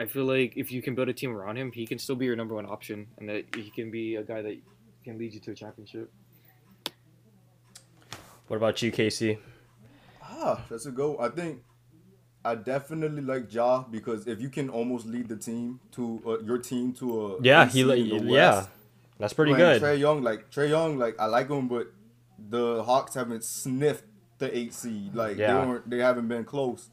I 0.00 0.06
feel 0.06 0.24
like 0.24 0.54
if 0.56 0.72
you 0.72 0.82
can 0.82 0.96
build 0.96 1.08
a 1.08 1.12
team 1.12 1.30
around 1.36 1.56
him, 1.56 1.70
he 1.70 1.86
can 1.86 1.98
still 2.00 2.16
be 2.16 2.24
your 2.26 2.34
number 2.34 2.56
one 2.56 2.66
option, 2.66 3.06
and 3.18 3.28
that 3.28 3.54
he 3.54 3.70
can 3.70 3.92
be 3.92 4.16
a 4.16 4.24
guy 4.24 4.42
that 4.42 4.56
can 5.04 5.18
lead 5.18 5.34
you 5.34 5.40
to 5.40 5.52
a 5.52 5.54
championship. 5.54 6.10
What 8.48 8.56
about 8.56 8.82
you, 8.82 8.90
Casey? 8.90 9.38
Ah, 10.22 10.64
that's 10.68 10.86
a 10.86 10.90
go. 10.90 11.18
I 11.18 11.28
think 11.28 11.62
I 12.44 12.54
definitely 12.54 13.22
like 13.22 13.52
Ja 13.52 13.84
because 13.90 14.26
if 14.26 14.40
you 14.40 14.48
can 14.48 14.68
almost 14.68 15.06
lead 15.06 15.28
the 15.28 15.36
team 15.36 15.80
to 15.92 16.22
uh, 16.26 16.38
your 16.44 16.58
team 16.58 16.92
to 16.94 17.26
a 17.26 17.42
Yeah, 17.42 17.66
he 17.66 17.84
like 17.84 17.98
in 17.98 18.08
the 18.26 18.32
yeah, 18.32 18.66
that's 19.18 19.32
pretty 19.32 19.52
when 19.52 19.60
good. 19.60 19.82
Trae 19.82 19.98
Young, 19.98 20.22
like 20.22 20.50
Trae 20.50 20.68
Young, 20.68 20.98
like 20.98 21.18
I 21.20 21.26
like 21.26 21.48
him, 21.48 21.68
but 21.68 21.92
the 22.38 22.82
Hawks 22.82 23.14
haven't 23.14 23.44
sniffed 23.44 24.04
the 24.38 24.56
eight 24.56 24.72
seed. 24.74 25.14
Like 25.14 25.36
Yeah. 25.36 25.60
they 25.60 25.66
weren't, 25.68 25.90
they 25.90 25.98
haven't 25.98 26.28
been 26.28 26.44
close. 26.44 26.88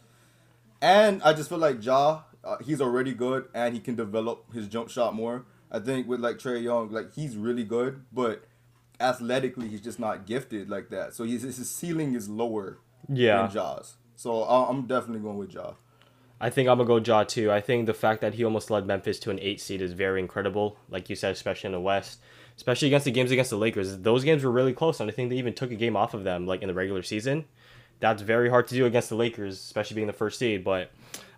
And 0.81 1.23
I 1.23 1.33
just 1.33 1.49
feel 1.49 1.57
like 1.57 1.83
Ja, 1.83 2.21
uh, 2.43 2.57
he's 2.63 2.81
already 2.81 3.13
good, 3.13 3.47
and 3.53 3.73
he 3.73 3.79
can 3.79 3.95
develop 3.95 4.53
his 4.53 4.67
jump 4.67 4.89
shot 4.89 5.15
more. 5.15 5.45
I 5.71 5.79
think 5.79 6.07
with 6.07 6.19
like 6.19 6.37
Trae 6.37 6.61
Young, 6.61 6.91
like 6.91 7.13
he's 7.13 7.35
really 7.35 7.63
good, 7.63 8.05
but 8.11 8.43
athletically 8.99 9.67
he's 9.67 9.81
just 9.81 9.99
not 9.99 10.25
gifted 10.25 10.69
like 10.69 10.89
that. 10.89 11.13
So 11.13 11.23
his 11.23 11.43
his 11.43 11.69
ceiling 11.69 12.15
is 12.15 12.29
lower 12.29 12.79
yeah, 13.09 13.43
than 13.43 13.51
Ja's. 13.51 13.95
So 14.15 14.43
I'm 14.43 14.87
definitely 14.87 15.21
going 15.21 15.37
with 15.37 15.53
Ja. 15.53 15.73
I 16.39 16.49
think 16.49 16.69
I'm 16.69 16.77
gonna 16.77 16.87
go 16.87 16.97
Ja 16.97 17.23
too. 17.23 17.51
I 17.51 17.61
think 17.61 17.85
the 17.85 17.93
fact 17.93 18.21
that 18.21 18.35
he 18.35 18.43
almost 18.43 18.69
led 18.69 18.85
Memphis 18.85 19.19
to 19.19 19.31
an 19.31 19.39
eight 19.39 19.59
seed 19.59 19.81
is 19.81 19.93
very 19.93 20.19
incredible. 20.19 20.77
Like 20.89 21.09
you 21.09 21.15
said, 21.15 21.31
especially 21.31 21.67
in 21.67 21.71
the 21.73 21.79
West, 21.79 22.19
especially 22.55 22.87
against 22.87 23.05
the 23.05 23.11
games 23.11 23.31
against 23.31 23.49
the 23.49 23.57
Lakers. 23.57 23.97
Those 23.97 24.23
games 24.23 24.43
were 24.43 24.51
really 24.51 24.73
close, 24.73 24.99
and 24.99 25.09
I 25.09 25.13
think 25.13 25.29
they 25.29 25.37
even 25.37 25.53
took 25.53 25.71
a 25.71 25.75
game 25.75 25.95
off 25.95 26.13
of 26.13 26.23
them, 26.23 26.45
like 26.45 26.61
in 26.61 26.67
the 26.67 26.73
regular 26.73 27.01
season. 27.01 27.45
That's 27.99 28.21
very 28.21 28.49
hard 28.49 28.67
to 28.67 28.75
do 28.75 28.85
against 28.85 29.09
the 29.09 29.15
Lakers, 29.15 29.55
especially 29.55 29.95
being 29.95 30.07
the 30.07 30.13
first 30.13 30.37
seed. 30.37 30.63
But 30.63 30.91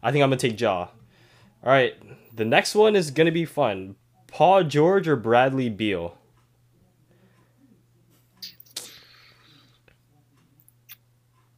I 0.03 0.11
think 0.11 0.21
I'm 0.23 0.29
gonna 0.29 0.37
take 0.37 0.59
Ja. 0.59 0.87
All 1.63 1.71
right, 1.71 1.95
the 2.35 2.45
next 2.45 2.75
one 2.75 2.95
is 2.95 3.11
gonna 3.11 3.31
be 3.31 3.45
fun. 3.45 3.95
Paul 4.31 4.63
George 4.63 5.07
or 5.07 5.15
Bradley 5.15 5.69
Beal? 5.69 6.15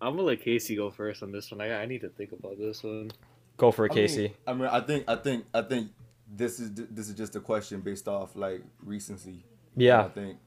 I'm 0.01 0.15
gonna 0.15 0.23
let 0.23 0.41
Casey 0.41 0.75
go 0.75 0.89
first 0.89 1.21
on 1.21 1.31
this 1.31 1.51
one. 1.51 1.61
I, 1.61 1.81
I 1.81 1.85
need 1.85 2.01
to 2.01 2.09
think 2.09 2.31
about 2.31 2.57
this 2.57 2.83
one. 2.83 3.11
Go 3.57 3.71
for 3.71 3.85
it, 3.85 3.91
I 3.91 3.95
mean- 3.95 4.03
Casey. 4.07 4.33
I 4.47 4.53
mean, 4.53 4.67
I 4.67 4.79
think 4.81 5.03
I 5.07 5.15
think 5.15 5.45
I 5.53 5.61
think 5.61 5.91
this 6.27 6.59
is 6.59 6.71
this 6.73 7.07
is 7.09 7.15
just 7.15 7.35
a 7.35 7.39
question 7.39 7.81
based 7.81 8.07
off 8.07 8.35
like 8.35 8.63
recency. 8.83 9.45
Yeah. 9.75 10.05
I 10.05 10.09
think, 10.09 10.37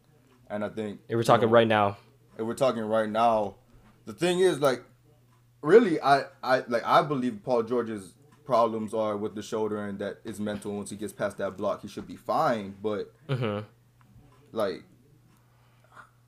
and 0.50 0.64
I 0.64 0.68
think 0.68 1.00
if 1.08 1.14
we're 1.16 1.22
talking 1.22 1.42
you 1.42 1.48
know, 1.48 1.52
right 1.54 1.68
now. 1.68 1.96
if 2.36 2.44
we're 2.44 2.54
talking 2.54 2.82
right 2.82 3.08
now, 3.08 3.54
the 4.06 4.12
thing 4.12 4.40
is 4.40 4.58
like, 4.58 4.82
really, 5.62 6.00
I 6.00 6.24
I 6.42 6.64
like 6.66 6.84
I 6.84 7.02
believe 7.02 7.40
Paul 7.44 7.62
George's 7.62 8.14
problems 8.44 8.92
are 8.94 9.16
with 9.16 9.34
the 9.34 9.42
shoulder 9.42 9.84
and 9.86 9.98
that 9.98 10.18
is 10.24 10.38
mental. 10.40 10.72
Once 10.76 10.90
he 10.90 10.96
gets 10.96 11.12
past 11.12 11.38
that 11.38 11.56
block, 11.56 11.82
he 11.82 11.88
should 11.88 12.06
be 12.06 12.16
fine. 12.16 12.74
But 12.82 13.12
hmm 13.28 13.60
like, 14.52 14.84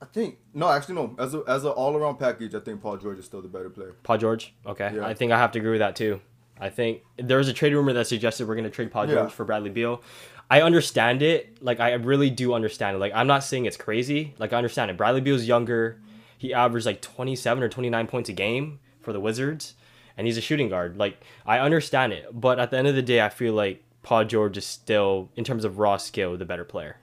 I 0.03 0.05
think 0.07 0.39
no, 0.53 0.69
actually 0.69 0.97
no. 0.97 1.15
As 1.19 1.35
a 1.35 1.43
as 1.49 1.65
an 1.65 1.71
all 1.71 1.97
around 1.97 2.17
package, 2.19 2.55
I 2.55 2.61
think 2.61 2.83
Paul 2.83 2.97
George 2.99 3.19
is 3.19 3.25
still 3.25 3.41
the 3.43 3.49
better 3.49 3.71
player. 3.71 3.95
Paul 4.03 4.19
George. 4.19 4.55
Okay, 4.67 4.93
Yeah. 4.95 5.07
I 5.07 5.15
think 5.15 5.33
I 5.33 5.39
have 5.39 5.53
to 5.53 5.59
agree 5.59 5.71
with 5.73 5.81
that 5.81 5.97
too. 5.97 6.21
I 6.59 6.71
think 6.71 7.03
there 7.19 7.39
was 7.39 7.49
a 7.49 7.53
trade 7.53 7.73
rumor 7.75 7.93
that 7.93 8.07
suggested 8.07 8.49
we're 8.49 8.55
going 8.55 8.65
to 8.65 8.71
trade 8.71 8.91
Paul 8.91 9.07
Yeah. 9.09 9.15
George 9.15 9.33
for 9.33 9.45
Bradley 9.45 9.71
Beal. 9.71 10.03
I 10.51 10.63
understand 10.63 11.23
it. 11.23 11.63
Like 11.63 11.81
I 11.81 11.93
really 11.95 12.31
do 12.31 12.53
understand 12.55 12.97
it. 12.97 12.99
Like 12.99 13.13
I'm 13.15 13.27
not 13.27 13.43
saying 13.45 13.65
it's 13.67 13.77
crazy. 13.77 14.35
Like 14.39 14.53
I 14.53 14.57
understand 14.57 14.91
it. 14.91 14.97
Bradley 14.97 15.21
Beal's 15.21 15.45
younger. 15.45 16.01
He 16.39 16.53
averaged 16.53 16.85
like 16.87 17.01
27 17.01 17.63
or 17.63 17.69
29 17.69 18.07
points 18.07 18.29
a 18.29 18.33
game 18.35 18.81
for 19.01 19.13
the 19.15 19.21
Wizards, 19.21 19.75
and 20.17 20.27
he's 20.27 20.37
a 20.37 20.41
shooting 20.41 20.69
guard. 20.69 20.97
Like 20.97 21.21
I 21.45 21.59
understand 21.59 22.13
it, 22.13 22.27
but 22.33 22.59
at 22.59 22.71
the 22.71 22.79
end 22.79 22.89
of 22.89 22.95
the 22.95 23.03
day, 23.03 23.21
I 23.21 23.29
feel 23.29 23.55
like 23.55 23.83
Paul 24.03 24.25
George 24.25 24.57
is 24.57 24.67
still, 24.67 25.31
in 25.37 25.45
terms 25.45 25.65
of 25.65 25.79
raw 25.79 25.97
skill, 25.97 26.37
the 26.37 26.45
better 26.45 26.65
player. 26.65 26.99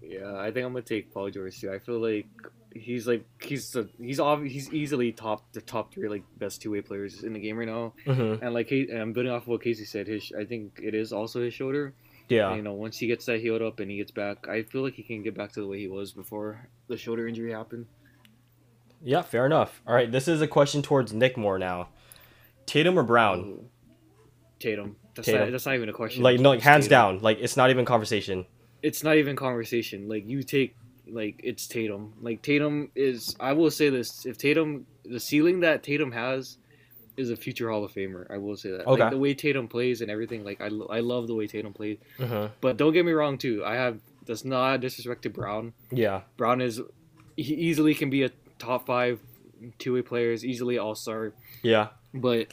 Yeah, 0.00 0.36
I 0.36 0.50
think 0.50 0.66
I'm 0.66 0.72
gonna 0.72 0.82
take 0.82 1.12
Paul 1.12 1.30
George 1.30 1.60
too. 1.60 1.70
I 1.70 1.78
feel 1.78 1.98
like 1.98 2.26
he's 2.74 3.06
like 3.06 3.24
he's 3.42 3.70
the 3.72 3.88
he's 4.00 4.18
obvi- 4.18 4.48
he's 4.48 4.72
easily 4.72 5.12
top 5.12 5.52
the 5.52 5.60
top 5.60 5.92
three 5.92 6.08
like 6.08 6.22
best 6.38 6.62
two 6.62 6.70
way 6.70 6.80
players 6.80 7.22
in 7.22 7.32
the 7.32 7.40
game 7.40 7.56
right 7.56 7.68
now. 7.68 7.92
Mm-hmm. 8.06 8.44
And 8.44 8.54
like 8.54 8.70
and 8.70 8.98
I'm 8.98 9.12
building 9.12 9.32
off 9.32 9.42
of 9.42 9.48
what 9.48 9.62
Casey 9.62 9.84
said. 9.84 10.08
His 10.08 10.32
I 10.36 10.44
think 10.44 10.80
it 10.82 10.94
is 10.94 11.12
also 11.12 11.42
his 11.42 11.54
shoulder. 11.54 11.94
Yeah. 12.28 12.48
And, 12.48 12.58
you 12.58 12.62
know, 12.62 12.74
once 12.74 12.96
he 12.98 13.08
gets 13.08 13.26
that 13.26 13.40
healed 13.40 13.60
up 13.60 13.80
and 13.80 13.90
he 13.90 13.96
gets 13.96 14.12
back, 14.12 14.48
I 14.48 14.62
feel 14.62 14.82
like 14.82 14.94
he 14.94 15.02
can 15.02 15.22
get 15.22 15.36
back 15.36 15.52
to 15.52 15.60
the 15.60 15.66
way 15.66 15.78
he 15.78 15.88
was 15.88 16.12
before 16.12 16.68
the 16.86 16.96
shoulder 16.96 17.26
injury 17.26 17.52
happened. 17.52 17.86
Yeah. 19.02 19.22
Fair 19.22 19.46
enough. 19.46 19.82
All 19.86 19.94
right. 19.94 20.10
This 20.10 20.28
is 20.28 20.40
a 20.40 20.46
question 20.46 20.82
towards 20.82 21.12
Nick 21.12 21.36
Moore 21.36 21.58
now. 21.58 21.88
Tatum 22.66 22.98
or 22.98 23.02
Brown? 23.02 23.40
Ooh. 23.40 23.64
Tatum. 24.58 24.96
That's 25.14 25.26
Tatum. 25.26 25.40
not 25.42 25.50
that's 25.50 25.66
not 25.66 25.74
even 25.74 25.88
a 25.88 25.92
question. 25.92 26.22
Like 26.22 26.38
no, 26.38 26.50
like, 26.50 26.60
hands 26.60 26.84
Tatum. 26.84 27.16
down. 27.16 27.22
Like 27.22 27.38
it's 27.40 27.56
not 27.56 27.70
even 27.70 27.84
conversation. 27.84 28.46
it's 28.82 29.02
not 29.02 29.16
even 29.16 29.36
conversation. 29.36 30.08
Like 30.08 30.28
you 30.28 30.42
take 30.42 30.76
like 31.08 31.40
it's 31.42 31.66
Tatum. 31.66 32.14
Like 32.20 32.42
Tatum 32.42 32.90
is 32.94 33.34
I 33.40 33.52
will 33.52 33.70
say 33.70 33.90
this, 33.90 34.26
if 34.26 34.38
Tatum 34.38 34.86
the 35.04 35.20
ceiling 35.20 35.60
that 35.60 35.82
Tatum 35.82 36.12
has 36.12 36.58
is 37.16 37.30
a 37.30 37.36
future 37.36 37.70
Hall 37.70 37.84
of 37.84 37.92
Famer. 37.92 38.30
I 38.30 38.38
will 38.38 38.56
say 38.56 38.70
that. 38.70 38.86
Okay. 38.86 39.02
Like 39.02 39.10
the 39.10 39.18
way 39.18 39.34
Tatum 39.34 39.68
plays 39.68 40.00
and 40.00 40.10
everything, 40.10 40.44
like 40.44 40.60
I, 40.60 40.66
I 40.66 41.00
love 41.00 41.26
the 41.26 41.34
way 41.34 41.46
Tatum 41.46 41.72
plays. 41.72 41.98
Mm-hmm. 42.18 42.52
But 42.60 42.76
don't 42.76 42.92
get 42.92 43.04
me 43.04 43.12
wrong 43.12 43.38
too. 43.38 43.64
I 43.64 43.74
have 43.74 44.00
that's 44.26 44.44
not 44.44 44.80
disrespect 44.80 45.22
to 45.22 45.30
Brown. 45.30 45.72
Yeah. 45.90 46.22
Brown 46.36 46.60
is 46.60 46.80
he 47.36 47.54
easily 47.54 47.94
can 47.94 48.10
be 48.10 48.22
a 48.22 48.30
top 48.60 48.86
5 48.86 49.18
two-way 49.78 50.02
players, 50.02 50.44
easily 50.44 50.78
all-star. 50.78 51.32
Yeah. 51.62 51.88
But 52.14 52.48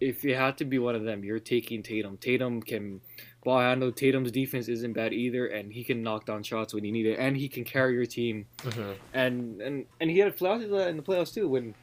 if 0.00 0.24
you 0.24 0.34
had 0.34 0.56
to 0.58 0.64
be 0.64 0.78
one 0.78 0.94
of 0.94 1.04
them, 1.04 1.22
you're 1.24 1.38
taking 1.38 1.82
Tatum. 1.82 2.16
Tatum 2.16 2.60
can 2.62 3.00
ball 3.44 3.60
handle. 3.60 3.92
Tatum's 3.92 4.30
defense 4.32 4.68
isn't 4.68 4.94
bad 4.94 5.12
either, 5.12 5.46
and 5.46 5.72
he 5.72 5.84
can 5.84 6.02
knock 6.02 6.26
down 6.26 6.42
shots 6.42 6.74
when 6.74 6.84
you 6.84 6.92
need 6.92 7.06
it, 7.06 7.18
and 7.18 7.36
he 7.36 7.48
can 7.48 7.64
carry 7.64 7.94
your 7.94 8.06
team. 8.06 8.46
Mm-hmm. 8.58 8.92
And 9.12 9.60
and 9.62 9.86
and 10.00 10.10
he 10.10 10.18
had 10.18 10.34
flashes 10.36 10.72
in 10.72 10.96
the 10.96 11.02
playoffs 11.02 11.32
too. 11.32 11.48
When 11.48 11.74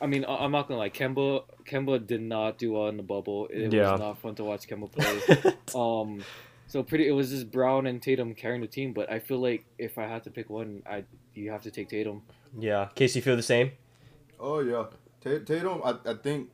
I 0.00 0.06
mean, 0.06 0.24
I- 0.24 0.36
I'm 0.44 0.52
not 0.52 0.66
gonna 0.68 0.78
lie, 0.80 0.88
Kemba 0.90 1.42
Kemba 1.64 2.04
did 2.06 2.22
not 2.22 2.56
do 2.58 2.72
well 2.72 2.88
in 2.88 2.96
the 2.96 3.02
bubble. 3.02 3.48
It 3.48 3.72
Yeah. 3.72 3.92
was 3.92 4.00
not 4.00 4.18
fun 4.18 4.34
to 4.36 4.44
watch 4.44 4.66
Kemba 4.66 4.90
play. 4.92 5.52
um, 5.80 6.24
so 6.66 6.82
pretty. 6.82 7.06
It 7.06 7.12
was 7.12 7.30
just 7.30 7.50
Brown 7.50 7.86
and 7.86 8.00
Tatum 8.00 8.34
carrying 8.34 8.62
the 8.62 8.66
team. 8.68 8.92
But 8.94 9.10
I 9.12 9.18
feel 9.18 9.38
like 9.40 9.64
if 9.78 9.98
I 9.98 10.06
had 10.06 10.24
to 10.24 10.30
pick 10.30 10.48
one, 10.48 10.82
I'd 10.88 11.04
you 11.40 11.50
have 11.50 11.62
to 11.62 11.70
take 11.70 11.88
Tatum. 11.88 12.22
Yeah, 12.58 12.88
Casey, 12.94 13.20
feel 13.20 13.36
the 13.36 13.42
same? 13.42 13.72
Oh 14.38 14.60
yeah, 14.60 14.84
Ta- 15.22 15.44
Tatum. 15.44 15.80
I, 15.84 15.94
I 16.10 16.14
think 16.14 16.48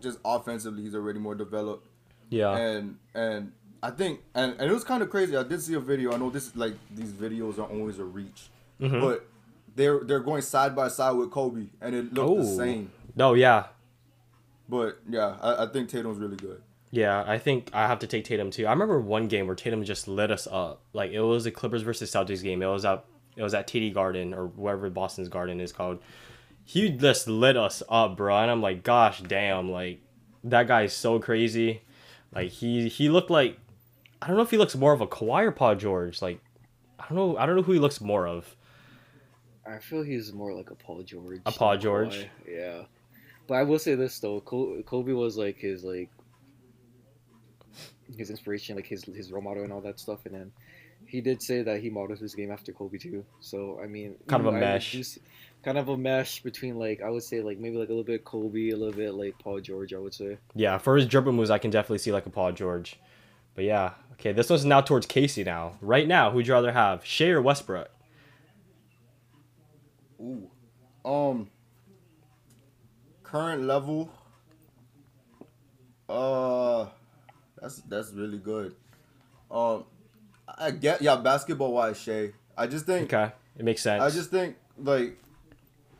just 0.00 0.18
offensively, 0.24 0.82
he's 0.82 0.94
already 0.94 1.18
more 1.18 1.34
developed, 1.34 1.86
Yeah. 2.30 2.56
and 2.56 2.96
and 3.14 3.52
I 3.82 3.90
think 3.90 4.20
and, 4.34 4.52
and 4.58 4.70
it 4.70 4.74
was 4.74 4.84
kind 4.84 5.02
of 5.02 5.10
crazy. 5.10 5.36
I 5.36 5.42
did 5.42 5.60
see 5.62 5.74
a 5.74 5.80
video. 5.80 6.12
I 6.12 6.16
know 6.18 6.30
this 6.30 6.48
is 6.48 6.56
like 6.56 6.74
these 6.94 7.12
videos 7.12 7.58
are 7.58 7.62
always 7.70 7.98
a 7.98 8.04
reach, 8.04 8.48
Mhm. 8.80 9.00
but 9.00 9.26
they're 9.74 10.00
they're 10.04 10.20
going 10.20 10.42
side 10.42 10.74
by 10.76 10.88
side 10.88 11.12
with 11.12 11.30
Kobe, 11.30 11.66
and 11.80 11.94
it 11.94 12.12
looked 12.12 12.36
the 12.42 12.42
Oh. 12.52 12.56
same. 12.56 12.90
No, 13.14 13.34
yeah. 13.34 13.66
But 14.68 14.98
yeah, 15.08 15.36
I, 15.40 15.64
I 15.64 15.66
think 15.66 15.88
Tatum's 15.88 16.18
really 16.18 16.36
good. 16.36 16.60
Yeah, 16.90 17.24
I 17.26 17.38
think 17.38 17.70
I 17.72 17.86
have 17.86 17.98
to 18.00 18.06
take 18.06 18.24
Tatum 18.24 18.50
too. 18.50 18.66
I 18.66 18.70
remember 18.70 19.00
one 19.00 19.28
game 19.28 19.46
where 19.46 19.56
Tatum 19.56 19.84
just 19.84 20.08
lit 20.08 20.30
us 20.30 20.46
up. 20.50 20.82
Like 20.92 21.10
it 21.12 21.20
was 21.20 21.44
the 21.44 21.50
Clippers 21.50 21.82
versus 21.82 22.10
Celtics 22.10 22.42
game. 22.42 22.62
It 22.62 22.66
was 22.66 22.84
at 22.84 23.04
it 23.36 23.42
was 23.42 23.54
at 23.54 23.68
TD 23.68 23.92
Garden 23.92 24.34
or 24.34 24.46
wherever 24.46 24.88
Boston's 24.90 25.28
Garden 25.28 25.60
is 25.60 25.72
called. 25.72 25.98
He 26.64 26.90
just 26.90 27.28
lit 27.28 27.56
us 27.56 27.82
up, 27.88 28.16
bro. 28.16 28.36
And 28.38 28.50
I'm 28.50 28.62
like, 28.62 28.82
gosh 28.82 29.20
damn, 29.20 29.70
like 29.70 30.00
that 30.44 30.66
guy 30.66 30.82
is 30.82 30.92
so 30.92 31.18
crazy. 31.18 31.82
Like 32.34 32.50
he 32.50 32.88
he 32.88 33.08
looked 33.08 33.30
like 33.30 33.58
I 34.20 34.26
don't 34.26 34.36
know 34.36 34.42
if 34.42 34.50
he 34.50 34.58
looks 34.58 34.74
more 34.74 34.92
of 34.92 35.00
a 35.00 35.06
Kawhi 35.06 35.44
or 35.44 35.52
Paul 35.52 35.76
George. 35.76 36.20
Like 36.22 36.40
I 36.98 37.06
don't 37.08 37.16
know 37.16 37.36
I 37.36 37.46
don't 37.46 37.56
know 37.56 37.62
who 37.62 37.72
he 37.72 37.78
looks 37.78 38.00
more 38.00 38.26
of. 38.26 38.56
I 39.66 39.78
feel 39.78 40.02
he's 40.02 40.32
more 40.32 40.54
like 40.54 40.70
a 40.70 40.74
Paul 40.74 41.02
George. 41.02 41.40
A 41.44 41.52
Paul 41.52 41.76
George? 41.76 42.16
Kawhi. 42.16 42.28
Yeah. 42.48 42.82
But 43.46 43.54
I 43.54 43.62
will 43.62 43.78
say 43.78 43.94
this 43.94 44.18
though, 44.18 44.40
Col- 44.40 44.82
Kobe 44.84 45.12
was 45.12 45.36
like 45.36 45.56
his 45.58 45.84
like 45.84 46.10
his 48.16 48.30
inspiration, 48.30 48.76
like 48.76 48.86
his 48.86 49.04
his 49.04 49.30
role 49.32 49.42
model 49.42 49.64
and 49.64 49.72
all 49.72 49.80
that 49.82 50.00
stuff, 50.00 50.26
and 50.26 50.34
then 50.34 50.52
he 51.06 51.20
did 51.20 51.40
say 51.42 51.62
that 51.62 51.80
he 51.80 51.88
modeled 51.90 52.18
his 52.18 52.34
game 52.34 52.50
after 52.50 52.72
Kobe 52.72 52.98
too. 52.98 53.24
So 53.40 53.80
I 53.82 53.86
mean, 53.86 54.16
Kind 54.26 54.46
of 54.46 54.54
a 54.54 54.58
mesh. 54.58 54.92
do 54.92 55.02
see- 55.02 55.20
kind 55.62 55.78
of 55.78 55.88
a 55.88 55.96
mesh 55.96 56.42
between 56.42 56.78
like 56.78 57.00
I 57.02 57.10
would 57.10 57.22
say 57.24 57.40
like 57.42 57.58
maybe 57.58 57.76
like 57.76 57.88
a 57.88 57.92
little 57.92 58.04
bit 58.04 58.24
Kobe, 58.24 58.70
a 58.70 58.76
little 58.76 58.94
bit 58.94 59.14
like 59.14 59.38
Paul 59.38 59.60
George. 59.60 59.92
I 59.94 59.98
would 59.98 60.14
say. 60.14 60.38
Yeah, 60.54 60.78
for 60.78 60.96
his 60.96 61.06
dribble 61.06 61.32
moves, 61.32 61.50
I 61.50 61.58
can 61.58 61.70
definitely 61.70 61.98
see 61.98 62.12
like 62.12 62.26
a 62.26 62.30
Paul 62.30 62.52
George. 62.52 62.98
But 63.54 63.64
yeah, 63.64 63.92
okay, 64.12 64.32
this 64.32 64.50
one's 64.50 64.64
now 64.64 64.80
towards 64.82 65.06
Casey 65.06 65.42
now. 65.44 65.72
Right 65.80 66.06
now, 66.06 66.30
who'd 66.30 66.46
you 66.46 66.52
rather 66.52 66.72
have, 66.72 67.04
Shai 67.04 67.28
or 67.28 67.40
Westbrook? 67.40 67.88
Ooh, 70.20 70.48
um, 71.04 71.48
current 73.22 73.62
level. 73.64 74.10
Uh, 76.08 76.86
that's 77.60 77.78
that's 77.88 78.12
really 78.12 78.38
good. 78.38 78.74
Um, 79.50 79.84
I 80.48 80.70
get 80.70 81.02
yeah, 81.02 81.16
basketball 81.16 81.72
wise, 81.72 81.98
Shai. 82.00 82.32
I 82.56 82.66
just 82.66 82.86
think 82.86 83.12
Okay, 83.12 83.32
it 83.58 83.64
makes 83.64 83.82
sense. 83.82 84.02
I 84.02 84.10
just 84.10 84.30
think 84.30 84.56
like 84.78 85.18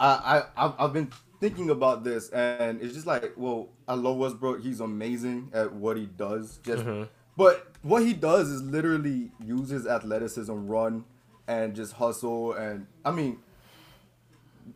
I 0.01 0.43
I 0.57 0.67
I've, 0.67 0.75
I've 0.79 0.93
been 0.93 1.11
thinking 1.41 1.69
about 1.71 2.03
this 2.03 2.31
and 2.31 2.81
it's 2.81 2.95
just 2.95 3.07
like 3.07 3.33
well 3.37 3.69
I 3.89 3.95
love 3.95 4.17
Westbrook. 4.17 4.63
He's 4.63 4.81
amazing 4.81 5.51
at 5.53 5.73
what 5.73 5.97
he 5.97 6.07
does. 6.07 6.59
Just 6.65 6.85
Mhm. 6.85 7.09
but 7.37 7.73
what 7.83 8.03
he 8.05 8.13
does 8.15 8.49
is 8.49 8.63
literally 8.63 9.31
uses 9.45 9.87
athleticism, 9.87 10.53
run, 10.67 11.05
and 11.47 11.75
just 11.75 11.93
hustle. 11.95 12.55
And 12.55 12.87
I 13.05 13.11
mean, 13.13 13.39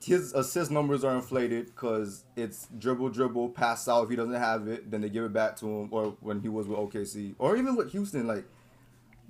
his 0.05 0.33
assist 0.33 0.71
numbers 0.71 1.03
are 1.03 1.15
inflated 1.17 1.67
because 1.67 2.25
it's 2.37 2.69
dribble, 2.79 3.09
dribble, 3.11 3.51
pass 3.51 3.89
out. 3.89 4.05
If 4.05 4.11
he 4.11 4.17
doesn't 4.17 4.35
have 4.35 4.69
it, 4.69 4.91
then 4.91 5.01
they 5.01 5.09
give 5.09 5.25
it 5.25 5.33
back 5.33 5.57
to 5.57 5.67
him. 5.67 5.89
Or 5.91 6.17
when 6.21 6.41
he 6.41 6.49
was 6.49 6.69
with 6.69 6.79
OKC, 6.79 7.35
or 7.39 7.57
even 7.57 7.75
with 7.75 7.91
Houston, 7.93 8.27
like 8.27 8.45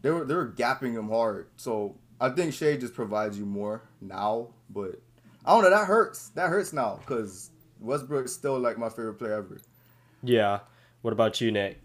they 0.02 0.10
were 0.10 0.24
they 0.24 0.34
were 0.34 0.52
gapping 0.52 0.92
him 0.92 1.08
hard. 1.08 1.48
So 1.56 1.96
I 2.20 2.30
think 2.30 2.52
Shai 2.54 2.76
just 2.76 2.94
provides 2.94 3.38
you 3.38 3.46
more 3.46 3.82
now. 4.00 4.48
But 4.68 5.00
I 5.44 5.52
don't 5.54 5.62
know. 5.64 5.70
That 5.70 5.86
hurts. 5.86 6.28
That 6.30 6.48
hurts 6.48 6.72
now 6.72 6.98
because 7.00 7.50
Westbrook's 7.80 8.32
still 8.32 8.58
like 8.58 8.78
my 8.78 8.88
favorite 8.88 9.14
player 9.14 9.34
ever. 9.34 9.60
yeah. 10.22 10.60
What 11.02 11.12
about 11.14 11.40
you, 11.40 11.50
Nick? 11.50 11.80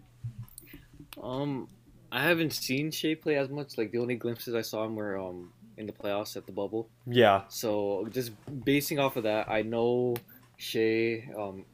Um, 1.22 1.68
I 2.12 2.22
haven't 2.22 2.52
seen 2.52 2.90
Shai 2.90 3.14
play 3.14 3.36
as 3.36 3.48
much. 3.48 3.78
Like 3.78 3.92
the 3.92 3.98
only 3.98 4.16
glimpses 4.16 4.54
I 4.54 4.60
saw 4.60 4.84
him 4.84 4.94
were 4.94 5.18
um 5.18 5.52
in 5.78 5.86
the 5.86 5.92
playoffs 5.92 6.36
at 6.36 6.46
the 6.46 6.52
bubble. 6.52 6.88
Yeah. 7.06 7.42
So 7.48 8.06
just 8.10 8.32
basing 8.64 8.98
off 8.98 9.16
of 9.16 9.24
that, 9.24 9.48
I 9.50 9.62
know 9.62 10.14
Shai 10.58 11.28
um 11.38 11.64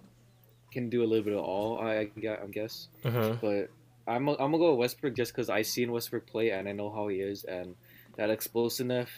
can 0.72 0.88
do 0.88 1.02
a 1.02 1.06
little 1.06 1.24
bit 1.24 1.34
of 1.34 1.40
all. 1.44 1.78
I, 1.80 1.98
I 1.98 2.04
gue- 2.04 2.28
I 2.30 2.46
guess, 2.50 2.88
hmm 3.04 3.32
but 3.40 3.68
I'm 4.06 4.28
I'm 4.28 4.36
gonna 4.36 4.58
go 4.58 4.70
with 4.72 4.80
Westbrook 4.80 5.14
just 5.14 5.32
because 5.32 5.48
I 5.50 5.62
seen 5.62 5.92
Westbrook 5.92 6.26
play 6.26 6.50
and 6.50 6.68
I 6.68 6.72
know 6.72 6.90
how 6.90 7.08
he 7.08 7.18
is 7.20 7.44
and 7.44 7.74
that 8.16 8.30
explosiveness, 8.30 9.08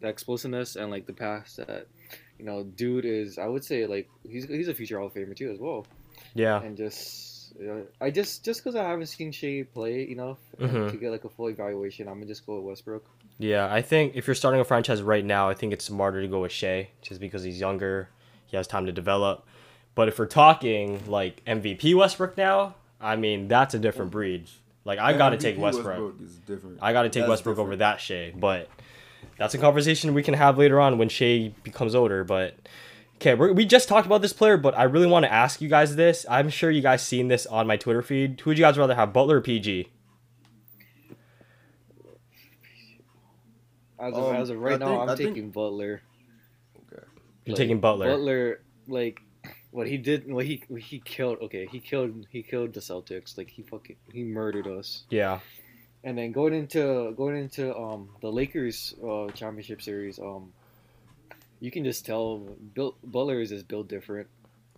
that 0.00 0.08
explosiveness 0.08 0.76
and 0.76 0.90
like 0.90 1.06
the 1.06 1.12
pass 1.12 1.56
that 1.56 1.86
you 2.38 2.44
know, 2.44 2.64
dude 2.64 3.04
is. 3.04 3.38
I 3.38 3.46
would 3.46 3.64
say 3.64 3.86
like 3.86 4.08
he's 4.28 4.46
he's 4.46 4.68
a 4.68 4.74
future 4.74 4.98
Hall 4.98 5.06
of 5.06 5.14
Famer 5.14 5.36
too 5.36 5.50
as 5.50 5.58
well. 5.58 5.86
Yeah. 6.34 6.60
And 6.62 6.76
just 6.76 7.54
uh, 7.60 7.82
I 8.00 8.10
just 8.10 8.44
just 8.44 8.62
because 8.64 8.74
I 8.76 8.82
haven't 8.88 9.06
seen 9.06 9.30
Shai 9.32 9.64
play 9.72 10.10
enough 10.10 10.38
Mhm. 10.58 10.90
to 10.90 10.96
get 10.96 11.10
like 11.10 11.24
a 11.24 11.28
full 11.28 11.48
evaluation, 11.48 12.08
I'm 12.08 12.14
gonna 12.14 12.26
just 12.26 12.44
go 12.46 12.56
with 12.56 12.64
Westbrook. 12.64 13.04
Yeah, 13.38 13.72
I 13.72 13.80
think 13.82 14.14
if 14.16 14.26
you're 14.26 14.34
starting 14.34 14.60
a 14.60 14.64
franchise 14.64 15.02
right 15.02 15.24
now, 15.24 15.48
I 15.48 15.54
think 15.54 15.72
it's 15.72 15.84
smarter 15.84 16.20
to 16.22 16.28
go 16.28 16.42
with 16.42 16.52
Shai 16.52 16.88
just 17.00 17.20
because 17.20 17.42
he's 17.42 17.58
younger. 17.60 18.08
He 18.46 18.56
has 18.56 18.66
time 18.66 18.86
to 18.86 18.92
develop. 18.92 19.46
But 19.94 20.08
if 20.08 20.18
we're 20.18 20.26
talking 20.26 21.02
like 21.06 21.42
MVP 21.46 21.94
Westbrook 21.94 22.36
now, 22.36 22.74
I 23.02 23.16
mean, 23.16 23.48
that's 23.48 23.74
a 23.74 23.78
different 23.78 24.10
breed. 24.12 24.48
Like, 24.84 24.98
I 24.98 25.12
got 25.12 25.30
to 25.30 25.36
take 25.36 25.56
MVP 25.56 25.60
Westbrook. 25.60 26.20
is 26.22 26.36
different. 26.38 26.78
I 26.82 26.92
got 26.92 27.02
to 27.02 27.08
take 27.08 27.22
That's 27.22 27.30
Westbrook 27.30 27.58
over 27.58 27.76
that 27.76 28.00
Shai. 28.00 28.32
But 28.36 28.68
that's 29.38 29.54
a 29.54 29.58
conversation 29.58 30.14
we 30.14 30.22
can 30.22 30.34
have 30.34 30.58
later 30.58 30.80
on 30.80 30.98
when 30.98 31.08
Shai 31.08 31.52
becomes 31.62 31.94
older. 31.94 32.24
But 32.24 32.56
okay, 33.16 33.34
we're, 33.34 33.52
we 33.52 33.64
just 33.64 33.88
talked 33.88 34.06
about 34.06 34.22
this 34.22 34.32
player, 34.32 34.56
but 34.56 34.76
I 34.76 34.84
really 34.84 35.06
want 35.06 35.24
to 35.24 35.32
ask 35.32 35.60
you 35.60 35.68
guys 35.68 35.94
this. 35.96 36.26
I'm 36.28 36.48
sure 36.50 36.70
you 36.70 36.82
guys 36.82 37.02
seen 37.02 37.28
this 37.28 37.46
on 37.46 37.66
my 37.66 37.76
Twitter 37.76 38.02
feed. 38.02 38.40
Who 38.40 38.50
would 38.50 38.58
you 38.58 38.64
guys 38.64 38.76
rather 38.78 38.94
have, 38.94 39.12
Butler 39.12 39.36
or 39.36 39.40
PG? 39.40 39.88
As 43.98 44.14
of, 44.14 44.24
Um, 44.24 44.36
as 44.36 44.50
of 44.50 44.58
right 44.58 44.74
I 44.74 44.76
now, 44.78 44.86
think- 44.88 45.00
I'm 45.02 45.08
I 45.10 45.16
think- 45.16 45.28
taking 45.34 45.50
Butler. 45.50 46.02
Okay. 46.92 47.04
You're 47.44 47.52
Like, 47.54 47.56
taking 47.56 47.80
Butler. 47.80 48.06
Butler, 48.10 48.60
like 48.88 49.22
what 49.72 49.88
he 49.88 49.96
did, 49.98 50.30
what 50.32 50.44
he 50.46 50.62
what 50.68 50.80
he 50.82 51.00
killed. 51.00 51.38
Okay, 51.42 51.66
he 51.66 51.80
killed 51.80 52.26
he 52.30 52.42
killed 52.42 52.72
the 52.74 52.80
Celtics. 52.80 53.36
Like 53.36 53.50
he 53.50 53.62
fucking 53.62 53.96
he 54.12 54.22
murdered 54.22 54.68
us. 54.68 55.04
Yeah. 55.10 55.40
And 56.04 56.16
then 56.18 56.30
going 56.32 56.54
into 56.54 57.12
going 57.16 57.36
into 57.36 57.74
um 57.76 58.10
the 58.20 58.30
Lakers 58.30 58.94
uh 59.02 59.28
championship 59.32 59.82
series, 59.82 60.18
um, 60.18 60.52
you 61.60 61.70
can 61.70 61.84
just 61.84 62.04
tell 62.06 62.38
Bill, 62.74 62.94
Butler 63.02 63.40
is 63.40 63.50
just 63.50 63.66
built 63.68 63.88
different. 63.88 64.28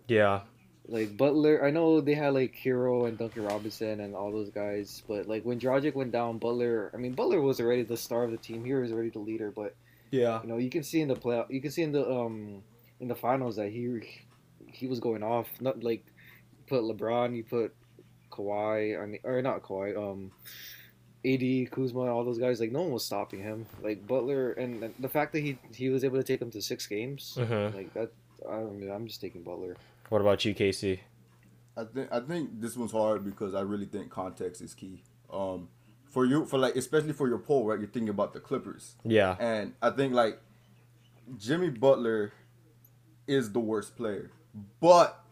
Yeah. 0.07 0.41
Like 0.87 1.17
Butler, 1.17 1.65
I 1.65 1.71
know 1.71 1.99
they 1.99 2.13
had 2.13 2.35
like 2.35 2.53
Herro 2.63 3.07
and 3.07 3.17
Duncan 3.17 3.43
Robinson 3.45 3.99
and 4.01 4.15
all 4.15 4.31
those 4.31 4.51
guys, 4.51 5.01
but 5.07 5.27
like 5.27 5.43
when 5.43 5.59
Dragic 5.59 5.95
went 5.95 6.11
down, 6.11 6.37
Butler, 6.37 6.91
I 6.93 6.97
mean 6.97 7.13
Butler 7.13 7.41
was 7.41 7.59
already 7.59 7.81
the 7.83 7.97
star 7.97 8.23
of 8.23 8.29
the 8.31 8.37
team. 8.37 8.63
He 8.63 8.73
was 8.73 8.91
already 8.91 9.09
the 9.09 9.19
leader, 9.19 9.49
but 9.51 9.75
Yeah. 10.11 10.41
you 10.43 10.47
know 10.47 10.57
you 10.57 10.69
can 10.69 10.83
see 10.83 11.01
in 11.01 11.07
the 11.07 11.15
play, 11.15 11.43
you 11.49 11.59
can 11.59 11.71
see 11.71 11.81
in 11.81 11.91
the 11.91 12.07
um 12.09 12.61
in 12.99 13.07
the 13.07 13.15
finals 13.15 13.55
that 13.55 13.71
he 13.71 13.87
he 14.75 14.87
was 14.87 14.99
going 14.99 15.23
off. 15.23 15.47
Not 15.61 15.83
like 15.83 16.05
put 16.67 16.81
LeBron, 16.83 17.35
you 17.35 17.43
put 17.43 17.73
Kawhi, 18.31 19.01
I 19.01 19.05
mean, 19.05 19.19
or 19.23 19.41
not 19.41 19.63
Kawhi, 19.63 19.95
um, 19.97 20.31
AD, 21.25 21.71
Kuzma, 21.71 22.01
all 22.13 22.23
those 22.23 22.37
guys. 22.37 22.59
Like 22.59 22.71
no 22.71 22.81
one 22.81 22.91
was 22.91 23.05
stopping 23.05 23.41
him. 23.41 23.65
Like 23.81 24.05
Butler, 24.05 24.51
and 24.53 24.93
the 24.99 25.09
fact 25.09 25.33
that 25.33 25.39
he 25.39 25.57
he 25.73 25.89
was 25.89 26.03
able 26.03 26.17
to 26.17 26.23
take 26.23 26.41
him 26.41 26.51
to 26.51 26.61
six 26.61 26.85
games, 26.87 27.37
Mhm. 27.39 27.73
like 27.73 27.93
that. 27.93 28.11
I 28.47 28.57
don't 28.57 28.79
know. 28.79 28.91
I'm 28.93 29.07
just 29.07 29.21
taking 29.21 29.41
Butler. 29.43 29.75
What 30.09 30.21
about 30.21 30.43
you, 30.45 30.53
Casey? 30.53 30.99
I 31.77 31.83
think 31.85 32.11
I 32.11 32.19
think 32.19 32.61
this 32.61 32.77
one's 32.77 32.91
hard 32.91 33.25
because 33.25 33.55
I 33.55 33.61
really 33.61 33.85
think 33.85 34.09
context 34.11 34.61
is 34.61 34.73
key. 34.73 35.01
Um, 35.31 35.69
for 36.09 36.25
you, 36.25 36.45
for 36.45 36.57
like 36.59 36.75
especially 36.75 37.13
for 37.13 37.27
your 37.27 37.39
poll, 37.39 37.65
right? 37.65 37.79
You're 37.79 37.89
thinking 37.89 38.09
about 38.09 38.33
the 38.33 38.39
Clippers, 38.39 38.95
Yeah. 39.03 39.35
and 39.39 39.73
I 39.81 39.89
think 39.89 40.13
like 40.13 40.39
Jimmy 41.37 41.69
Butler 41.69 42.31
is 43.27 43.51
the 43.51 43.59
worst 43.59 43.95
player, 43.97 44.31
but 44.79 45.23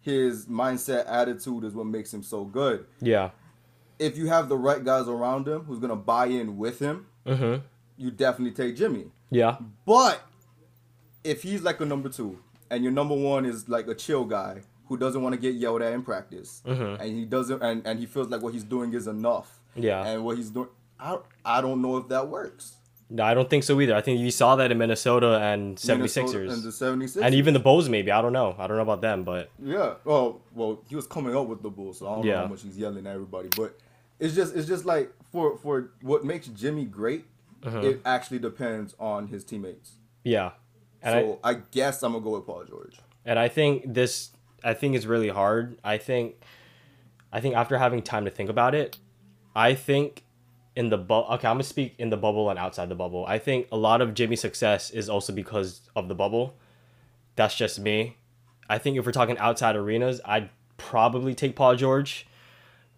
his 0.00 0.46
mindset, 0.46 1.04
attitude 1.06 1.64
is 1.64 1.74
what 1.74 1.86
makes 1.86 2.12
him 2.12 2.22
so 2.22 2.44
good. 2.44 2.86
Yeah. 3.00 3.30
If 3.98 4.16
you 4.18 4.26
have 4.28 4.48
the 4.48 4.56
right 4.56 4.84
guys 4.84 5.06
around 5.08 5.46
him 5.46 5.62
who's 5.64 5.78
gonna 5.78 5.96
buy 5.96 6.26
in 6.26 6.58
with 6.58 6.78
him, 6.80 7.06
Mm-hmm. 7.26 7.62
you 7.96 8.10
definitely 8.10 8.52
take 8.52 8.76
Jimmy. 8.76 9.12
Yeah. 9.30 9.56
But 9.86 10.22
if 11.22 11.42
he's 11.42 11.62
like 11.62 11.80
a 11.80 11.84
number 11.84 12.08
two 12.08 12.38
and 12.70 12.82
your 12.82 12.92
number 12.92 13.14
one 13.14 13.44
is 13.44 13.68
like 13.68 13.86
a 13.86 13.94
chill 13.94 14.24
guy 14.24 14.62
who 14.88 14.96
doesn't 14.96 15.22
want 15.22 15.34
to 15.34 15.40
get 15.40 15.54
yelled 15.54 15.82
at 15.82 15.92
in 15.92 16.02
practice 16.02 16.62
Mhm. 16.66 17.00
and 17.00 17.16
he 17.16 17.24
doesn't 17.24 17.62
and, 17.62 17.86
and 17.86 17.98
he 18.00 18.06
feels 18.06 18.28
like 18.28 18.42
what 18.42 18.52
he's 18.52 18.64
doing 18.64 18.92
is 18.92 19.06
enough 19.06 19.60
Yeah. 19.76 20.04
and 20.04 20.24
what 20.24 20.36
he's 20.36 20.50
doing 20.50 20.68
I, 20.98 21.18
I 21.44 21.60
don't 21.60 21.80
know 21.82 21.96
if 21.96 22.08
that 22.08 22.28
works. 22.28 22.74
No, 23.14 23.24
I 23.24 23.34
don't 23.34 23.50
think 23.50 23.62
so 23.62 23.78
either. 23.80 23.94
I 23.94 24.00
think 24.00 24.20
you 24.20 24.30
saw 24.30 24.56
that 24.56 24.70
in 24.72 24.78
Minnesota 24.78 25.38
and 25.38 25.76
76ers. 25.76 25.98
Minnesota 25.98 26.38
and 26.52 26.62
the 27.02 27.06
76ers. 27.06 27.22
and 27.22 27.34
even 27.34 27.52
the 27.52 27.60
Bulls, 27.60 27.88
maybe. 27.88 28.10
I 28.10 28.22
don't 28.22 28.32
know. 28.32 28.54
I 28.58 28.66
don't 28.66 28.76
know 28.78 28.82
about 28.82 29.02
them, 29.02 29.22
but 29.22 29.50
Yeah. 29.62 29.94
Oh 30.06 30.40
well, 30.54 30.82
he 30.88 30.96
was 30.96 31.06
coming 31.06 31.36
up 31.36 31.46
with 31.46 31.62
the 31.62 31.70
Bulls, 31.70 31.98
so 31.98 32.08
I 32.08 32.14
don't 32.16 32.26
know 32.26 32.36
how 32.36 32.46
much 32.46 32.62
he's 32.62 32.78
yelling 32.78 33.06
at 33.06 33.12
everybody. 33.14 33.48
But 33.54 33.78
it's 34.18 34.34
just 34.34 34.56
it's 34.56 34.66
just 34.66 34.84
like 34.86 35.12
for 35.30 35.58
for 35.58 35.90
what 36.00 36.24
makes 36.24 36.46
Jimmy 36.48 36.84
great, 36.86 37.26
Mhm. 37.62 37.84
it 37.84 38.00
actually 38.04 38.38
depends 38.38 38.94
on 38.98 39.26
his 39.28 39.44
teammates. 39.44 39.92
Yeah. 40.24 40.52
And 41.02 41.26
so 41.26 41.38
I, 41.44 41.54
guess 41.54 42.02
I'm 42.02 42.12
gonna 42.12 42.24
go 42.24 42.30
with 42.36 42.46
Paul 42.46 42.64
George. 42.64 42.96
and 43.26 43.38
I 43.38 43.48
think 43.48 43.92
this 43.92 44.30
I 44.64 44.72
think 44.74 44.94
is 44.96 45.06
really 45.06 45.28
hard. 45.28 45.76
I 45.84 45.98
think 45.98 46.36
I 47.32 47.40
think 47.40 47.56
after 47.56 47.76
having 47.78 48.00
time 48.02 48.24
to 48.24 48.30
think 48.30 48.48
about 48.48 48.74
it, 48.74 48.98
I 49.54 49.74
think 49.74 50.24
in 50.74 50.88
the 50.88 50.98
bubble 50.98 51.28
okay, 51.34 51.48
I'm 51.48 51.54
gonna 51.54 51.64
speak 51.64 51.94
in 51.98 52.10
the 52.10 52.16
bubble 52.16 52.50
and 52.50 52.58
outside 52.58 52.88
the 52.88 52.94
bubble. 52.94 53.24
I 53.26 53.38
think 53.38 53.68
a 53.72 53.76
lot 53.76 54.00
of 54.00 54.14
Jimmy's 54.14 54.40
success 54.40 54.90
is 54.90 55.08
also 55.08 55.32
because 55.32 55.82
of 55.94 56.08
the 56.08 56.14
bubble. 56.14 56.56
That's 57.36 57.56
just 57.56 57.78
me. 57.78 58.16
I 58.68 58.78
think 58.78 58.96
if 58.96 59.04
we're 59.04 59.12
talking 59.12 59.38
outside 59.38 59.76
arenas, 59.76 60.20
I'd 60.24 60.50
probably 60.76 61.34
take 61.34 61.56
Paul 61.56 61.76
George. 61.76 62.26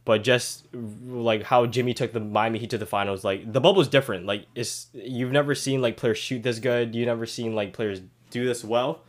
But 0.04 0.22
just 0.22 0.66
like 0.74 1.44
how 1.44 1.64
Jimmy 1.64 1.94
took 1.94 2.12
the 2.12 2.20
Miami 2.20 2.58
Heat 2.58 2.70
to 2.70 2.78
the 2.78 2.86
finals, 2.86 3.24
like 3.24 3.50
the 3.50 3.60
bubble 3.60 3.80
is 3.80 3.88
different. 3.88 4.26
Like 4.26 4.46
it's 4.54 4.88
you've 4.92 5.32
never 5.32 5.54
seen 5.54 5.80
like 5.80 5.96
players 5.96 6.18
shoot 6.18 6.42
this 6.42 6.58
good. 6.58 6.94
You've 6.94 7.06
never 7.06 7.24
seen 7.24 7.54
like 7.54 7.72
players 7.72 8.02
do 8.30 8.44
this 8.44 8.62
well. 8.62 9.02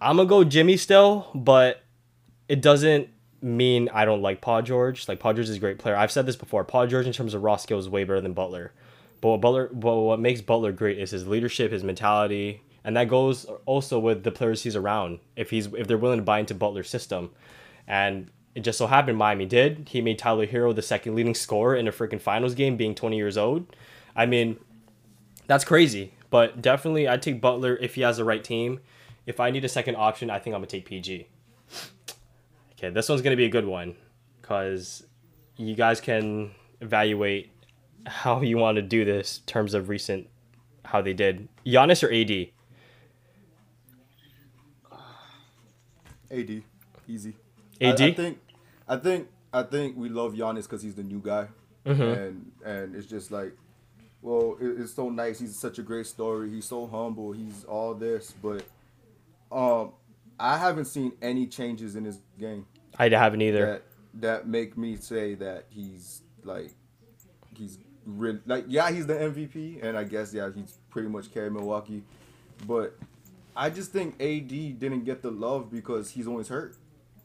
I'm 0.00 0.16
gonna 0.16 0.28
go 0.28 0.44
Jimmy 0.44 0.76
still, 0.76 1.30
but 1.34 1.82
it 2.46 2.60
doesn't 2.60 3.08
mean 3.42 3.88
I 3.92 4.04
don't 4.04 4.22
like 4.22 4.40
Paul 4.40 4.62
George. 4.62 5.08
Like 5.08 5.20
Paul 5.20 5.34
George 5.34 5.48
is 5.48 5.56
a 5.56 5.60
great 5.60 5.78
player. 5.78 5.96
I've 5.96 6.12
said 6.12 6.26
this 6.26 6.36
before. 6.36 6.64
Paul 6.64 6.86
George 6.86 7.06
in 7.06 7.12
terms 7.12 7.34
of 7.34 7.42
raw 7.42 7.56
skill 7.56 7.78
is 7.78 7.88
way 7.88 8.04
better 8.04 8.20
than 8.20 8.32
Butler. 8.32 8.72
But 9.20 9.28
what 9.30 9.40
Butler, 9.40 9.70
but 9.72 9.96
what 9.96 10.20
makes 10.20 10.40
Butler 10.40 10.72
great 10.72 10.98
is 10.98 11.10
his 11.10 11.26
leadership, 11.26 11.72
his 11.72 11.84
mentality, 11.84 12.62
and 12.84 12.96
that 12.96 13.08
goes 13.08 13.46
also 13.66 13.98
with 13.98 14.24
the 14.24 14.32
players 14.32 14.62
he's 14.62 14.76
around. 14.76 15.20
If 15.36 15.50
he's 15.50 15.66
if 15.74 15.86
they're 15.86 15.98
willing 15.98 16.18
to 16.18 16.24
buy 16.24 16.40
into 16.40 16.54
Butler's 16.54 16.90
system, 16.90 17.30
and 17.86 18.30
it 18.54 18.60
just 18.60 18.78
so 18.78 18.86
happened 18.86 19.18
Miami 19.18 19.46
did. 19.46 19.88
He 19.90 20.00
made 20.00 20.18
Tyler 20.18 20.46
Herro 20.46 20.74
the 20.74 20.82
second 20.82 21.14
leading 21.14 21.34
scorer 21.34 21.76
in 21.76 21.88
a 21.88 21.92
freaking 21.92 22.20
finals 22.20 22.54
game, 22.54 22.76
being 22.76 22.94
20 22.94 23.16
years 23.16 23.38
old. 23.38 23.74
I 24.14 24.26
mean, 24.26 24.58
that's 25.46 25.64
crazy. 25.64 26.14
But 26.28 26.60
definitely, 26.60 27.06
I'd 27.06 27.22
take 27.22 27.40
Butler 27.40 27.76
if 27.76 27.94
he 27.94 28.00
has 28.02 28.16
the 28.16 28.24
right 28.24 28.42
team. 28.42 28.80
If 29.26 29.38
I 29.38 29.50
need 29.50 29.64
a 29.64 29.68
second 29.68 29.96
option, 29.96 30.30
I 30.30 30.38
think 30.38 30.54
I'm 30.54 30.60
gonna 30.60 30.66
take 30.66 30.86
PG. 30.86 31.28
Okay, 32.82 32.92
this 32.92 33.08
one's 33.08 33.22
gonna 33.22 33.36
be 33.36 33.44
a 33.44 33.48
good 33.48 33.64
one, 33.64 33.94
cause 34.42 35.06
you 35.56 35.76
guys 35.76 36.00
can 36.00 36.50
evaluate 36.80 37.52
how 38.06 38.40
you 38.40 38.58
want 38.58 38.74
to 38.74 38.82
do 38.82 39.04
this 39.04 39.38
in 39.38 39.44
terms 39.44 39.74
of 39.74 39.88
recent 39.88 40.28
how 40.84 41.00
they 41.00 41.12
did. 41.12 41.48
Giannis 41.64 42.02
or 42.02 42.12
AD? 42.12 42.48
AD, 46.32 46.62
easy. 47.06 47.36
AD? 47.80 48.00
I, 48.00 48.06
I 48.06 48.12
think, 48.14 48.38
I 48.88 48.96
think, 48.96 49.28
I 49.52 49.62
think 49.62 49.96
we 49.96 50.08
love 50.08 50.34
Giannis 50.34 50.64
because 50.64 50.82
he's 50.82 50.96
the 50.96 51.04
new 51.04 51.20
guy, 51.20 51.46
and 51.84 52.50
and 52.64 52.96
it's 52.96 53.06
just 53.06 53.30
like, 53.30 53.52
well, 54.22 54.56
it, 54.60 54.80
it's 54.80 54.92
so 54.92 55.08
nice. 55.08 55.38
He's 55.38 55.56
such 55.56 55.78
a 55.78 55.82
great 55.82 56.06
story. 56.06 56.50
He's 56.50 56.64
so 56.64 56.88
humble. 56.88 57.30
He's 57.30 57.64
all 57.64 57.94
this, 57.94 58.34
but 58.42 58.64
um, 59.52 59.92
I 60.40 60.58
haven't 60.58 60.86
seen 60.86 61.12
any 61.22 61.46
changes 61.46 61.94
in 61.94 62.04
his 62.04 62.18
game 62.40 62.66
I 62.98 63.08
haven't 63.08 63.42
either. 63.42 63.66
that 63.66 63.82
that 64.14 64.46
make 64.48 64.76
me 64.76 64.96
say 64.96 65.34
that 65.36 65.66
he's 65.70 66.22
like 66.44 66.72
he's 67.56 67.78
really 68.04 68.40
like 68.46 68.64
yeah 68.68 68.90
he's 68.90 69.06
the 69.06 69.14
MVP 69.14 69.82
and 69.82 69.96
I 69.96 70.04
guess 70.04 70.34
yeah 70.34 70.50
he's 70.54 70.78
pretty 70.90 71.08
much 71.08 71.32
carried 71.32 71.52
Milwaukee, 71.52 72.02
but 72.66 72.96
I 73.56 73.70
just 73.70 73.92
think 73.92 74.14
AD 74.20 74.48
didn't 74.48 75.04
get 75.04 75.22
the 75.22 75.30
love 75.30 75.70
because 75.70 76.10
he's 76.10 76.26
always 76.26 76.48
hurt. 76.48 76.76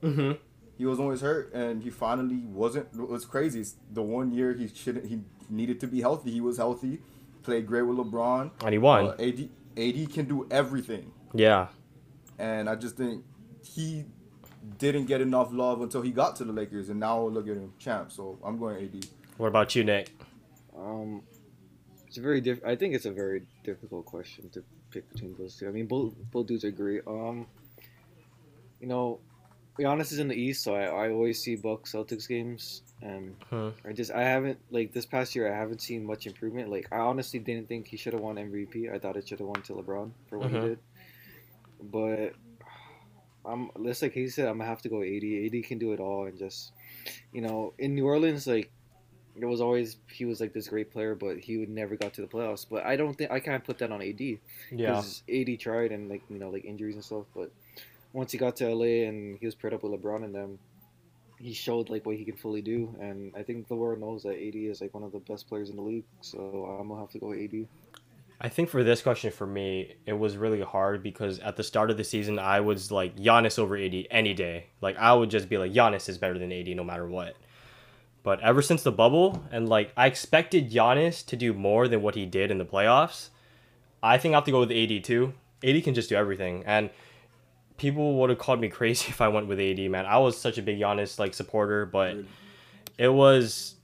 Mm-hmm. 0.04 0.34
He 0.78 0.86
was 0.86 1.00
always 1.00 1.22
hurt 1.22 1.54
and 1.54 1.82
he 1.82 1.90
finally 1.90 2.44
wasn't. 2.46 2.88
It 2.94 3.10
was 3.10 3.26
crazy 3.26 3.62
is 3.62 3.76
the 3.92 4.02
one 4.04 4.32
year 4.32 4.54
he 4.54 4.68
shouldn't 4.68 5.06
he 5.08 5.22
needed 5.50 5.80
to 5.82 5.88
be 5.88 6.02
healthy. 6.02 6.32
He 6.32 6.42
was 6.42 6.58
healthy, 6.58 7.00
played 7.44 7.66
great 7.66 7.82
with 7.84 7.98
LeBron. 7.98 8.52
And 8.64 8.72
he 8.74 8.78
won. 8.78 9.08
Uh, 9.08 9.16
AD 9.20 9.50
AD 9.78 10.14
can 10.14 10.26
do 10.26 10.48
everything, 10.52 11.12
Yeah. 11.34 11.68
and 12.40 12.70
I 12.70 12.76
just 12.76 12.96
think 12.98 13.24
he 13.64 14.06
didn't 14.78 15.06
get 15.06 15.22
enough 15.22 15.50
love 15.52 15.82
until 15.82 16.02
he 16.02 16.12
got 16.12 16.36
to 16.38 16.44
the 16.44 16.54
Lakers, 16.54 16.90
and 16.90 17.00
now 17.00 17.22
look 17.28 17.48
at 17.48 17.56
him, 17.56 17.74
champ. 17.80 18.12
So 18.12 18.38
I'm 18.44 18.58
going 18.58 18.84
AD. 18.86 19.06
What 19.38 19.48
about 19.48 19.76
you, 19.76 19.84
Nick? 19.84 20.12
Um, 20.78 21.22
it's 22.08 22.18
a 22.18 22.22
very 22.22 22.42
diff. 22.42 22.60
I 22.66 22.76
think 22.76 22.94
it's 22.96 23.06
a 23.06 23.12
very 23.12 23.44
difficult 23.64 24.06
question 24.06 24.50
to 24.52 24.64
pick 24.92 25.10
between 25.12 25.36
those 25.38 25.56
two. 25.58 25.68
I 25.68 25.72
mean, 25.72 25.86
both 25.88 26.14
both 26.32 26.48
dudes 26.48 26.64
are 26.66 26.72
great. 26.72 27.02
Um, 27.08 27.46
you 28.80 28.88
know, 28.88 29.20
Giannis 29.80 30.12
is 30.12 30.20
in 30.20 30.28
the 30.28 30.36
East, 30.36 30.64
so 30.64 30.76
I, 30.76 30.86
I 31.08 31.10
always 31.12 31.42
see 31.42 31.56
Bucks 31.56 31.94
Celtics 31.94 32.28
games, 32.28 32.82
and 33.02 33.36
Hmm. 33.50 33.70
I 33.86 33.94
just 33.94 34.12
I 34.12 34.24
haven't 34.24 34.60
like 34.72 34.92
this 34.94 35.06
past 35.06 35.36
year 35.36 35.52
I 35.52 35.56
haven't 35.58 35.82
seen 35.82 36.06
much 36.06 36.26
improvement. 36.28 36.70
Like 36.70 36.88
I 36.92 36.98
honestly 36.98 37.40
didn't 37.40 37.68
think 37.68 37.88
he 37.88 37.98
should 37.98 38.14
have 38.14 38.22
won 38.22 38.36
MVP. 38.38 38.92
I 38.94 38.98
thought 39.00 39.18
it 39.18 39.28
should 39.28 39.40
have 39.40 39.48
won 39.48 39.62
to 39.64 39.74
LeBron 39.74 40.12
for 40.30 40.38
what 40.40 40.50
Mhm. 40.52 40.62
he 40.62 40.68
did, 40.70 40.80
but. 41.92 42.34
I'm 43.48 43.70
just 43.86 44.02
like 44.02 44.14
he 44.14 44.28
said. 44.30 44.48
I'm 44.48 44.58
gonna 44.58 44.70
have 44.70 44.82
to 44.84 44.90
go 44.90 45.02
AD. 45.02 45.24
AD 45.24 45.64
can 45.66 45.78
do 45.78 45.94
it 45.94 46.00
all, 46.00 46.26
and 46.26 46.38
just, 46.38 46.72
you 47.34 47.42
know, 47.42 47.74
in 47.80 47.96
New 47.96 48.06
Orleans, 48.06 48.46
like 48.48 48.72
it 49.40 49.46
was 49.46 49.62
always 49.62 49.98
he 50.12 50.26
was 50.26 50.42
like 50.42 50.54
this 50.54 50.68
great 50.68 50.92
player, 50.92 51.16
but 51.16 51.38
he 51.38 51.58
would 51.58 51.70
never 51.70 51.96
got 51.96 52.14
to 52.16 52.22
the 52.22 52.28
playoffs. 52.28 52.66
But 52.70 52.86
I 52.86 52.96
don't 52.96 53.16
think 53.18 53.32
I 53.32 53.40
can't 53.40 53.64
put 53.64 53.78
that 53.80 53.92
on 53.92 54.02
AD 54.02 54.20
Yeah. 54.20 54.38
because 54.72 55.24
AD 55.34 55.60
tried 55.60 55.92
and 55.92 56.10
like 56.10 56.24
you 56.30 56.40
know 56.40 56.50
like 56.50 56.66
injuries 56.66 56.96
and 56.96 57.04
stuff. 57.04 57.26
But 57.36 57.52
once 58.14 58.32
he 58.32 58.38
got 58.38 58.56
to 58.58 58.68
LA 58.74 59.08
and 59.08 59.38
he 59.40 59.46
was 59.46 59.56
paired 59.56 59.74
up 59.74 59.84
with 59.84 59.94
LeBron 59.94 60.24
and 60.24 60.34
them, 60.34 60.60
he 61.40 61.54
showed 61.54 61.90
like 61.90 62.06
what 62.06 62.16
he 62.16 62.26
can 62.26 62.36
fully 62.36 62.62
do. 62.62 62.94
And 63.00 63.32
I 63.36 63.44
think 63.44 63.68
the 63.68 63.76
world 63.76 64.00
knows 64.00 64.24
that 64.24 64.36
AD 64.36 64.56
is 64.56 64.82
like 64.82 64.94
one 64.94 65.04
of 65.04 65.12
the 65.12 65.20
best 65.20 65.48
players 65.48 65.70
in 65.70 65.76
the 65.76 65.84
league. 65.84 66.06
So 66.22 66.40
I'm 66.80 66.88
gonna 66.88 67.00
have 67.00 67.12
to 67.12 67.20
go 67.20 67.34
AD. 67.34 67.68
I 68.40 68.50
think 68.50 68.70
for 68.70 68.84
this 68.84 69.02
question 69.02 69.32
for 69.32 69.48
me, 69.48 69.96
it 70.06 70.14
was 70.14 70.38
really 70.38 70.62
hard 70.62 71.02
because 71.02 71.40
at 71.40 71.56
the 71.56 71.64
start 71.64 71.90
of 71.90 71.98
the 71.98 72.04
season, 72.04 72.38
I 72.38 72.60
was 72.60 72.92
like 72.92 73.16
Giannis 73.18 73.58
over 73.58 73.76
AD 73.76 74.08
any 74.12 74.34
day. 74.34 74.68
Like 74.80 74.96
I 74.98 75.14
would 75.14 75.32
just 75.32 75.50
be 75.50 75.58
like 75.58 75.72
Giannis 75.72 76.08
is 76.08 76.20
better 76.20 76.38
than 76.38 76.52
AD 76.52 76.68
no 76.68 76.84
matter 76.84 77.08
what. 77.08 77.36
But 78.22 78.40
ever 78.42 78.62
since 78.62 78.84
the 78.84 78.92
bubble, 78.92 79.44
and 79.52 79.68
like 79.68 79.92
I 79.98 80.06
expected 80.06 80.70
Giannis 80.70 81.26
to 81.28 81.36
do 81.36 81.54
more 81.54 81.88
than 81.88 82.02
what 82.02 82.14
he 82.14 82.26
did 82.26 82.52
in 82.52 82.60
the 82.60 82.66
playoffs, 82.66 83.30
I 84.04 84.18
think 84.20 84.34
I 84.34 84.38
have 84.38 84.44
to 84.46 84.52
go 84.52 84.60
with 84.60 84.72
AD 84.72 85.04
too. 85.04 85.34
AD 85.64 85.84
can 85.84 85.96
just 85.96 86.10
do 86.10 86.16
everything, 86.16 86.64
and 86.66 86.92
people 87.78 88.16
would 88.20 88.30
have 88.30 88.38
called 88.38 88.60
me 88.60 88.70
crazy 88.70 89.10
if 89.10 89.20
I 89.20 89.30
went 89.30 89.48
with 89.48 89.60
AD. 89.60 89.80
Man, 89.90 90.06
I 90.06 90.18
was 90.18 90.38
such 90.38 90.60
a 90.60 90.62
big 90.62 90.80
Giannis 90.80 91.18
like 91.18 91.34
supporter, 91.34 91.88
but 91.88 92.18
it 93.00 93.10
was 93.10 93.77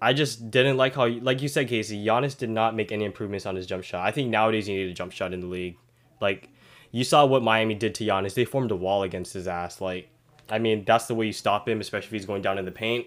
I 0.00 0.12
just 0.12 0.50
didn't 0.50 0.76
like 0.76 0.94
how, 0.94 1.06
like 1.06 1.42
you 1.42 1.48
said, 1.48 1.68
Casey, 1.68 2.04
Giannis 2.04 2.36
did 2.36 2.50
not 2.50 2.74
make 2.74 2.90
any 2.90 3.04
improvements 3.04 3.44
on 3.44 3.54
his 3.54 3.66
jump 3.66 3.84
shot. 3.84 4.06
I 4.06 4.10
think 4.10 4.30
nowadays 4.30 4.68
you 4.68 4.76
need 4.76 4.90
a 4.90 4.94
jump 4.94 5.12
shot 5.12 5.34
in 5.34 5.40
the 5.40 5.46
league. 5.46 5.76
Like, 6.20 6.48
you 6.90 7.04
saw 7.04 7.26
what 7.26 7.42
Miami 7.42 7.74
did 7.74 7.94
to 7.96 8.04
Giannis. 8.04 8.34
They 8.34 8.44
formed 8.44 8.70
a 8.70 8.76
wall 8.76 9.02
against 9.02 9.34
his 9.34 9.46
ass. 9.46 9.80
Like, 9.80 10.08
I 10.48 10.58
mean, 10.58 10.84
that's 10.84 11.06
the 11.06 11.14
way 11.14 11.26
you 11.26 11.32
stop 11.32 11.68
him, 11.68 11.80
especially 11.80 12.06
if 12.06 12.12
he's 12.12 12.26
going 12.26 12.42
down 12.42 12.58
in 12.58 12.64
the 12.64 12.72
paint. 12.72 13.06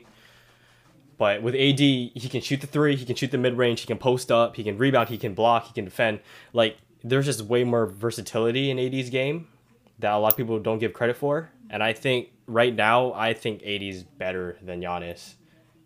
But 1.17 1.41
with 1.41 1.55
AD, 1.55 1.79
he 1.79 2.29
can 2.29 2.41
shoot 2.41 2.61
the 2.61 2.67
three, 2.67 2.95
he 2.95 3.05
can 3.05 3.15
shoot 3.15 3.31
the 3.31 3.37
mid 3.37 3.57
range, 3.57 3.81
he 3.81 3.87
can 3.87 3.97
post 3.97 4.31
up, 4.31 4.55
he 4.55 4.63
can 4.63 4.77
rebound, 4.77 5.09
he 5.09 5.17
can 5.17 5.33
block, 5.33 5.67
he 5.67 5.73
can 5.73 5.85
defend. 5.85 6.19
Like, 6.53 6.77
there's 7.03 7.25
just 7.25 7.41
way 7.41 7.63
more 7.63 7.85
versatility 7.85 8.71
in 8.71 8.79
AD's 8.79 9.09
game 9.09 9.47
that 9.99 10.13
a 10.13 10.17
lot 10.17 10.33
of 10.33 10.37
people 10.37 10.59
don't 10.59 10.79
give 10.79 10.93
credit 10.93 11.17
for. 11.17 11.49
And 11.69 11.83
I 11.83 11.93
think 11.93 12.29
right 12.47 12.73
now, 12.73 13.13
I 13.13 13.33
think 13.33 13.63
AD's 13.63 14.03
better 14.03 14.57
than 14.61 14.81
Giannis. 14.81 15.35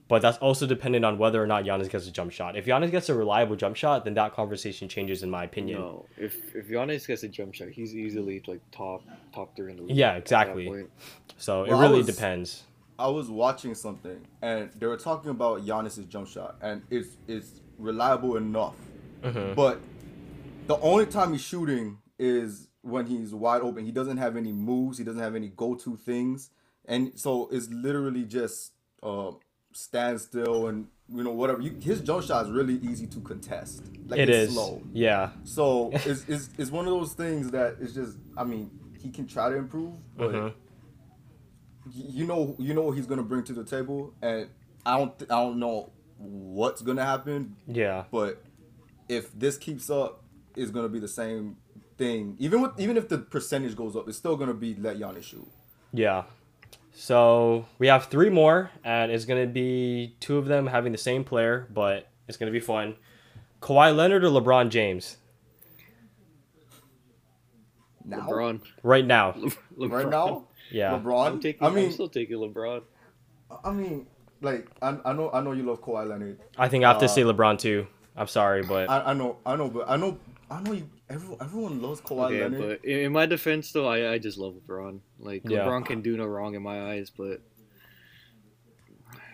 But 0.07 0.21
that's 0.21 0.37
also 0.37 0.65
dependent 0.65 1.03
on 1.03 1.17
whether 1.17 1.43
or 1.43 1.47
not 1.47 1.65
Giannis 1.65 1.89
gets 1.89 2.07
a 2.07 2.11
jump 2.11 2.31
shot. 2.31 2.55
If 2.55 2.65
Giannis 2.65 2.91
gets 2.91 3.09
a 3.09 3.13
reliable 3.13 3.57
jump 3.57 3.75
shot, 3.75 4.05
then 4.05 4.13
that 4.13 4.33
conversation 4.33 4.87
changes, 4.87 5.21
in 5.21 5.29
my 5.29 5.43
opinion. 5.43 5.81
No, 5.81 6.05
if 6.17 6.55
if 6.55 6.69
Giannis 6.69 7.05
gets 7.05 7.23
a 7.23 7.27
jump 7.27 7.53
shot, 7.53 7.69
he's 7.69 7.93
easily 7.93 8.41
like 8.47 8.61
top 8.71 9.03
top 9.33 9.55
three 9.55 9.71
in 9.71 9.77
the 9.77 9.83
league. 9.83 9.97
Yeah, 9.97 10.13
exactly. 10.15 10.85
So 11.37 11.63
Well, 11.63 11.71
it 11.71 11.75
I 11.75 11.81
really 11.81 11.97
was- 11.97 12.05
depends. 12.07 12.63
I 12.99 13.07
was 13.09 13.29
watching 13.29 13.75
something 13.75 14.19
and 14.41 14.71
they 14.79 14.87
were 14.87 14.97
talking 14.97 15.29
about 15.29 15.63
Giannis's 15.65 16.05
jump 16.05 16.27
shot 16.27 16.55
and 16.61 16.81
it's 16.89 17.17
it's 17.27 17.61
reliable 17.77 18.37
enough. 18.37 18.75
Mhm. 19.23 19.55
But 19.55 19.79
the 20.67 20.77
only 20.79 21.05
time 21.05 21.33
he's 21.33 21.41
shooting 21.41 21.99
is 22.17 22.69
when 22.81 23.05
he's 23.05 23.33
wide 23.35 23.61
open. 23.61 23.85
He 23.85 23.91
doesn't 23.91 24.17
have 24.17 24.35
any 24.37 24.51
moves, 24.51 24.97
he 24.97 25.03
doesn't 25.03 25.21
have 25.21 25.35
any 25.35 25.49
go-to 25.49 25.95
things. 25.97 26.49
And 26.85 27.11
so 27.19 27.49
it's 27.51 27.67
literally 27.69 28.23
just 28.23 28.71
uh 29.03 29.31
stand 29.77 30.19
still 30.19 30.67
and 30.67 30.87
you 31.07 31.23
know 31.23 31.31
whatever. 31.31 31.61
You, 31.61 31.71
his 31.79 32.01
jump 32.01 32.23
shot 32.23 32.45
is 32.45 32.51
really 32.51 32.75
easy 32.75 33.05
to 33.07 33.19
contest. 33.21 33.83
Like 34.07 34.19
It 34.19 34.29
it's 34.29 34.49
is. 34.49 34.53
slow. 34.55 34.81
Yeah. 34.91 35.29
So 35.43 35.89
it's, 35.93 36.27
it's 36.27 36.49
it's 36.57 36.71
one 36.71 36.85
of 36.87 36.91
those 36.93 37.13
things 37.13 37.51
that 37.51 37.77
it's 37.79 37.93
just 37.93 38.17
I 38.35 38.43
mean, 38.43 38.71
he 38.99 39.09
can 39.11 39.27
try 39.27 39.49
to 39.49 39.55
improve, 39.55 39.93
but 40.17 40.31
Mhm. 40.31 40.53
you 41.93 42.25
know 42.25 42.55
you 42.59 42.73
know 42.73 42.81
what 42.81 42.97
he's 42.97 43.05
gonna 43.05 43.23
bring 43.23 43.43
to 43.45 43.53
the 43.53 43.63
table, 43.63 44.13
and 44.21 44.49
I 44.85 44.97
don't 44.97 45.13
I 45.23 45.35
don't 45.43 45.59
know 45.59 45.91
what's 46.17 46.81
gonna 46.81 47.05
happen, 47.05 47.55
Yeah. 47.67 48.05
but 48.11 48.43
if 49.07 49.31
this 49.37 49.57
keeps 49.57 49.89
up, 49.89 50.23
it's 50.55 50.71
gonna 50.71 50.89
be 50.89 50.99
the 50.99 51.07
same 51.07 51.57
thing. 51.97 52.35
Even 52.39 52.61
with 52.61 52.71
even 52.79 52.97
if 52.97 53.07
the 53.07 53.19
percentage 53.19 53.75
goes 53.75 53.95
up, 53.95 54.07
it's 54.09 54.17
still 54.17 54.35
gonna 54.35 54.53
be 54.53 54.75
let 54.75 54.97
Giannis 54.97 55.23
shoot. 55.23 55.47
Yeah. 55.93 56.23
So 56.99 57.67
we 57.77 57.85
have 57.87 58.05
three 58.05 58.31
more, 58.31 58.71
and 58.83 59.11
it's 59.11 59.25
gonna 59.25 59.45
be 59.45 60.15
two 60.19 60.39
of 60.39 60.45
them 60.47 60.65
having 60.65 60.91
the 60.91 60.97
same 60.97 61.23
player, 61.23 61.67
but 61.71 62.09
it's 62.27 62.37
gonna 62.37 62.51
be 62.51 62.59
fun. 62.59 62.95
Kawhi 63.61 63.95
Leonard 63.95 64.23
or 64.23 64.29
LeBron 64.29 64.69
James? 64.69 65.17
Now? 68.03 68.27
LeBron. 68.27 68.61
right 68.81 69.05
now. 69.05 69.33
LeBron. 69.77 69.91
Right 69.91 70.09
now? 70.09 70.47
Yeah. 70.71 70.97
LeBron. 70.97 71.27
I'm 71.27 71.39
taking. 71.39 71.67
I 71.67 71.69
mean, 71.69 71.85
I'm 71.85 71.91
still 71.91 72.09
taking 72.09 72.37
LeBron. 72.37 72.81
I 73.63 73.71
mean, 73.71 74.07
like 74.41 74.67
I, 74.81 74.97
I 75.05 75.13
know 75.13 75.29
I 75.31 75.41
know 75.41 75.51
you 75.51 75.63
love 75.63 75.81
Kawhi 75.83 76.09
Leonard. 76.09 76.39
I 76.57 76.67
think 76.67 76.83
I 76.83 76.87
have 76.87 76.97
to 77.01 77.05
Uh, 77.05 77.09
say 77.09 77.21
LeBron 77.21 77.59
too. 77.59 77.85
I'm 78.15 78.27
sorry, 78.27 78.63
but 78.63 78.89
I, 78.89 79.11
I 79.11 79.13
know 79.13 79.37
I 79.45 79.55
know, 79.55 79.69
but 79.69 79.87
I 79.87 79.97
know 79.97 80.17
I 80.49 80.61
know 80.63 80.71
you. 80.71 80.89
Everyone, 81.09 81.37
everyone 81.39 81.81
loves 81.81 82.01
Kawhi 82.01 82.25
Okay, 82.25 82.41
Leonard. 82.43 82.79
but 82.81 82.85
in 82.89 82.99
in 83.05 83.11
my 83.13 83.25
defense, 83.25 83.71
though, 83.71 83.87
I, 83.87 84.11
I 84.13 84.17
just 84.17 84.37
love 84.37 84.55
LeBron. 84.55 84.99
Like 85.19 85.43
Yeah. 85.45 85.59
LeBron 85.65 85.85
can 85.85 86.01
do 86.01 86.17
no 86.17 86.25
wrong 86.25 86.55
in 86.55 86.61
my 86.61 86.91
eyes, 86.91 87.09
but 87.09 87.39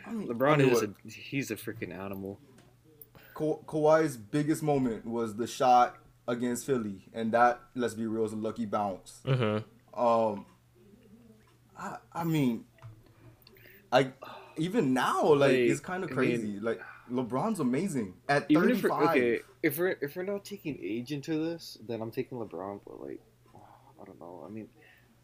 LeBron 0.08 0.62
I 0.62 0.72
is 0.72 0.82
a 0.84 0.90
he's 1.10 1.50
a 1.52 1.56
freaking 1.56 1.92
animal. 1.98 2.40
Ka- 3.34 3.58
Kawhi's 3.66 4.18
biggest 4.18 4.62
moment 4.62 5.06
was 5.06 5.36
the 5.36 5.48
shot 5.48 5.98
against 6.28 6.66
Philly, 6.66 7.02
and 7.14 7.32
that 7.32 7.60
let's 7.76 7.96
be 7.96 8.06
real 8.06 8.26
is 8.26 8.34
a 8.34 8.36
lucky 8.38 8.66
bounce. 8.66 9.22
mhm. 9.26 9.64
Um, 9.96 10.46
I 11.78 11.98
I 12.14 12.24
mean, 12.24 12.66
I 13.92 14.12
even 14.58 14.94
now 14.94 15.24
like, 15.34 15.50
Like, 15.52 15.60
it's 15.60 15.80
kind 15.80 16.04
of 16.04 16.12
I 16.12 16.14
crazy. 16.14 16.60
like 16.60 16.80
LeBron's 17.14 17.60
amazing 17.60 18.14
at 18.28 18.46
Even 18.50 18.64
thirty 18.64 18.74
if 18.76 18.84
we're, 18.84 19.04
okay, 19.10 19.40
if 19.62 19.78
we're 19.78 19.96
if 20.02 20.16
we're 20.16 20.24
not 20.24 20.44
taking 20.44 20.78
age 20.82 21.12
into 21.12 21.46
this, 21.46 21.78
then 21.88 22.02
I'm 22.02 22.12
taking 22.12 22.40
LeBron. 22.40 22.80
But 22.86 23.02
like, 23.02 23.20
I 24.02 24.06
don't 24.06 24.20
know. 24.20 24.44
I 24.46 24.50
mean, 24.50 24.68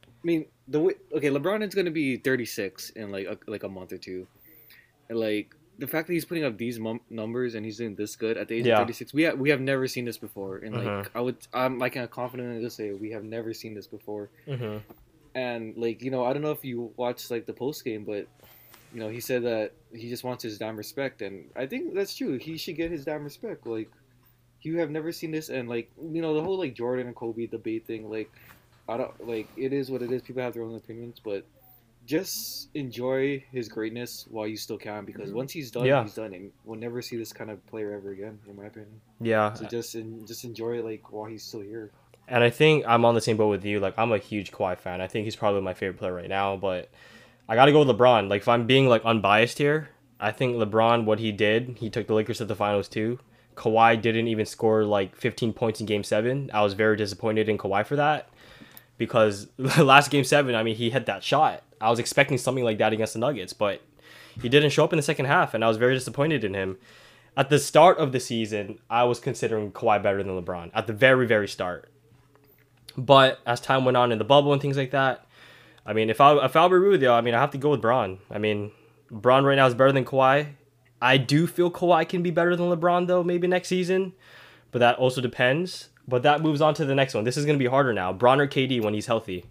I 0.05 0.07
mean 0.23 0.45
the 0.67 0.79
way 0.79 0.93
okay, 1.13 1.29
LeBron 1.29 1.67
is 1.67 1.73
gonna 1.73 1.91
be 1.91 2.17
36 2.17 2.91
in 2.91 3.11
like 3.11 3.25
a, 3.27 3.37
like 3.47 3.63
a 3.63 3.69
month 3.69 3.91
or 3.91 3.97
two, 3.97 4.27
and 5.09 5.19
like 5.19 5.55
the 5.79 5.87
fact 5.87 6.07
that 6.07 6.13
he's 6.13 6.25
putting 6.25 6.43
up 6.43 6.57
these 6.57 6.77
mum- 6.77 6.99
numbers 7.09 7.55
and 7.55 7.65
he's 7.65 7.77
doing 7.77 7.95
this 7.95 8.15
good 8.17 8.37
at 8.37 8.49
the 8.49 8.55
age 8.55 8.65
Yeah. 8.65 8.73
of 8.73 8.79
36, 8.79 9.13
we 9.13 9.23
ha- 9.23 9.31
we 9.33 9.49
have 9.49 9.61
never 9.61 9.87
seen 9.87 10.03
this 10.03 10.17
before. 10.17 10.57
And 10.57 10.75
like 10.75 10.85
Mhm. 10.85 11.07
I 11.15 11.21
would, 11.21 11.37
I'm 11.53 11.79
like 11.79 11.93
confident 12.11 12.61
to 12.61 12.69
say 12.69 12.91
we 12.91 13.11
have 13.11 13.23
never 13.23 13.53
seen 13.53 13.73
this 13.75 13.87
before. 13.87 14.29
Mhm. 14.45 14.81
And 15.35 15.77
like 15.77 16.03
you 16.03 16.11
know, 16.11 16.23
I 16.25 16.33
don't 16.33 16.41
know 16.41 16.51
if 16.51 16.65
you 16.65 16.91
watched 16.97 17.31
like 17.31 17.45
the 17.45 17.53
post 17.53 17.83
game, 17.85 18.03
but 18.03 18.27
you 18.93 18.99
know, 18.99 19.09
he 19.09 19.19
said 19.19 19.43
that 19.43 19.71
he 19.93 20.09
just 20.09 20.23
wants 20.23 20.43
his 20.43 20.57
damn 20.57 20.77
respect, 20.77 21.21
and 21.21 21.49
I 21.55 21.65
think 21.65 21.93
that's 21.93 22.15
true. 22.15 22.37
He 22.37 22.57
should 22.57 22.75
get 22.75 22.91
his 22.91 23.05
damn 23.05 23.23
respect. 23.23 23.67
Like, 23.67 23.89
you 24.61 24.79
have 24.79 24.89
never 24.89 25.11
seen 25.11 25.31
this, 25.31 25.49
and 25.49 25.69
like 25.69 25.89
you 26.01 26.21
know, 26.21 26.33
the 26.33 26.41
whole 26.41 26.57
like 26.57 26.73
Jordan 26.73 27.07
and 27.07 27.15
Kobe 27.15 27.45
debate 27.45 27.85
thing. 27.85 28.09
Like, 28.09 28.31
I 28.87 28.97
don't 28.97 29.27
like 29.27 29.47
it 29.57 29.73
is 29.73 29.91
what 29.91 30.01
it 30.01 30.11
is. 30.11 30.21
People 30.21 30.41
have 30.41 30.53
their 30.53 30.63
own 30.63 30.75
opinions, 30.75 31.19
but 31.23 31.45
just 32.05 32.69
enjoy 32.73 33.43
his 33.51 33.69
greatness 33.69 34.25
while 34.31 34.47
you 34.47 34.57
still 34.57 34.77
can, 34.77 35.05
because 35.05 35.27
mm-hmm. 35.27 35.37
once 35.37 35.51
he's 35.51 35.69
done, 35.69 35.85
Yeah. 35.85 36.01
he's 36.03 36.15
done, 36.15 36.33
and 36.33 36.51
we'll 36.65 36.79
never 36.79 37.01
see 37.03 37.17
this 37.17 37.31
kind 37.31 37.51
of 37.51 37.63
player 37.67 37.93
ever 37.93 38.11
again, 38.11 38.39
in 38.49 38.55
my 38.55 38.65
opinion. 38.65 38.99
Yeah. 39.21 39.53
So 39.53 39.65
just 39.65 39.95
just 40.25 40.43
enjoy 40.43 40.79
it 40.79 40.85
like 40.85 41.11
while 41.11 41.25
he's 41.25 41.43
still 41.43 41.61
here. 41.61 41.91
And 42.27 42.43
I 42.43 42.49
think 42.49 42.85
I'm 42.87 43.05
on 43.05 43.15
the 43.15 43.21
same 43.21 43.37
boat 43.37 43.49
with 43.49 43.65
you. 43.65 43.79
Like 43.79 43.93
I'm 43.97 44.11
a 44.11 44.17
huge 44.17 44.51
Kawhi 44.51 44.77
fan. 44.77 45.01
I 45.01 45.07
think 45.07 45.25
he's 45.25 45.35
probably 45.35 45.61
my 45.61 45.73
favorite 45.73 45.97
player 45.97 46.13
right 46.13 46.29
now. 46.29 46.57
But 46.57 46.89
I 47.49 47.55
got 47.55 47.65
to 47.65 47.71
go 47.71 47.83
with 47.83 47.97
LeBron. 47.97 48.29
Like 48.29 48.43
if 48.43 48.47
I'm 48.47 48.67
being 48.67 48.87
like 48.87 49.03
unbiased 49.03 49.57
here, 49.57 49.89
I 50.19 50.31
think 50.31 50.55
LeBron, 50.55 51.05
what 51.05 51.19
he 51.19 51.31
did, 51.31 51.77
he 51.79 51.89
took 51.89 52.05
the 52.05 52.13
Lakers 52.13 52.37
to 52.37 52.45
the 52.45 52.55
finals 52.55 52.87
too. 52.87 53.19
Kawhi 53.55 53.99
didn't 53.99 54.27
even 54.27 54.45
score 54.45 54.85
like 54.85 55.15
15 55.15 55.53
points 55.53 55.79
in 55.79 55.87
Game 55.87 56.03
Seven. 56.03 56.51
I 56.53 56.61
was 56.61 56.73
very 56.73 56.95
disappointed 56.95 57.49
in 57.49 57.57
Kawhi 57.57 57.85
for 57.85 57.95
that 57.95 58.29
because 58.97 59.47
last 59.57 60.11
Game 60.11 60.23
Seven, 60.23 60.53
I 60.53 60.61
mean, 60.61 60.75
he 60.75 60.91
hit 60.91 61.07
that 61.07 61.23
shot. 61.23 61.63
I 61.81 61.89
was 61.89 61.97
expecting 61.97 62.37
something 62.37 62.63
like 62.63 62.77
that 62.77 62.93
against 62.93 63.13
the 63.13 63.19
Nuggets, 63.19 63.53
but 63.53 63.81
he 64.39 64.47
didn't 64.47 64.69
show 64.69 64.83
up 64.83 64.93
in 64.93 64.97
the 64.97 65.03
second 65.03 65.25
half, 65.25 65.53
and 65.53 65.63
I 65.63 65.67
was 65.67 65.77
very 65.77 65.95
disappointed 65.95 66.43
in 66.43 66.53
him. 66.53 66.77
At 67.35 67.49
the 67.49 67.59
start 67.59 67.97
of 67.97 68.11
the 68.11 68.19
season, 68.19 68.79
I 68.89 69.05
was 69.05 69.19
considering 69.19 69.71
Kawhi 69.71 70.03
better 70.03 70.21
than 70.21 70.39
LeBron 70.41 70.71
at 70.73 70.87
the 70.87 70.93
very, 70.93 71.25
very 71.25 71.47
start. 71.47 71.89
But 72.97 73.39
as 73.45 73.59
time 73.59 73.85
went 73.85 73.97
on 73.97 74.11
in 74.11 74.19
the 74.19 74.25
bubble 74.25 74.53
and 74.53 74.61
things 74.61 74.77
like 74.77 74.91
that, 74.91 75.25
I 75.89 75.93
mean, 75.93 76.11
if 76.11 76.21
I 76.21 76.45
if 76.45 76.55
I'll 76.55 76.69
be 76.69 76.75
real 76.75 76.91
with 76.91 77.01
you, 77.01 77.09
I 77.09 77.21
mean, 77.21 77.33
I 77.33 77.39
have 77.39 77.49
to 77.51 77.57
go 77.57 77.71
with 77.71 77.81
Bron. 77.81 78.19
I 78.29 78.37
mean, 78.37 78.71
Bron 79.09 79.43
right 79.43 79.55
now 79.55 79.65
is 79.65 79.73
better 79.73 79.91
than 79.91 80.05
Kawhi. 80.05 80.53
I 81.01 81.17
do 81.17 81.47
feel 81.47 81.71
Kawhi 81.71 82.07
can 82.07 82.21
be 82.21 82.29
better 82.29 82.55
than 82.55 82.67
LeBron 82.69 83.07
though, 83.07 83.23
maybe 83.23 83.47
next 83.47 83.69
season, 83.69 84.13
but 84.71 84.79
that 84.79 84.99
also 84.99 85.19
depends. 85.19 85.89
But 86.07 86.21
that 86.21 86.41
moves 86.41 86.61
on 86.61 86.75
to 86.75 86.85
the 86.85 86.93
next 86.93 87.15
one. 87.15 87.23
This 87.23 87.37
is 87.37 87.45
gonna 87.47 87.57
be 87.57 87.65
harder 87.65 87.91
now. 87.91 88.13
Bron 88.13 88.39
or 88.39 88.47
KD 88.47 88.83
when 88.83 88.93
he's 88.93 89.07
healthy. 89.07 89.45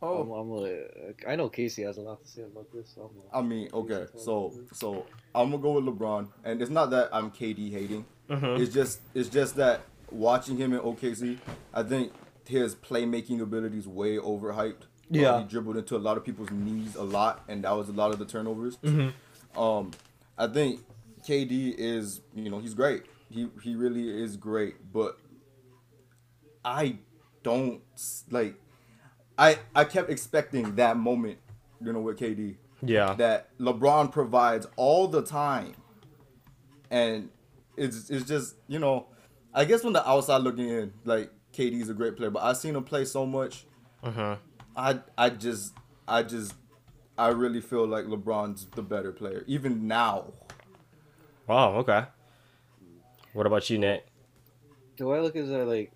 I'm, 0.00 0.08
oh, 0.08 0.34
I'm 0.34 0.50
like, 0.50 1.24
I 1.26 1.34
know 1.34 1.48
Casey 1.48 1.82
has 1.82 1.96
a 1.96 2.02
lot 2.02 2.22
to 2.22 2.28
say 2.28 2.42
about 2.42 2.72
this. 2.72 2.92
So 2.94 3.10
I'm 3.10 3.16
like, 3.18 3.28
I 3.34 3.42
mean, 3.42 3.68
okay, 3.74 4.06
so 4.16 4.54
so 4.72 5.06
I'm 5.34 5.50
gonna 5.50 5.60
go 5.60 5.72
with 5.72 5.86
LeBron, 5.86 6.28
and 6.44 6.62
it's 6.62 6.70
not 6.70 6.90
that 6.90 7.08
I'm 7.12 7.32
KD 7.32 7.72
hating. 7.72 8.04
Mhm. 8.30 8.60
It's 8.60 8.72
just 8.72 9.00
it's 9.12 9.28
just 9.28 9.56
that 9.56 9.80
watching 10.12 10.56
him 10.56 10.72
in 10.72 10.78
OKC, 10.78 11.38
I 11.74 11.82
think 11.82 12.12
his 12.48 12.74
playmaking 12.74 13.40
abilities 13.40 13.86
way 13.86 14.16
overhyped. 14.16 14.82
Yeah. 15.10 15.30
Uh, 15.30 15.38
he 15.40 15.44
dribbled 15.48 15.76
into 15.76 15.96
a 15.96 15.98
lot 15.98 16.16
of 16.16 16.24
people's 16.24 16.50
knees 16.50 16.94
a 16.96 17.02
lot, 17.02 17.44
and 17.48 17.64
that 17.64 17.72
was 17.76 17.88
a 17.88 17.92
lot 17.92 18.12
of 18.12 18.18
the 18.18 18.24
turnovers. 18.26 18.76
Um, 19.56 19.92
I 20.36 20.46
think 20.48 20.80
KD 21.26 21.74
is 21.78 22.20
you 22.34 22.50
know 22.50 22.58
he's 22.58 22.74
great. 22.74 23.04
He 23.30 23.48
he 23.62 23.74
really 23.74 24.08
is 24.22 24.36
great, 24.36 24.74
but 24.92 25.18
I 26.64 26.98
don't 27.42 27.80
like. 28.30 28.54
I 29.38 29.58
I 29.74 29.84
kept 29.84 30.10
expecting 30.10 30.74
that 30.76 30.96
moment, 30.96 31.38
you 31.80 31.92
know, 31.92 32.00
with 32.00 32.18
KD 32.18 32.56
Yeah. 32.82 33.14
that 33.14 33.56
LeBron 33.58 34.10
provides 34.12 34.66
all 34.76 35.06
the 35.08 35.22
time. 35.22 35.74
And 36.90 37.28
it's 37.76 38.10
it's 38.10 38.26
just, 38.26 38.56
you 38.66 38.78
know, 38.78 39.06
I 39.54 39.64
guess 39.64 39.82
from 39.82 39.92
the 39.92 40.06
outside 40.08 40.38
looking 40.42 40.68
in, 40.68 40.92
like 41.04 41.30
KD's 41.58 41.88
a 41.88 41.94
great 41.94 42.16
player, 42.16 42.30
but 42.30 42.42
I've 42.42 42.56
seen 42.56 42.76
him 42.76 42.84
play 42.84 43.04
so 43.04 43.26
much. 43.26 43.66
Uh-huh. 44.02 44.36
I 44.76 45.00
I 45.16 45.30
just 45.30 45.74
I 46.06 46.22
just 46.22 46.54
I 47.18 47.28
really 47.28 47.60
feel 47.60 47.84
like 47.86 48.04
LeBron's 48.04 48.66
the 48.76 48.82
better 48.82 49.10
player, 49.12 49.42
even 49.48 49.88
now. 49.88 50.32
Wow. 51.48 51.74
Okay. 51.78 52.04
What 53.32 53.46
about 53.46 53.68
you, 53.70 53.78
Nick? 53.78 54.06
The 54.96 55.06
way 55.06 55.18
I 55.18 55.20
look 55.20 55.34
is 55.36 55.48
that 55.48 55.64
like, 55.66 55.92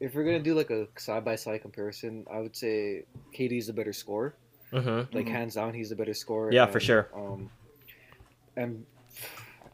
if 0.00 0.14
we're 0.14 0.24
gonna 0.24 0.40
do 0.40 0.54
like 0.54 0.70
a 0.70 0.86
side 0.96 1.24
by 1.24 1.36
side 1.36 1.60
comparison, 1.62 2.24
I 2.32 2.40
would 2.40 2.56
say 2.56 3.04
KD's 3.34 3.66
the 3.66 3.72
better 3.74 3.92
scorer. 3.92 4.34
Mm-hmm. 4.72 5.14
Like 5.14 5.26
Mhm. 5.26 5.30
hands 5.30 5.54
down, 5.56 5.74
he's 5.74 5.90
the 5.90 5.96
better 5.96 6.14
scorer. 6.14 6.50
Yeah, 6.52 6.66
for 6.66 6.80
sure. 6.80 7.08
Um, 7.14 7.50
and 8.56 8.86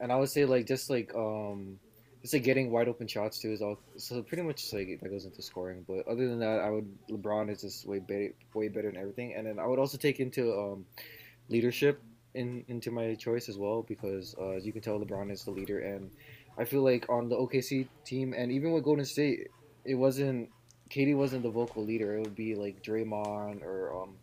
and 0.01 0.11
I 0.12 0.16
would 0.16 0.30
say 0.30 0.45
like 0.45 0.66
just 0.66 0.91
like 0.91 1.14
um, 1.14 1.78
just 2.23 2.35
like 2.35 2.43
getting 2.43 2.71
wide 2.71 2.89
open 2.89 3.07
shots 3.07 3.39
too 3.39 3.53
is 3.53 3.62
all. 3.62 3.79
So 3.97 4.23
pretty 4.23 4.43
much 4.43 4.73
like 4.73 4.99
that 5.01 5.09
goes 5.09 5.25
into 5.25 5.43
scoring. 5.43 5.85
But 5.87 6.07
other 6.09 6.29
than 6.29 6.39
that, 6.41 6.61
I 6.61 6.71
would 6.71 6.89
LeBron 7.09 7.51
is 7.51 7.61
just 7.62 7.87
way 7.87 7.99
better, 7.99 8.33
way 8.55 8.69
better 8.69 8.91
than 8.91 9.01
everything. 9.01 9.35
And 9.35 9.47
then 9.47 9.59
I 9.59 9.66
would 9.66 9.79
also 9.79 9.99
take 9.99 10.21
into 10.21 10.53
um, 10.59 10.87
leadership 11.49 12.03
in 12.35 12.64
into 12.69 12.91
my 12.91 13.14
choice 13.14 13.49
as 13.49 13.57
well 13.57 13.83
because 13.83 14.35
uh, 14.39 14.51
as 14.51 14.66
you 14.66 14.73
can 14.73 14.83
tell, 14.83 14.99
LeBron 14.99 15.31
is 15.31 15.45
the 15.45 15.51
leader, 15.51 15.81
and 15.81 16.11
I 16.59 16.64
feel 16.64 16.83
like 16.83 17.09
on 17.09 17.29
the 17.29 17.37
OKC 17.37 17.87
team 18.05 18.35
and 18.37 18.51
even 18.51 18.73
with 18.73 18.85
Golden 18.85 19.05
State, 19.05 19.49
it 19.85 19.95
wasn't. 19.95 20.51
KD 20.91 21.14
wasn't 21.14 21.43
the 21.43 21.51
vocal 21.51 21.85
leader. 21.85 22.16
It 22.16 22.21
would 22.21 22.35
be 22.35 22.55
like 22.55 22.83
Draymond 22.83 23.62
or 23.62 24.03
um, 24.03 24.16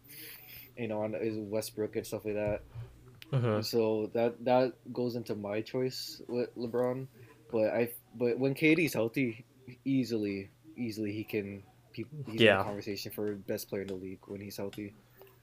you 0.77 0.87
know, 0.87 1.01
on 1.01 1.15
is 1.15 1.37
Westbrook 1.37 1.95
and 1.95 2.05
stuff 2.05 2.25
like 2.25 2.33
that. 2.33 2.61
Mm-hmm. 3.31 3.61
So 3.61 4.09
that 4.13 4.43
that 4.45 4.73
goes 4.93 5.15
into 5.15 5.35
my 5.35 5.61
choice 5.61 6.21
with 6.27 6.55
LeBron, 6.57 7.07
but 7.51 7.73
I 7.73 7.89
but 8.15 8.39
when 8.39 8.53
KD's 8.53 8.93
healthy, 8.93 9.45
easily 9.83 10.49
easily 10.77 11.11
he 11.13 11.23
can 11.23 11.63
people 11.93 12.17
he's 12.27 12.41
in 12.41 12.47
Yeah. 12.47 12.57
the 12.57 12.63
conversation 12.63 13.11
for 13.11 13.33
best 13.35 13.69
player 13.69 13.83
in 13.83 13.87
the 13.87 13.95
league 13.95 14.19
when 14.27 14.41
he's 14.41 14.57
healthy. 14.57 14.93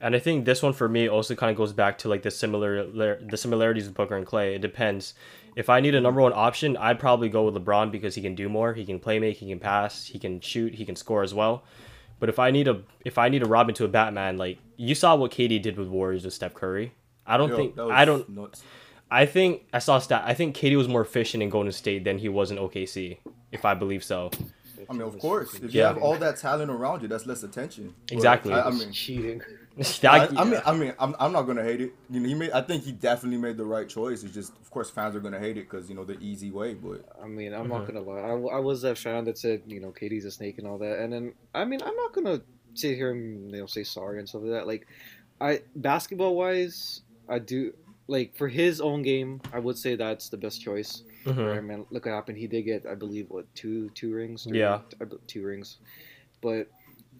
And 0.01 0.15
I 0.15 0.19
think 0.19 0.43
this 0.45 0.61
one 0.61 0.73
for 0.73 0.89
me 0.89 1.07
also 1.07 1.33
kind 1.33 1.49
of 1.49 1.55
goes 1.55 1.71
back 1.71 1.97
to 1.99 2.09
like 2.09 2.23
the 2.23 2.31
similar 2.31 2.85
the 2.85 3.37
similarities 3.37 3.85
with 3.85 3.95
Booker 3.95 4.17
and 4.17 4.25
Clay. 4.25 4.55
It 4.55 4.61
depends. 4.61 5.13
If 5.55 5.69
I 5.69 5.79
need 5.79 5.95
a 5.95 6.01
number 6.01 6.19
one 6.21 6.33
option, 6.33 6.75
I'd 6.77 6.99
probably 6.99 7.29
go 7.29 7.43
with 7.43 7.55
LeBron 7.55 7.89
because 7.91 8.15
he 8.15 8.21
can 8.21 8.35
do 8.35 8.49
more. 8.49 8.73
He 8.73 8.85
can 8.85 8.99
play 8.99 9.17
make, 9.19 9.37
he 9.37 9.47
can 9.47 9.59
pass, 9.59 10.05
he 10.07 10.19
can 10.19 10.41
shoot, 10.41 10.75
he 10.75 10.83
can 10.85 10.95
score 10.95 11.23
as 11.23 11.33
well. 11.33 11.63
But 12.19 12.27
if 12.29 12.37
I 12.37 12.51
need 12.51 12.67
a 12.67 12.83
if 13.05 13.17
I 13.17 13.29
need 13.29 13.43
a 13.43 13.45
Robin 13.45 13.73
to 13.75 13.85
a 13.85 13.87
Batman, 13.87 14.37
like 14.37 14.57
you 14.77 14.93
saw 14.95 15.15
what 15.15 15.31
KD 15.31 15.61
did 15.61 15.77
with 15.77 15.87
Warriors 15.87 16.25
with 16.25 16.33
Steph 16.33 16.53
Curry. 16.53 16.93
I 17.25 17.37
don't 17.37 17.49
Yo, 17.49 17.55
think 17.55 17.75
that 17.75 17.85
was 17.85 17.93
I 17.93 18.05
don't 18.05 18.27
nuts. 18.29 18.63
I 19.13 19.25
think 19.27 19.63
I 19.71 19.79
saw 19.79 19.97
a 19.97 20.01
stat. 20.01 20.23
I 20.25 20.33
think 20.33 20.55
KD 20.55 20.75
was 20.75 20.87
more 20.87 21.01
efficient 21.01 21.43
in 21.43 21.49
Golden 21.49 21.71
State 21.71 22.03
than 22.03 22.17
he 22.17 22.29
was 22.29 22.49
in 22.51 22.57
OKC, 22.57 23.19
if 23.51 23.63
I 23.63 23.73
believe 23.75 24.03
so. 24.03 24.31
I 24.89 24.93
mean, 24.93 25.03
of 25.03 25.17
course, 25.19 25.53
if 25.55 25.73
you 25.73 25.81
Yeah. 25.81 25.89
have 25.89 25.97
all 25.99 26.17
that 26.17 26.37
talent 26.37 26.71
around 26.71 27.03
you, 27.03 27.07
that's 27.07 27.25
less 27.27 27.43
attention. 27.43 27.93
Exactly. 28.11 28.53
I, 28.53 28.67
I 28.69 28.71
mean, 28.71 28.91
cheating. 28.91 29.41
I, 30.03 30.27
I 30.37 30.43
mean, 30.43 30.61
I 30.65 30.73
mean, 30.75 30.93
I'm, 30.99 31.15
I'm 31.19 31.31
not 31.31 31.43
gonna 31.43 31.63
hate 31.63 31.81
it. 31.81 31.93
You 32.09 32.19
know, 32.19 32.27
he 32.27 32.35
made. 32.35 32.51
I 32.51 32.61
think 32.61 32.83
he 32.83 32.91
definitely 32.91 33.37
made 33.39 33.57
the 33.57 33.65
right 33.65 33.87
choice. 33.87 34.23
It's 34.23 34.33
just, 34.33 34.51
of 34.61 34.69
course, 34.69 34.89
fans 34.89 35.15
are 35.15 35.19
gonna 35.19 35.39
hate 35.39 35.57
it 35.57 35.69
because 35.69 35.89
you 35.89 35.95
know 35.95 36.03
the 36.03 36.17
easy 36.19 36.51
way. 36.51 36.73
But 36.73 37.05
I 37.23 37.27
mean, 37.27 37.53
I'm 37.53 37.65
Mhm. 37.65 37.69
not 37.69 37.87
gonna 37.87 38.01
lie. 38.01 38.19
I, 38.19 38.33
I 38.57 38.59
was 38.59 38.81
that 38.81 38.97
fan 38.97 39.23
that 39.25 39.37
said 39.37 39.61
you 39.67 39.79
know 39.79 39.91
KD's 39.91 40.25
a 40.25 40.31
snake 40.31 40.57
and 40.57 40.67
all 40.67 40.77
that, 40.79 40.99
and 40.99 41.13
then 41.13 41.33
I 41.55 41.65
mean 41.65 41.81
I'm 41.83 41.95
not 41.95 42.13
gonna 42.13 42.41
sit 42.75 42.95
here 42.95 43.11
and 43.11 43.51
you 43.51 43.61
know 43.61 43.65
say 43.67 43.83
sorry 43.83 44.19
and 44.19 44.27
stuff 44.29 44.41
like 44.43 44.51
that. 44.51 44.67
Like, 44.67 44.87
I 45.39 45.61
basketball 45.75 46.35
wise, 46.35 47.01
I 47.29 47.39
do 47.39 47.73
like 48.07 48.35
for 48.35 48.47
his 48.47 48.81
own 48.81 49.01
game, 49.01 49.41
I 49.53 49.59
would 49.59 49.77
say 49.77 49.95
that's 49.95 50.29
the 50.29 50.37
best 50.37 50.61
choice. 50.61 51.03
Mhm. 51.25 51.57
I 51.57 51.61
mean, 51.61 51.85
look 51.89 52.05
what 52.05 52.13
happened. 52.13 52.37
He 52.37 52.47
did 52.47 52.63
get, 52.63 52.85
I 52.85 52.95
believe, 52.95 53.29
what 53.29 53.45
two 53.55 53.89
two 53.91 54.13
rings? 54.13 54.43
Three- 54.43 54.59
Yeah. 54.59 54.81
Two 55.27 55.43
rings. 55.45 55.77
But 56.41 56.67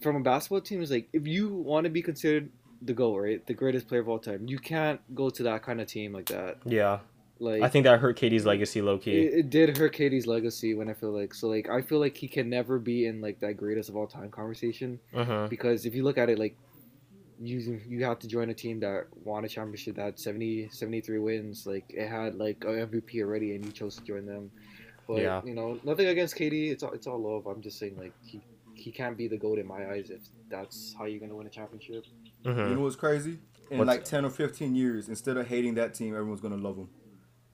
from 0.01 0.15
a 0.17 0.19
basketball 0.19 0.61
team, 0.61 0.81
is 0.81 0.91
like 0.91 1.07
if 1.13 1.25
you 1.25 1.47
want 1.53 1.85
to 1.85 1.89
be 1.89 2.01
considered 2.01 2.49
the 2.81 2.93
GOAT, 2.93 3.17
right, 3.17 3.47
the 3.47 3.53
greatest 3.53 3.87
player 3.87 4.01
of 4.01 4.09
all 4.09 4.19
time, 4.19 4.45
you 4.47 4.59
can't 4.59 4.99
go 5.15 5.29
to 5.29 5.43
that 5.43 5.63
kind 5.63 5.79
of 5.79 5.87
team 5.87 6.11
like 6.11 6.25
that. 6.25 6.57
Yeah, 6.65 6.99
Like 7.39 7.61
I 7.63 7.69
think 7.69 7.85
that 7.85 8.01
hurt 8.01 8.17
KD's 8.19 8.45
legacy 8.45 8.81
low 8.81 8.97
key. 8.97 9.21
it, 9.21 9.33
it 9.39 9.49
did 9.49 9.77
hurt 9.77 9.93
KD's 9.95 10.27
legacy 10.27 10.73
when 10.73 10.89
I 10.89 10.93
feel 10.93 11.11
like 11.11 11.33
so 11.33 11.47
like 11.47 11.69
I 11.69 11.81
feel 11.81 11.99
like 11.99 12.17
he 12.17 12.27
can 12.27 12.49
never 12.49 12.77
be 12.79 13.05
in 13.05 13.21
like 13.21 13.39
that 13.39 13.53
greatest 13.55 13.87
of 13.87 13.95
all 13.95 14.07
time 14.07 14.29
conversation 14.31 14.99
hmm 15.13 15.45
because 15.47 15.85
if 15.85 15.95
you 15.95 16.03
look 16.03 16.17
at 16.17 16.29
it 16.29 16.37
like 16.37 16.57
you 17.39 17.81
you 17.87 18.03
have 18.03 18.19
to 18.19 18.27
join 18.27 18.49
a 18.49 18.53
team 18.53 18.79
that 18.79 19.07
won 19.23 19.43
a 19.45 19.49
championship 19.49 19.95
that 19.95 20.03
had 20.03 20.19
70 20.19 20.69
73 20.71 21.19
wins 21.19 21.65
like 21.65 21.85
it 21.89 22.07
had 22.07 22.35
like 22.35 22.63
a 22.63 22.67
MVP 22.87 23.21
already 23.21 23.55
and 23.55 23.65
you 23.65 23.71
chose 23.71 23.95
to 23.97 24.03
join 24.03 24.25
them 24.25 24.51
but 25.07 25.21
Yeah. 25.21 25.41
you 25.43 25.53
know 25.55 25.79
nothing 25.83 26.07
against 26.07 26.35
KD 26.35 26.71
it's 26.71 26.83
all 26.83 26.91
it's 26.91 27.07
all 27.07 27.19
love 27.19 27.47
I'm 27.47 27.61
just 27.61 27.79
saying 27.79 27.97
like 27.97 28.13
he 28.25 28.41
he 28.75 28.91
can't 28.91 29.17
be 29.17 29.27
the 29.27 29.37
goat 29.37 29.59
in 29.59 29.67
my 29.67 29.89
eyes 29.91 30.09
if 30.09 30.21
that's 30.49 30.95
how 30.97 31.05
you're 31.05 31.19
gonna 31.19 31.35
win 31.35 31.47
a 31.47 31.49
championship 31.49 32.03
You 32.45 32.51
hmm 32.53 32.75
know 32.75 32.81
what's 32.81 32.95
crazy? 32.95 33.39
In 33.71 33.79
What's- 33.79 33.87
like 33.87 34.03
ten 34.05 34.25
or 34.25 34.29
fifteen 34.29 34.75
years, 34.75 35.09
instead 35.09 35.37
of 35.37 35.47
hating 35.47 35.75
that 35.75 35.93
team, 35.93 36.13
everyone's 36.13 36.41
gonna 36.41 36.57
love 36.57 36.75
them. 36.75 36.89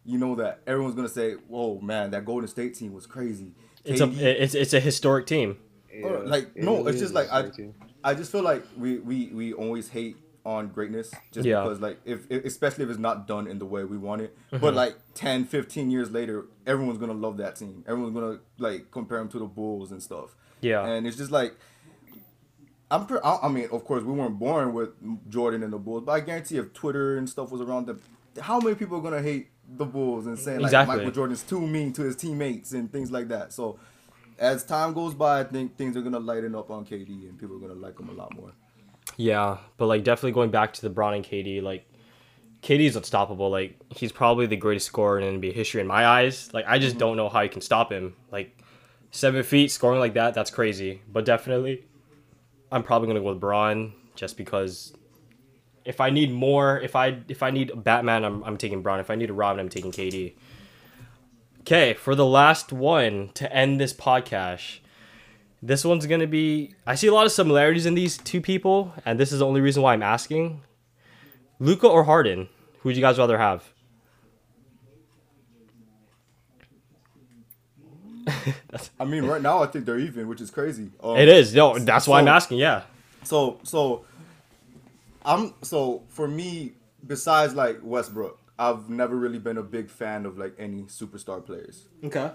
You 0.04 0.18
know 0.18 0.34
that 0.36 0.62
everyone's 0.66 0.96
gonna 0.96 1.08
say, 1.08 1.34
"Whoa, 1.48 1.80
man, 1.80 2.10
that 2.12 2.26
Golden 2.26 2.48
State 2.48 2.74
team 2.74 2.94
was 2.94 3.06
crazy." 3.06 3.54
It's 3.86 4.02
a 4.02 4.10
it's 4.44 4.56
it's 4.56 4.74
a 4.74 4.80
historic 4.80 5.28
team. 5.28 5.58
Yeah, 5.94 6.08
like, 6.26 6.50
it 6.56 6.64
no, 6.64 6.78
really 6.78 6.92
it's 6.92 7.00
just 7.00 7.14
like, 7.14 7.32
I- 7.32 7.50
team. 7.50 7.74
I 8.04 8.14
just 8.14 8.32
feel 8.32 8.44
like 8.44 8.64
we 8.78 9.00
we 9.00 9.28
we 9.28 9.54
always 9.54 9.90
hate 9.90 10.18
on 10.46 10.70
greatness 10.70 11.12
just 11.34 11.46
Yeah. 11.46 11.62
because 11.62 11.82
like 11.82 12.00
if, 12.06 12.26
if 12.32 12.46
especially 12.46 12.86
if 12.86 12.90
it's 12.90 13.00
not 13.00 13.28
done 13.28 13.46
in 13.46 13.60
the 13.60 13.66
way 13.66 13.84
we 13.84 13.98
want 13.98 14.22
it. 14.22 14.36
Mm-hmm. 14.52 14.60
But 14.62 14.74
like 14.74 14.96
10, 15.14 15.46
15 15.46 15.92
years 15.92 16.10
later, 16.12 16.46
everyone's 16.66 16.98
gonna 16.98 17.14
love 17.14 17.38
that 17.38 17.58
team. 17.58 17.84
Everyone's 17.88 18.14
gonna 18.14 18.40
like 18.58 18.90
compare 18.92 19.18
them 19.20 19.28
to 19.30 19.40
the 19.40 19.46
Bulls 19.46 19.92
and 19.92 20.02
stuff. 20.02 20.36
Yeah, 20.62 20.86
And 20.86 21.06
it's 21.08 21.18
just 21.18 21.32
like 21.32 21.56
I'm 22.92 23.06
pre- 23.06 23.20
I, 23.24 23.40
I 23.44 23.50
mean, 23.50 23.68
of 23.72 23.84
course, 23.86 24.04
we 24.04 24.14
weren't 24.14 24.40
born 24.40 24.74
with 24.74 24.90
Jordan 25.30 25.62
and 25.62 25.72
the 25.72 25.78
Bulls, 25.78 26.04
but 26.06 26.14
I 26.14 26.20
guarantee 26.22 26.58
if 26.58 26.74
Twitter 26.74 27.18
and 27.18 27.30
stuff 27.30 27.52
was 27.52 27.62
around 27.62 27.86
them, 27.88 28.02
how 28.42 28.60
many 28.60 28.76
people 28.76 28.98
are 28.98 29.02
gonna 29.02 29.22
hate 29.22 29.50
the 29.68 29.86
Bulls 29.86 30.26
and 30.26 30.40
saying 30.40 30.60
like 30.60 30.68
Exactly. 30.70 30.96
Michael 30.98 31.12
Jordan's 31.12 31.44
too 31.44 31.62
mean 31.68 31.94
to 31.94 32.02
his 32.04 32.16
teammates 32.16 32.72
and 32.72 32.92
things 32.92 33.12
like 33.12 33.28
that. 33.28 33.54
So 33.54 33.78
as 34.40 34.64
time 34.64 34.94
goes 34.94 35.14
by, 35.14 35.42
I 35.42 35.44
think 35.44 35.76
things 35.78 35.96
are 35.98 36.02
gonna 36.02 36.20
lighten 36.20 36.56
up 36.56 36.72
on 36.72 36.86
KD 36.86 37.30
and 37.30 37.38
people 37.38 37.58
are 37.58 37.60
gonna 37.60 37.74
like 37.74 38.00
him 38.00 38.10
a 38.10 38.14
lot 38.14 38.34
more. 38.36 38.52
yeah, 39.18 39.58
but 39.78 39.88
like 39.88 40.04
definitely 40.04 40.32
going 40.32 40.52
back 40.52 40.74
to 40.74 40.82
the 40.82 40.90
Bron 40.90 41.14
and 41.14 41.26
KD, 41.26 41.62
like 41.62 41.86
KD's 42.64 42.96
unstoppable. 42.96 43.50
Like 43.50 43.76
he's 43.90 44.12
probably 44.12 44.46
the 44.46 44.56
greatest 44.56 44.88
scorer 44.88 45.20
in 45.20 45.42
NBA 45.42 45.54
history 45.54 45.82
in 45.82 45.88
my 45.88 46.06
eyes. 46.06 46.54
Like 46.54 46.66
I 46.68 46.80
just 46.80 46.94
mm-hmm. 46.94 47.00
don't 47.00 47.18
know 47.18 47.30
how 47.30 47.42
you 47.42 47.50
can 47.50 47.62
stop 47.62 47.92
him. 47.92 48.16
Like 48.32 48.58
seven 49.12 49.44
feet 49.44 49.72
scoring 49.72 50.00
like 50.00 50.14
that, 50.14 50.34
that's 50.34 50.52
crazy. 50.52 51.02
But 51.12 51.26
definitely, 51.26 51.84
I'm 52.72 52.84
probably 52.84 53.08
gonna 53.08 53.20
go 53.22 53.28
with 53.30 53.40
Bron 53.40 53.94
just 54.16 54.38
because. 54.38 54.94
If 55.86 56.02
I 56.02 56.12
need 56.12 56.32
more, 56.32 56.80
if 56.82 56.96
I 56.96 57.18
if 57.30 57.42
I 57.42 57.50
need 57.50 57.72
Batman, 57.84 58.24
I'm 58.24 58.44
I'm 58.44 58.58
taking 58.58 58.84
Bron. 58.84 59.00
If 59.00 59.10
I 59.10 59.16
need 59.16 59.32
a 59.32 59.34
Robin, 59.34 59.60
I'm 59.60 59.70
taking 59.70 59.92
KD. 59.92 60.34
Okay, 61.70 61.94
for 61.94 62.16
the 62.16 62.26
last 62.26 62.74
one 62.74 63.30
to 63.36 63.54
end 63.54 63.80
this 63.80 63.94
podcast, 63.94 64.80
this 65.62 65.86
one's 65.86 66.08
gonna 66.08 66.26
be. 66.26 66.74
I 66.88 66.96
see 66.96 67.06
a 67.06 67.14
lot 67.14 67.28
of 67.28 67.32
similarities 67.32 67.86
in 67.86 67.94
these 67.94 68.18
two 68.18 68.42
people, 68.42 68.92
and 69.06 69.20
this 69.20 69.32
is 69.32 69.38
the 69.38 69.46
only 69.46 69.62
reason 69.62 69.84
why 69.84 69.94
I'm 69.94 70.02
asking. 70.02 70.64
Luka 71.60 71.88
or 71.88 72.06
Harden? 72.06 72.50
Who 72.80 72.90
would 72.90 72.96
you 72.96 73.04
guys 73.04 73.20
rather 73.20 73.38
have? 73.38 73.70
I 79.00 79.06
mean, 79.06 79.26
right 79.26 79.42
now 79.44 79.62
I 79.62 79.68
think 79.68 79.86
they're 79.86 80.00
even, 80.00 80.28
which 80.28 80.42
is 80.42 80.50
crazy. 80.50 80.90
Um, 81.04 81.18
It 81.18 81.28
is 81.28 81.54
no. 81.54 81.78
That's 81.78 82.08
why 82.08 82.20
I'm 82.20 82.28
asking. 82.28 82.58
Yeah. 82.58 82.82
So 83.24 83.60
so 83.62 84.06
I'm 85.24 85.54
so 85.62 86.02
for 86.10 86.28
me, 86.28 86.72
besides 87.06 87.54
like 87.54 87.78
Westbrook, 87.84 88.39
I've 88.60 88.90
never 88.90 89.16
really 89.16 89.40
been 89.40 89.58
a 89.58 89.64
big 89.64 89.90
fan 89.90 90.26
of 90.26 90.38
like 90.38 90.54
any 90.60 90.84
superstar 90.84 91.44
players. 91.44 91.88
Okay. 92.04 92.30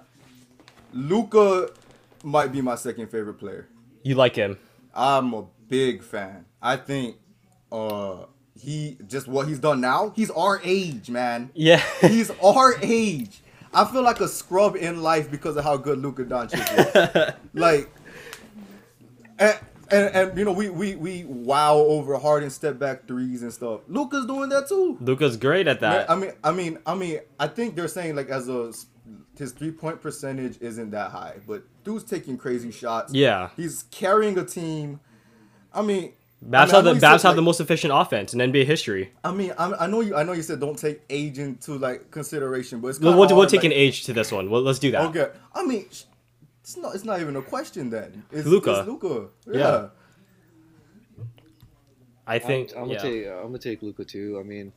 Luka 0.94 1.68
might 2.22 2.50
be 2.50 2.62
my 2.62 2.76
second 2.76 3.08
favorite 3.08 3.34
player. 3.34 3.68
You 4.02 4.14
like 4.14 4.34
him? 4.34 4.58
I'm 4.94 5.34
a 5.34 5.44
big 5.68 6.02
fan. 6.02 6.46
I 6.62 6.76
think 6.76 7.16
uh 7.70 8.24
he 8.58 8.96
just 9.06 9.28
what 9.28 9.48
he's 9.48 9.58
done 9.58 9.82
now, 9.82 10.14
he's 10.16 10.30
our 10.30 10.62
age, 10.64 11.10
man. 11.10 11.50
Yeah. 11.54 11.82
He's 12.00 12.30
our 12.42 12.74
age. 12.80 13.42
I 13.74 13.84
feel 13.84 14.02
like 14.02 14.20
a 14.20 14.28
scrub 14.28 14.76
in 14.76 15.02
life 15.02 15.30
because 15.30 15.56
of 15.56 15.64
how 15.64 15.76
good 15.76 15.98
Luka 15.98 16.24
Doncic 16.24 16.62
is. 17.26 17.34
like, 17.54 17.92
and, 19.36 19.58
and 19.94 20.14
and 20.14 20.38
you 20.38 20.44
know 20.44 20.52
we 20.52 20.68
we 20.70 20.94
we 20.96 21.24
wow 21.24 21.76
over 21.76 22.18
Harden 22.18 22.50
step 22.50 22.78
back 22.78 23.06
threes 23.06 23.42
and 23.42 23.52
stuff. 23.52 23.80
Luka's 23.88 24.26
doing 24.26 24.48
that 24.50 24.68
too. 24.68 24.98
Luka's 25.00 25.36
great 25.36 25.66
at 25.68 25.80
that. 25.80 26.10
I 26.10 26.14
mean, 26.16 26.32
I 26.42 26.50
mean, 26.52 26.78
I 26.86 26.94
mean, 26.94 27.20
I 27.38 27.46
think 27.46 27.76
they're 27.76 27.88
saying 27.88 28.16
like 28.16 28.28
as 28.28 28.48
a 28.48 28.72
his 29.38 29.52
three 29.52 29.70
point 29.72 30.00
percentage 30.00 30.58
isn't 30.60 30.90
that 30.90 31.10
high, 31.10 31.36
but 31.46 31.62
dude's 31.84 32.04
taking 32.04 32.36
crazy 32.38 32.70
shots. 32.70 33.12
yeah. 33.12 33.50
he's 33.56 33.84
carrying 33.90 34.38
a 34.38 34.44
team. 34.44 35.00
I 35.72 35.82
mean, 35.82 36.12
Mavs 36.44 36.54
I 36.54 36.58
have 36.58 36.70
mean, 36.72 36.84
know 36.84 36.94
the 37.00 37.06
Mavs 37.06 37.20
said, 37.20 37.28
have 37.28 37.36
the 37.36 37.42
most 37.42 37.60
efficient 37.60 37.92
offense 37.94 38.32
in 38.34 38.38
NBA 38.40 38.64
history. 38.66 39.12
I 39.24 39.32
mean, 39.32 39.52
I, 39.58 39.72
I 39.72 39.86
know 39.86 40.00
you. 40.02 40.14
I 40.14 40.22
know 40.22 40.32
you 40.32 40.42
said 40.42 40.60
don't 40.60 40.78
take 40.78 41.02
age 41.10 41.38
into 41.38 41.78
like 41.78 42.10
consideration, 42.10 42.80
but 42.80 42.88
it's 42.88 43.00
We'll, 43.00 43.16
we'll, 43.18 43.34
we'll 43.34 43.46
take 43.46 43.58
like- 43.62 43.66
an 43.66 43.72
age 43.72 44.04
to 44.04 44.12
this 44.12 44.30
one. 44.30 44.50
Well, 44.50 44.62
let's 44.62 44.78
do 44.78 44.90
that. 44.92 45.02
Okay, 45.06 45.30
I 45.54 45.64
mean, 45.64 45.86
it's 46.64 46.78
not. 46.78 46.94
It's 46.94 47.04
not 47.04 47.20
even 47.20 47.36
a 47.36 47.42
question 47.42 47.90
then. 47.90 48.24
It's 48.32 48.48
Luka. 48.48 48.78
It's 48.78 48.88
Luka. 48.88 49.28
Yeah. 49.46 49.58
Yeah. 49.58 49.88
I 52.26 52.38
think. 52.38 52.72
I'm, 52.74 52.84
I'm 52.84 52.88
yeah. 52.88 52.96
gonna 52.96 53.10
take 53.10 53.26
I'm 53.26 53.42
gonna 53.42 53.58
take 53.58 53.82
Luka 53.82 54.04
too. 54.06 54.38
I 54.40 54.44
mean, 54.44 54.72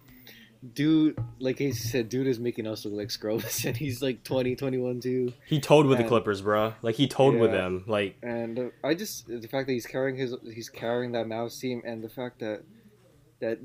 dude, 0.73 1.17
like 1.39 1.59
he 1.59 1.71
said, 1.71 2.09
dude 2.09 2.27
is 2.27 2.39
making 2.39 2.67
us 2.67 2.83
look 2.83 2.93
like 2.93 3.09
scrubs, 3.09 3.63
and 3.65 3.77
he's 3.77 4.01
like 4.01 4.25
20, 4.25 4.57
21 4.57 4.99
too. 4.99 5.31
He 5.45 5.61
toed 5.61 5.85
with 5.85 5.97
the 5.97 6.03
Clippers, 6.03 6.41
bro. 6.41 6.73
Like 6.81 6.95
he 6.95 7.07
toed 7.07 7.35
with 7.35 7.51
them. 7.51 7.85
Like 7.87 8.17
And 8.21 8.59
uh, 8.59 8.69
I 8.83 8.93
just 8.93 9.25
the 9.27 9.47
fact 9.47 9.67
that 9.67 9.73
he's 9.73 9.87
carrying 9.87 10.17
his 10.17 10.35
he's 10.53 10.67
carrying 10.67 11.13
that 11.13 11.25
Mavs 11.25 11.57
team, 11.57 11.81
and 11.85 12.03
the 12.03 12.09
fact 12.09 12.39
that 12.39 12.63
that 13.39 13.59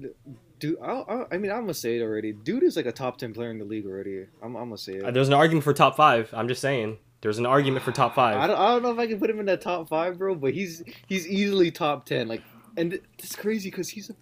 dude, 0.60 0.78
I, 0.80 0.92
I, 0.92 1.24
I 1.32 1.38
mean, 1.38 1.50
I'm 1.50 1.62
gonna 1.62 1.74
say 1.74 1.96
it 1.96 2.02
already. 2.02 2.32
Dude 2.32 2.62
is 2.62 2.76
like 2.76 2.86
a 2.86 2.92
top 2.92 3.18
ten 3.18 3.34
player 3.34 3.50
in 3.50 3.58
the 3.58 3.64
league 3.64 3.84
already. 3.84 4.26
I'm, 4.40 4.54
I'm 4.54 4.66
gonna 4.66 4.78
say 4.78 4.92
it. 4.92 5.12
there's 5.12 5.26
an 5.26 5.34
argument 5.34 5.64
for 5.64 5.72
top 5.72 5.96
five. 5.96 6.32
I'm 6.32 6.46
just 6.46 6.60
saying. 6.60 6.98
There's 7.22 7.38
an 7.38 7.46
argument 7.46 7.84
for 7.84 7.92
top 7.92 8.12
I 8.12 8.14
five. 8.14 8.48
don't, 8.48 8.58
I 8.58 8.68
don't 8.72 8.82
know 8.82 8.92
if 8.92 8.98
I 8.98 9.06
can 9.06 9.18
put 9.18 9.30
him 9.30 9.38
in 9.40 9.46
that 9.46 9.60
top 9.62 9.88
five, 9.88 10.18
bro, 10.18 10.34
but 10.34 10.52
he's 10.54 10.82
he's 11.06 11.26
easily 11.26 11.70
top 11.70 12.04
ten. 12.04 12.26
Like, 12.28 12.42
and 12.76 12.98
it's 13.18 13.36
crazy 13.36 13.70
because 13.70 13.88
he's 13.88 14.10
a, 14.10 14.14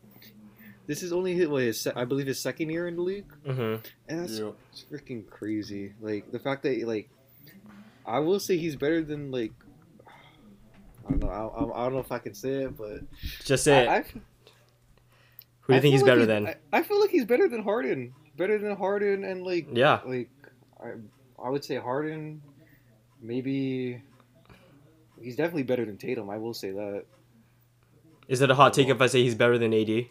this 0.86 1.02
is 1.02 1.10
only 1.12 1.34
his, 1.34 1.48
what, 1.48 1.62
his 1.62 1.86
I 1.96 2.04
believe 2.04 2.26
his 2.26 2.38
second 2.38 2.68
year 2.68 2.86
in 2.88 2.96
the 2.96 3.02
league, 3.02 3.32
hmm 3.44 3.76
and 4.06 4.20
that's 4.22 4.38
Yeah. 4.38 4.50
it's 4.70 4.84
freaking 4.84 5.26
crazy. 5.28 5.94
Like 6.00 6.30
the 6.30 6.38
fact 6.38 6.62
that 6.64 6.86
like, 6.86 7.08
I 8.04 8.18
will 8.18 8.38
say 8.38 8.58
he's 8.58 8.76
better 8.76 9.02
than 9.02 9.30
like, 9.30 9.52
I 11.06 11.10
don't 11.10 11.20
know, 11.20 11.28
I, 11.30 11.46
I, 11.46 11.80
I 11.80 11.84
don't 11.84 11.94
know 11.94 12.00
if 12.00 12.12
I 12.12 12.18
can 12.18 12.34
say 12.34 12.64
it, 12.64 12.76
but 12.76 13.00
Just 13.44 13.64
say 13.64 13.84
it. 13.84 13.88
I, 13.88 13.96
I, 13.96 14.02
Who 14.02 14.12
do 14.12 15.72
you 15.72 15.74
I 15.78 15.80
think 15.80 15.92
he's 15.92 16.00
feel 16.00 16.06
better 16.06 16.20
like 16.20 16.28
than? 16.28 16.46
I, 16.48 16.56
I 16.74 16.82
feel 16.82 17.00
like 17.00 17.10
he's 17.10 17.24
better 17.24 17.48
than 17.48 17.62
Harden, 17.62 18.12
better 18.36 18.58
than 18.58 18.76
Harden, 18.76 19.24
and 19.24 19.42
like 19.42 19.68
yeah. 19.72 20.00
like 20.04 20.28
I, 20.78 20.90
I 21.42 21.48
would 21.48 21.64
say 21.64 21.76
Harden, 21.76 22.42
maybe. 23.20 24.02
He's 25.20 25.36
definitely 25.36 25.64
better 25.64 25.84
than 25.84 25.96
Tatum. 25.98 26.30
I 26.30 26.38
will 26.38 26.54
say 26.54 26.70
that. 26.70 27.04
Is 28.28 28.40
it 28.40 28.50
a 28.50 28.54
hot 28.54 28.72
take 28.74 28.88
if 28.88 29.00
I 29.00 29.06
say 29.06 29.22
he's 29.22 29.34
better 29.34 29.58
than 29.58 29.74
AD? 29.74 30.06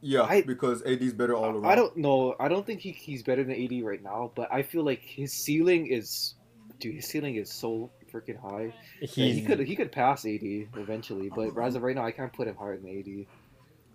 Yeah, 0.00 0.22
I- 0.22 0.42
because 0.42 0.82
AD's 0.86 1.12
better 1.12 1.34
all 1.34 1.50
around. 1.50 1.66
I 1.66 1.74
don't 1.74 1.96
know. 1.96 2.34
I 2.38 2.48
don't 2.48 2.64
think 2.64 2.80
he, 2.80 2.92
he's 2.92 3.22
better 3.22 3.42
than 3.42 3.54
AD 3.62 3.82
right 3.84 4.02
now, 4.02 4.30
but 4.34 4.52
I 4.52 4.62
feel 4.62 4.84
like 4.84 5.00
his 5.02 5.32
ceiling 5.32 5.88
is, 5.88 6.34
dude, 6.78 6.94
his 6.94 7.06
ceiling 7.06 7.34
is 7.34 7.52
so 7.52 7.90
freaking 8.12 8.40
high. 8.40 8.72
He's 9.00 9.12
he 9.36 9.42
could 9.42 9.58
he 9.60 9.74
could 9.76 9.90
pass 9.92 10.24
AD 10.24 10.40
eventually, 10.76 11.30
but 11.34 11.58
as 11.60 11.74
of 11.74 11.82
right 11.82 11.96
now, 11.96 12.04
I 12.06 12.12
can't 12.12 12.32
put 12.32 12.46
him 12.46 12.54
higher 12.56 12.76
than 12.78 12.88
AD. 12.88 13.26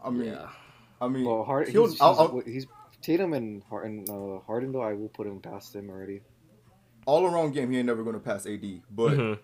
I 0.05 0.09
mean, 0.09 0.27
yeah. 0.27 0.49
I 1.01 1.07
mean, 1.07 1.25
Well, 1.25 1.43
Hard, 1.45 1.69
he'll- 1.69 1.87
he's, 1.87 1.99
I'll- 2.01 2.11
he's, 2.13 2.19
I'll- 2.19 2.53
he's 2.53 2.67
Tatum 3.01 3.33
and 3.33 3.63
Harden. 3.69 4.05
Uh, 4.09 4.45
Harden 4.45 4.73
though, 4.73 4.81
I 4.81 4.93
will 4.93 5.09
put 5.09 5.25
him 5.25 5.39
past 5.39 5.73
him 5.73 5.89
already. 5.89 6.21
All 7.05 7.25
around 7.25 7.53
game, 7.53 7.71
he 7.71 7.77
ain't 7.77 7.87
never 7.87 8.03
gonna 8.03 8.19
pass 8.19 8.45
AD. 8.45 8.81
But 8.91 9.11
Mhm. 9.13 9.39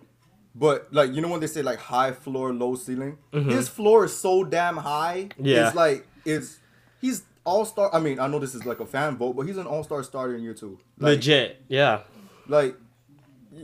but 0.54 0.88
like 0.92 1.12
you 1.14 1.20
know 1.20 1.28
when 1.28 1.40
they 1.40 1.46
say 1.46 1.62
like 1.62 1.78
high 1.78 2.12
floor, 2.12 2.52
low 2.52 2.74
ceiling, 2.74 3.18
Mhm. 3.32 3.50
his 3.50 3.68
floor 3.68 4.04
is 4.04 4.16
so 4.16 4.44
damn 4.44 4.76
high. 4.78 5.28
Yeah. 5.38 5.66
it's 5.68 5.76
like 5.76 6.06
it's 6.24 6.58
he's 7.00 7.22
all 7.44 7.64
star. 7.64 7.88
I 7.94 8.00
mean, 8.00 8.18
I 8.20 8.26
know 8.26 8.38
this 8.38 8.54
is 8.54 8.66
like 8.66 8.80
a 8.80 8.86
fan 8.86 9.16
vote, 9.16 9.34
but 9.36 9.42
he's 9.46 9.56
an 9.56 9.66
all 9.66 9.82
star 9.82 10.02
starter 10.02 10.34
in 10.34 10.42
year 10.42 10.54
two. 10.54 10.78
Like, 10.98 11.16
Legit. 11.16 11.62
Yeah. 11.68 12.00
like 12.48 12.76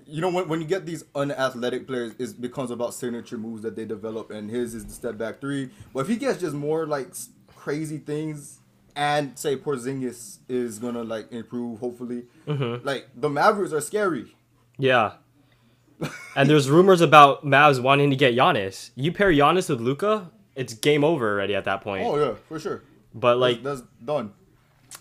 you 0.07 0.21
know 0.21 0.31
when, 0.31 0.49
when 0.49 0.61
you 0.61 0.67
get 0.67 0.85
these 0.85 1.05
unathletic 1.15 1.87
players 1.87 2.13
it 2.19 2.41
becomes 2.41 2.71
about 2.73 2.93
signature 2.93 3.39
moves 3.39 3.63
that 3.63 3.77
they 3.77 3.85
develop 3.85 4.31
and 4.33 4.51
his 4.51 4.75
is 4.75 4.85
the 4.85 4.93
step 4.93 5.17
back 5.17 5.41
three 5.41 5.71
but 5.95 6.01
if 6.01 6.09
he 6.09 6.17
gets 6.17 6.41
just 6.41 6.55
more 6.55 6.87
like 6.87 7.09
crazy 7.55 7.97
things 7.99 8.59
and 8.97 9.39
say 9.39 9.57
Porzingis 9.57 10.39
is 10.49 10.79
gonna 10.79 11.05
like 11.05 11.31
improve, 11.31 11.79
hopefully. 11.79 12.25
Mm-hmm. 12.49 12.85
Like 12.85 13.09
the 13.15 13.29
Mavericks 13.29 13.73
are 13.73 13.81
scary. 13.81 14.35
Yeah. 14.79 15.13
and 16.37 16.49
there's 16.51 16.69
rumors 16.69 17.01
about 17.01 17.45
Mavs 17.45 17.81
wanting 17.81 18.11
to 18.11 18.17
get 18.17 18.35
Giannis. 18.35 18.91
You 18.97 19.13
pair 19.13 19.31
Giannis 19.31 19.69
with 19.69 19.81
Luka, 19.81 20.31
it's 20.55 20.75
game 20.75 21.05
over 21.05 21.31
already 21.31 21.55
at 21.55 21.65
that 21.65 21.83
point. 21.83 22.07
Oh 22.07 22.19
yeah, 22.19 22.35
for 22.49 22.59
sure. 22.59 22.83
but 23.15 23.39
like, 23.39 23.63
that's, 23.63 23.83
that's 23.83 23.93
done. 24.05 24.33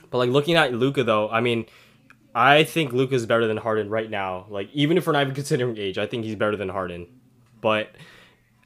but 0.09 0.17
like 0.19 0.29
looking 0.29 0.55
at 0.55 0.73
Luka 0.73 1.03
though, 1.03 1.29
I 1.29 1.41
mean, 1.41 1.65
I 2.33 2.65
think 2.65 2.91
Luka's 2.91 3.25
better 3.25 3.47
than 3.47 3.57
Harden 3.57 3.89
right 3.89 4.09
now. 4.09 4.45
Like 4.49 4.69
even 4.73 4.97
if 4.97 5.07
we're 5.07 5.13
not 5.13 5.21
even 5.21 5.35
considering 5.35 5.77
age, 5.77 5.97
I 5.97 6.05
think 6.05 6.25
he's 6.25 6.35
better 6.35 6.57
than 6.57 6.69
Harden. 6.69 7.07
But 7.61 7.95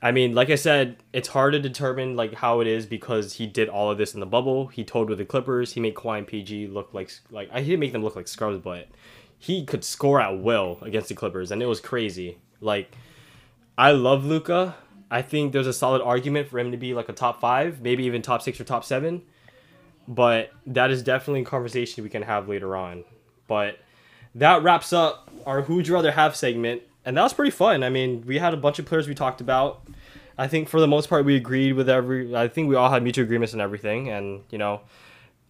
I 0.01 0.11
mean, 0.11 0.33
like 0.33 0.49
I 0.49 0.55
said, 0.55 0.97
it's 1.11 1.27
hard 1.27 1.53
to 1.53 1.59
determine 1.59 2.15
like 2.15 2.33
how 2.33 2.61
it 2.61 2.67
is 2.67 2.85
because 2.85 3.33
he 3.33 3.45
did 3.47 3.67
all 3.67 3.91
of 3.91 3.97
this 3.97 4.13
in 4.13 4.21
the 4.21 4.25
bubble. 4.25 4.67
He 4.67 4.85
told 4.85 5.09
with 5.09 5.17
the 5.17 5.25
Clippers. 5.25 5.73
He 5.73 5.81
made 5.81 5.95
Kawhi 5.95 6.19
and 6.19 6.27
PG 6.27 6.67
look 6.67 6.93
like 6.93 7.11
like 7.31 7.49
I 7.51 7.61
didn't 7.61 7.79
make 7.79 7.91
them 7.91 8.03
look 8.03 8.15
like 8.15 8.27
scrubs, 8.27 8.59
but 8.59 8.87
he 9.37 9.65
could 9.65 9.83
score 9.83 10.21
at 10.21 10.39
will 10.39 10.79
against 10.81 11.09
the 11.09 11.15
Clippers, 11.15 11.51
and 11.51 11.61
it 11.61 11.65
was 11.65 11.81
crazy. 11.81 12.37
Like 12.61 12.95
I 13.77 13.91
love 13.91 14.25
Luka. 14.25 14.75
I 15.11 15.21
think 15.21 15.51
there's 15.51 15.67
a 15.67 15.73
solid 15.73 16.01
argument 16.01 16.47
for 16.47 16.59
him 16.59 16.71
to 16.71 16.77
be 16.77 16.93
like 16.93 17.09
a 17.09 17.13
top 17.13 17.41
five, 17.41 17.81
maybe 17.81 18.05
even 18.05 18.21
top 18.21 18.41
six 18.41 18.59
or 18.59 18.63
top 18.63 18.85
seven. 18.85 19.23
But 20.07 20.51
that 20.65 20.91
is 20.91 21.03
definitely 21.03 21.41
a 21.41 21.45
conversation 21.45 22.03
we 22.03 22.09
can 22.09 22.23
have 22.23 22.47
later 22.47 22.75
on. 22.75 23.03
But 23.47 23.79
that 24.35 24.63
wraps 24.63 24.93
up 24.93 25.29
our 25.45 25.61
Who'd 25.61 25.87
You 25.87 25.95
Rather 25.95 26.11
Have 26.11 26.35
segment. 26.35 26.83
And 27.09 27.17
that 27.17 27.23
was 27.23 27.33
pretty 27.33 27.49
fun. 27.49 27.83
I 27.83 27.89
mean, 27.89 28.23
we 28.27 28.37
had 28.37 28.53
a 28.53 28.57
bunch 28.57 28.77
of 28.77 28.85
players 28.85 29.07
we 29.07 29.15
talked 29.15 29.41
about. 29.41 29.81
I 30.37 30.47
think 30.47 30.69
for 30.69 30.79
the 30.79 30.87
most 30.87 31.09
part 31.09 31.25
we 31.25 31.35
agreed 31.35 31.73
with 31.73 31.89
every 31.89 32.35
I 32.35 32.47
think 32.47 32.69
we 32.69 32.75
all 32.75 32.91
had 32.91 33.01
mutual 33.01 33.23
agreements 33.23 33.51
and 33.53 33.61
everything. 33.63 34.09
And, 34.09 34.43
you 34.51 34.59
know, 34.59 34.81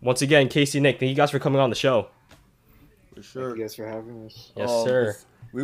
once 0.02 0.22
again, 0.22 0.48
Casey 0.48 0.80
Nick, 0.80 1.00
thank 1.02 1.10
you 1.10 1.16
guys 1.18 1.32
for 1.32 1.40
coming 1.40 1.60
on 1.60 1.70
the 1.70 1.76
show. 1.76 2.08
For 3.14 3.22
sure. 3.22 3.48
Thank 3.50 3.58
you 3.58 3.64
guys 3.66 3.76
for 3.76 3.86
having 3.86 4.26
us. 4.28 4.54
Yes, 4.56 4.70
Um, 4.72 4.86
sir. 4.88 5.02
it's- 5.02 5.26
We, 5.52 5.64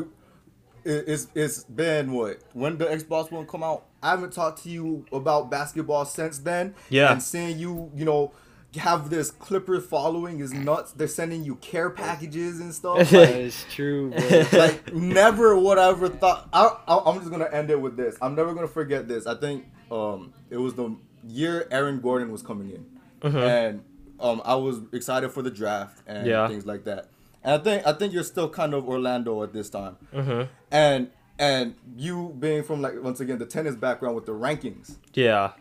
it, 0.83 1.05
it's 1.07 1.27
it's 1.33 1.63
been 1.63 2.11
what 2.11 2.39
when 2.51 2.77
the 2.77 2.85
Xbox 2.85 3.31
One 3.31 3.47
come 3.47 3.63
out. 3.63 3.85
I 4.03 4.09
haven't 4.11 4.33
talked 4.33 4.63
to 4.63 4.69
you 4.69 5.05
about 5.13 5.49
basketball 5.49 6.03
since 6.03 6.39
then. 6.39 6.75
Yeah. 6.89 7.13
And 7.13 7.23
seeing 7.23 7.57
you, 7.57 7.89
you 7.95 8.03
know, 8.03 8.33
have 8.81 9.09
this 9.09 9.31
Clipper 9.31 9.79
following 9.81 10.39
is 10.39 10.53
nuts. 10.53 10.91
They're 10.91 11.07
sending 11.07 11.43
you 11.43 11.55
care 11.55 11.89
packages 11.89 12.59
and 12.59 12.73
stuff. 12.73 13.09
That 13.09 13.29
Like, 13.29 13.35
is 13.35 13.65
true, 13.71 14.09
bro. 14.17 14.43
like 14.59 14.93
never 14.93 15.57
would 15.57 15.77
I 15.77 15.89
ever 15.89 16.09
thought. 16.09 16.49
I, 16.53 16.69
I, 16.87 16.97
I'm 17.05 17.19
just 17.19 17.31
gonna 17.31 17.49
end 17.51 17.69
it 17.71 17.79
with 17.79 17.97
this. 17.97 18.17
I'm 18.21 18.35
never 18.35 18.53
gonna 18.53 18.67
forget 18.67 19.07
this. 19.07 19.25
I 19.27 19.35
think 19.35 19.65
um 19.91 20.33
it 20.49 20.57
was 20.57 20.73
the 20.75 20.95
year 21.27 21.67
Aaron 21.71 21.99
Gordon 22.01 22.31
was 22.31 22.41
coming 22.41 22.69
in, 22.71 23.33
and 23.35 23.83
um 24.19 24.41
I 24.45 24.55
was 24.55 24.79
excited 24.93 25.29
for 25.31 25.41
the 25.41 25.51
draft 25.51 26.01
and 26.07 26.25
Yeah. 26.27 26.47
things 26.47 26.65
like 26.65 26.83
that. 26.85 27.07
And 27.43 27.53
I 27.53 27.63
think 27.63 27.85
I 27.87 27.93
think 27.93 28.13
you're 28.13 28.23
still 28.23 28.49
kind 28.49 28.73
of 28.73 28.87
Orlando 28.87 29.43
at 29.43 29.53
this 29.53 29.69
time, 29.69 29.97
Mm-hmm. 30.13 30.43
and 30.71 31.09
and 31.37 31.75
you 31.97 32.35
being 32.39 32.63
from 32.63 32.81
like 32.81 32.93
once 33.03 33.19
again 33.19 33.37
the 33.39 33.45
tennis 33.45 33.75
background 33.75 34.15
with 34.15 34.25
the 34.25 34.31
rankings. 34.31 34.95
Yeah. 35.13 35.51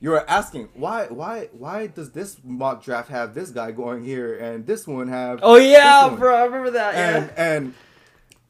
You 0.00 0.10
were 0.10 0.28
asking 0.28 0.68
why 0.74 1.06
why 1.06 1.48
why 1.52 1.86
does 1.88 2.10
this 2.12 2.36
mock 2.44 2.84
draft 2.84 3.08
have 3.10 3.34
this 3.34 3.50
guy 3.50 3.70
going 3.72 4.04
here 4.04 4.36
and 4.38 4.66
this 4.66 4.86
one 4.86 5.08
have 5.08 5.40
Oh 5.42 5.56
yeah, 5.56 6.02
this 6.04 6.10
one? 6.12 6.20
bro, 6.20 6.34
I 6.36 6.44
remember 6.44 6.70
that. 6.72 6.94
and 6.94 7.26
Yeah. 7.36 7.54
and 7.54 7.74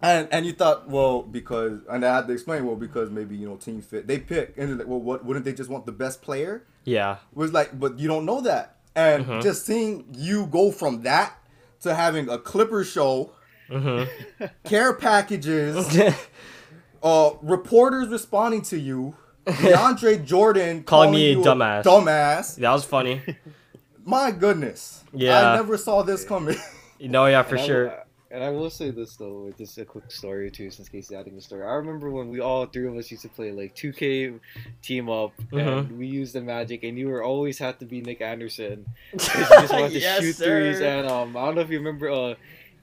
and 0.02 0.28
and 0.30 0.44
you 0.46 0.52
thought 0.52 0.88
well 0.88 1.22
because 1.22 1.80
and 1.88 2.04
I 2.04 2.16
had 2.16 2.26
to 2.26 2.32
explain 2.32 2.66
well 2.66 2.76
because 2.76 3.10
maybe 3.10 3.36
you 3.36 3.48
know 3.48 3.56
team 3.56 3.80
fit 3.80 4.06
they 4.06 4.18
pick 4.18 4.54
and 4.58 4.68
they're 4.68 4.76
like 4.76 4.86
well 4.86 5.00
what 5.00 5.24
wouldn't 5.24 5.44
they 5.44 5.52
just 5.54 5.70
want 5.70 5.86
the 5.86 5.92
best 5.92 6.20
player 6.20 6.64
Yeah. 6.84 7.14
it 7.32 7.36
was 7.36 7.52
like 7.52 7.78
but 7.78 7.98
you 7.98 8.06
don't 8.08 8.26
know 8.26 8.40
that 8.42 8.76
and 8.94 9.24
Mm-hmm. 9.24 9.40
just 9.40 9.64
seeing 9.64 10.04
you 10.12 10.46
go 10.46 10.70
from 10.70 11.02
that 11.02 11.32
to 11.80 11.94
having 11.94 12.28
a 12.28 12.38
Clipper 12.38 12.84
show 12.84 13.32
Mm-hmm. 13.70 14.44
care 14.64 14.92
packages 14.94 15.76
uh 17.02 17.30
reporters 17.42 18.08
responding 18.08 18.62
to 18.62 18.78
you 18.78 19.16
DeAndre 19.46 20.24
Jordan 20.24 20.82
Calling 20.84 21.12
me 21.12 21.26
a 21.28 21.30
you 21.32 21.38
dumbass. 21.38 21.84
dumbass 21.84 22.56
that 22.56 22.72
was 22.72 22.84
funny. 22.84 23.20
my 24.04 24.30
goodness 24.30 25.04
Yeah. 25.12 25.52
I 25.52 25.56
never 25.56 25.76
saw 25.78 26.02
this 26.02 26.24
coming 26.24 26.56
No, 27.00 27.26
yeah, 27.26 27.42
for 27.42 27.56
And 27.56 27.62
I- 27.62 27.66
sure. 27.66 28.02
and 28.30 28.42
I 28.42 28.50
will 28.50 28.70
say 28.70 28.90
this 28.90 29.16
though, 29.16 29.52
just 29.56 29.76
a 29.78 29.84
quick 29.84 30.10
story 30.10 30.50
too, 30.50 30.70
since 30.70 30.88
Casey's 30.88 31.16
adding 31.16 31.36
a 31.36 31.40
story. 31.40 31.62
I 31.62 31.74
remember 31.74 32.10
when 32.10 32.28
we 32.28 32.40
all 32.40 32.66
three 32.66 32.88
of 32.88 32.96
us 32.96 33.10
used 33.10 33.22
to 33.22 33.28
play 33.28 33.52
like 33.52 33.74
2K 33.76 34.40
team 34.82 35.08
up, 35.10 35.32
Mhm. 35.52 35.78
and 35.88 35.98
we 35.98 36.06
used 36.06 36.32
the 36.34 36.40
Magic, 36.40 36.82
and 36.84 36.98
you 36.98 37.08
were 37.08 37.22
always 37.22 37.58
had 37.58 37.78
to 37.80 37.84
be 37.86 38.00
Nick 38.00 38.20
Anderson. 38.22 38.86
'Cause 39.12 39.28
you 39.34 39.44
just 39.60 39.72
wanted 39.72 39.92
to 39.92 40.00
shoot 40.00 40.36
sir. 40.36 40.44
threes, 40.44 40.80
and 40.80 41.06
um, 41.08 41.36
I 41.36 41.44
don't 41.46 41.54
know 41.56 41.60
if 41.60 41.70
you 41.70 41.78
remember 41.78 42.10
uh, 42.10 42.34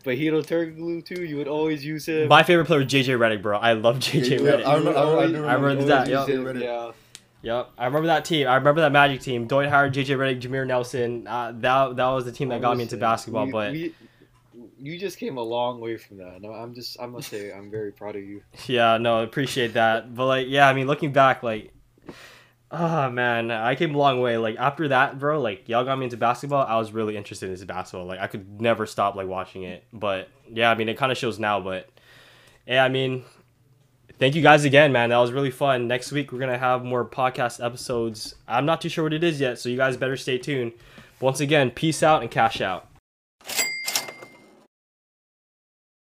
Bahito 0.04 0.43
Turkoglu 0.45 1.04
too. 1.06 1.24
You 1.24 1.38
would 1.38 1.47
always 1.47 1.84
use 1.86 2.08
him. 2.08 2.28
My 2.28 2.43
favorite 2.43 2.66
player 2.66 2.80
was 2.80 2.88
JJ 2.91 3.18
Redick, 3.18 3.41
bro. 3.41 3.58
I 3.58 3.74
love 3.74 3.99
JJ 3.99 4.32
Yeah, 4.32 4.38
Redick. 4.38 4.66
I 4.66 4.76
remember- 4.78 4.99
I 4.99 5.01
always- 5.04 5.32
do 5.32 5.36
I 5.38 5.54
remember 5.54 5.70
always 5.70 5.86
that, 5.88 6.08
use 6.08 6.28
yeah. 6.28 6.36
him, 6.36 6.62
yeah. 6.62 6.91
Yep, 7.41 7.70
I 7.78 7.86
remember 7.88 8.08
that 8.08 8.24
team. 8.24 8.47
I 8.47 8.56
remember 8.56 8.80
that 8.82 8.91
Magic 8.93 9.20
team. 9.22 9.47
Dwight 9.47 9.68
Howard, 9.70 9.93
JJ 9.93 10.16
Redick, 10.18 10.41
Jameer 10.41 10.66
Nelson. 10.66 11.28
Uh, 11.28 11.51
that 11.58 11.95
that 11.97 12.08
was 12.08 12.24
the 12.26 12.32
team 12.32 12.49
that 12.49 12.62
got 12.62 12.78
me 12.78 12.84
into 12.84 12.97
basketball. 12.97 13.45
we- 13.47 13.51
but 13.51 13.72
we- 13.74 13.93
you 14.80 14.97
just 14.99 15.18
came 15.18 15.38
a 15.38 15.41
long 15.41 15.80
way 15.80 15.97
from 15.97 16.18
that. 16.18 16.41
No, 16.41 16.51
I'm 16.51 16.74
just, 16.76 16.99
I 17.01 17.06
must 17.06 17.30
say, 17.30 17.51
I'm 17.51 17.72
very 17.72 17.91
proud 17.91 18.16
of 18.18 18.24
you. 18.24 18.43
yeah, 18.68 18.97
no, 18.97 19.20
I 19.20 19.24
appreciate 19.24 19.74
that. 19.74 20.14
But 20.14 20.26
like, 20.28 20.47
yeah, 20.49 20.68
I 20.68 20.74
mean, 20.74 20.88
looking 20.88 21.12
back, 21.14 21.41
like, 21.43 21.72
oh 22.74 23.09
man, 23.09 23.51
I 23.51 23.76
came 23.76 23.93
a 23.93 23.97
long 23.97 24.19
way. 24.19 24.38
Like 24.38 24.57
after 24.57 24.88
that, 24.89 25.19
bro, 25.19 25.39
like 25.39 25.69
y'all 25.69 25.86
got 25.86 25.97
me 25.97 26.05
into 26.05 26.17
basketball. 26.17 26.65
I 26.65 26.78
was 26.78 26.91
really 26.91 27.15
interested 27.15 27.57
in 27.57 27.67
basketball. 27.67 28.05
Like 28.05 28.19
I 28.19 28.28
could 28.28 28.59
never 28.59 28.86
stop 28.86 29.15
like 29.15 29.28
watching 29.28 29.63
it. 29.63 29.84
But 29.93 30.30
yeah, 30.51 30.71
I 30.71 30.76
mean, 30.76 30.89
it 30.89 30.97
kind 30.97 31.11
of 31.11 31.17
shows 31.17 31.39
now. 31.39 31.59
But 31.59 31.88
yeah, 32.65 32.84
I 32.84 32.89
mean, 32.89 33.24
thank 34.17 34.36
you 34.36 34.41
guys 34.41 34.65
again, 34.65 34.91
man. 34.91 35.11
That 35.11 35.17
was 35.17 35.32
really 35.32 35.51
fun. 35.51 35.88
Next 35.88 36.11
week 36.11 36.32
we're 36.32 36.39
gonna 36.39 36.57
have 36.57 36.84
more 36.84 37.05
podcast 37.05 37.63
episodes. 37.63 38.36
I'm 38.47 38.65
not 38.65 38.82
too 38.82 38.89
sure 38.89 39.03
what 39.03 39.13
it 39.13 39.24
is 39.24 39.39
yet, 39.39 39.59
so 39.59 39.69
you 39.69 39.78
guys 39.78 39.95
better 39.95 40.17
stay 40.17 40.39
tuned. 40.39 40.74
Once 41.19 41.39
again, 41.39 41.69
peace 41.69 42.01
out 42.01 42.21
and 42.21 42.32
cash 42.32 42.59
out. 42.59 42.88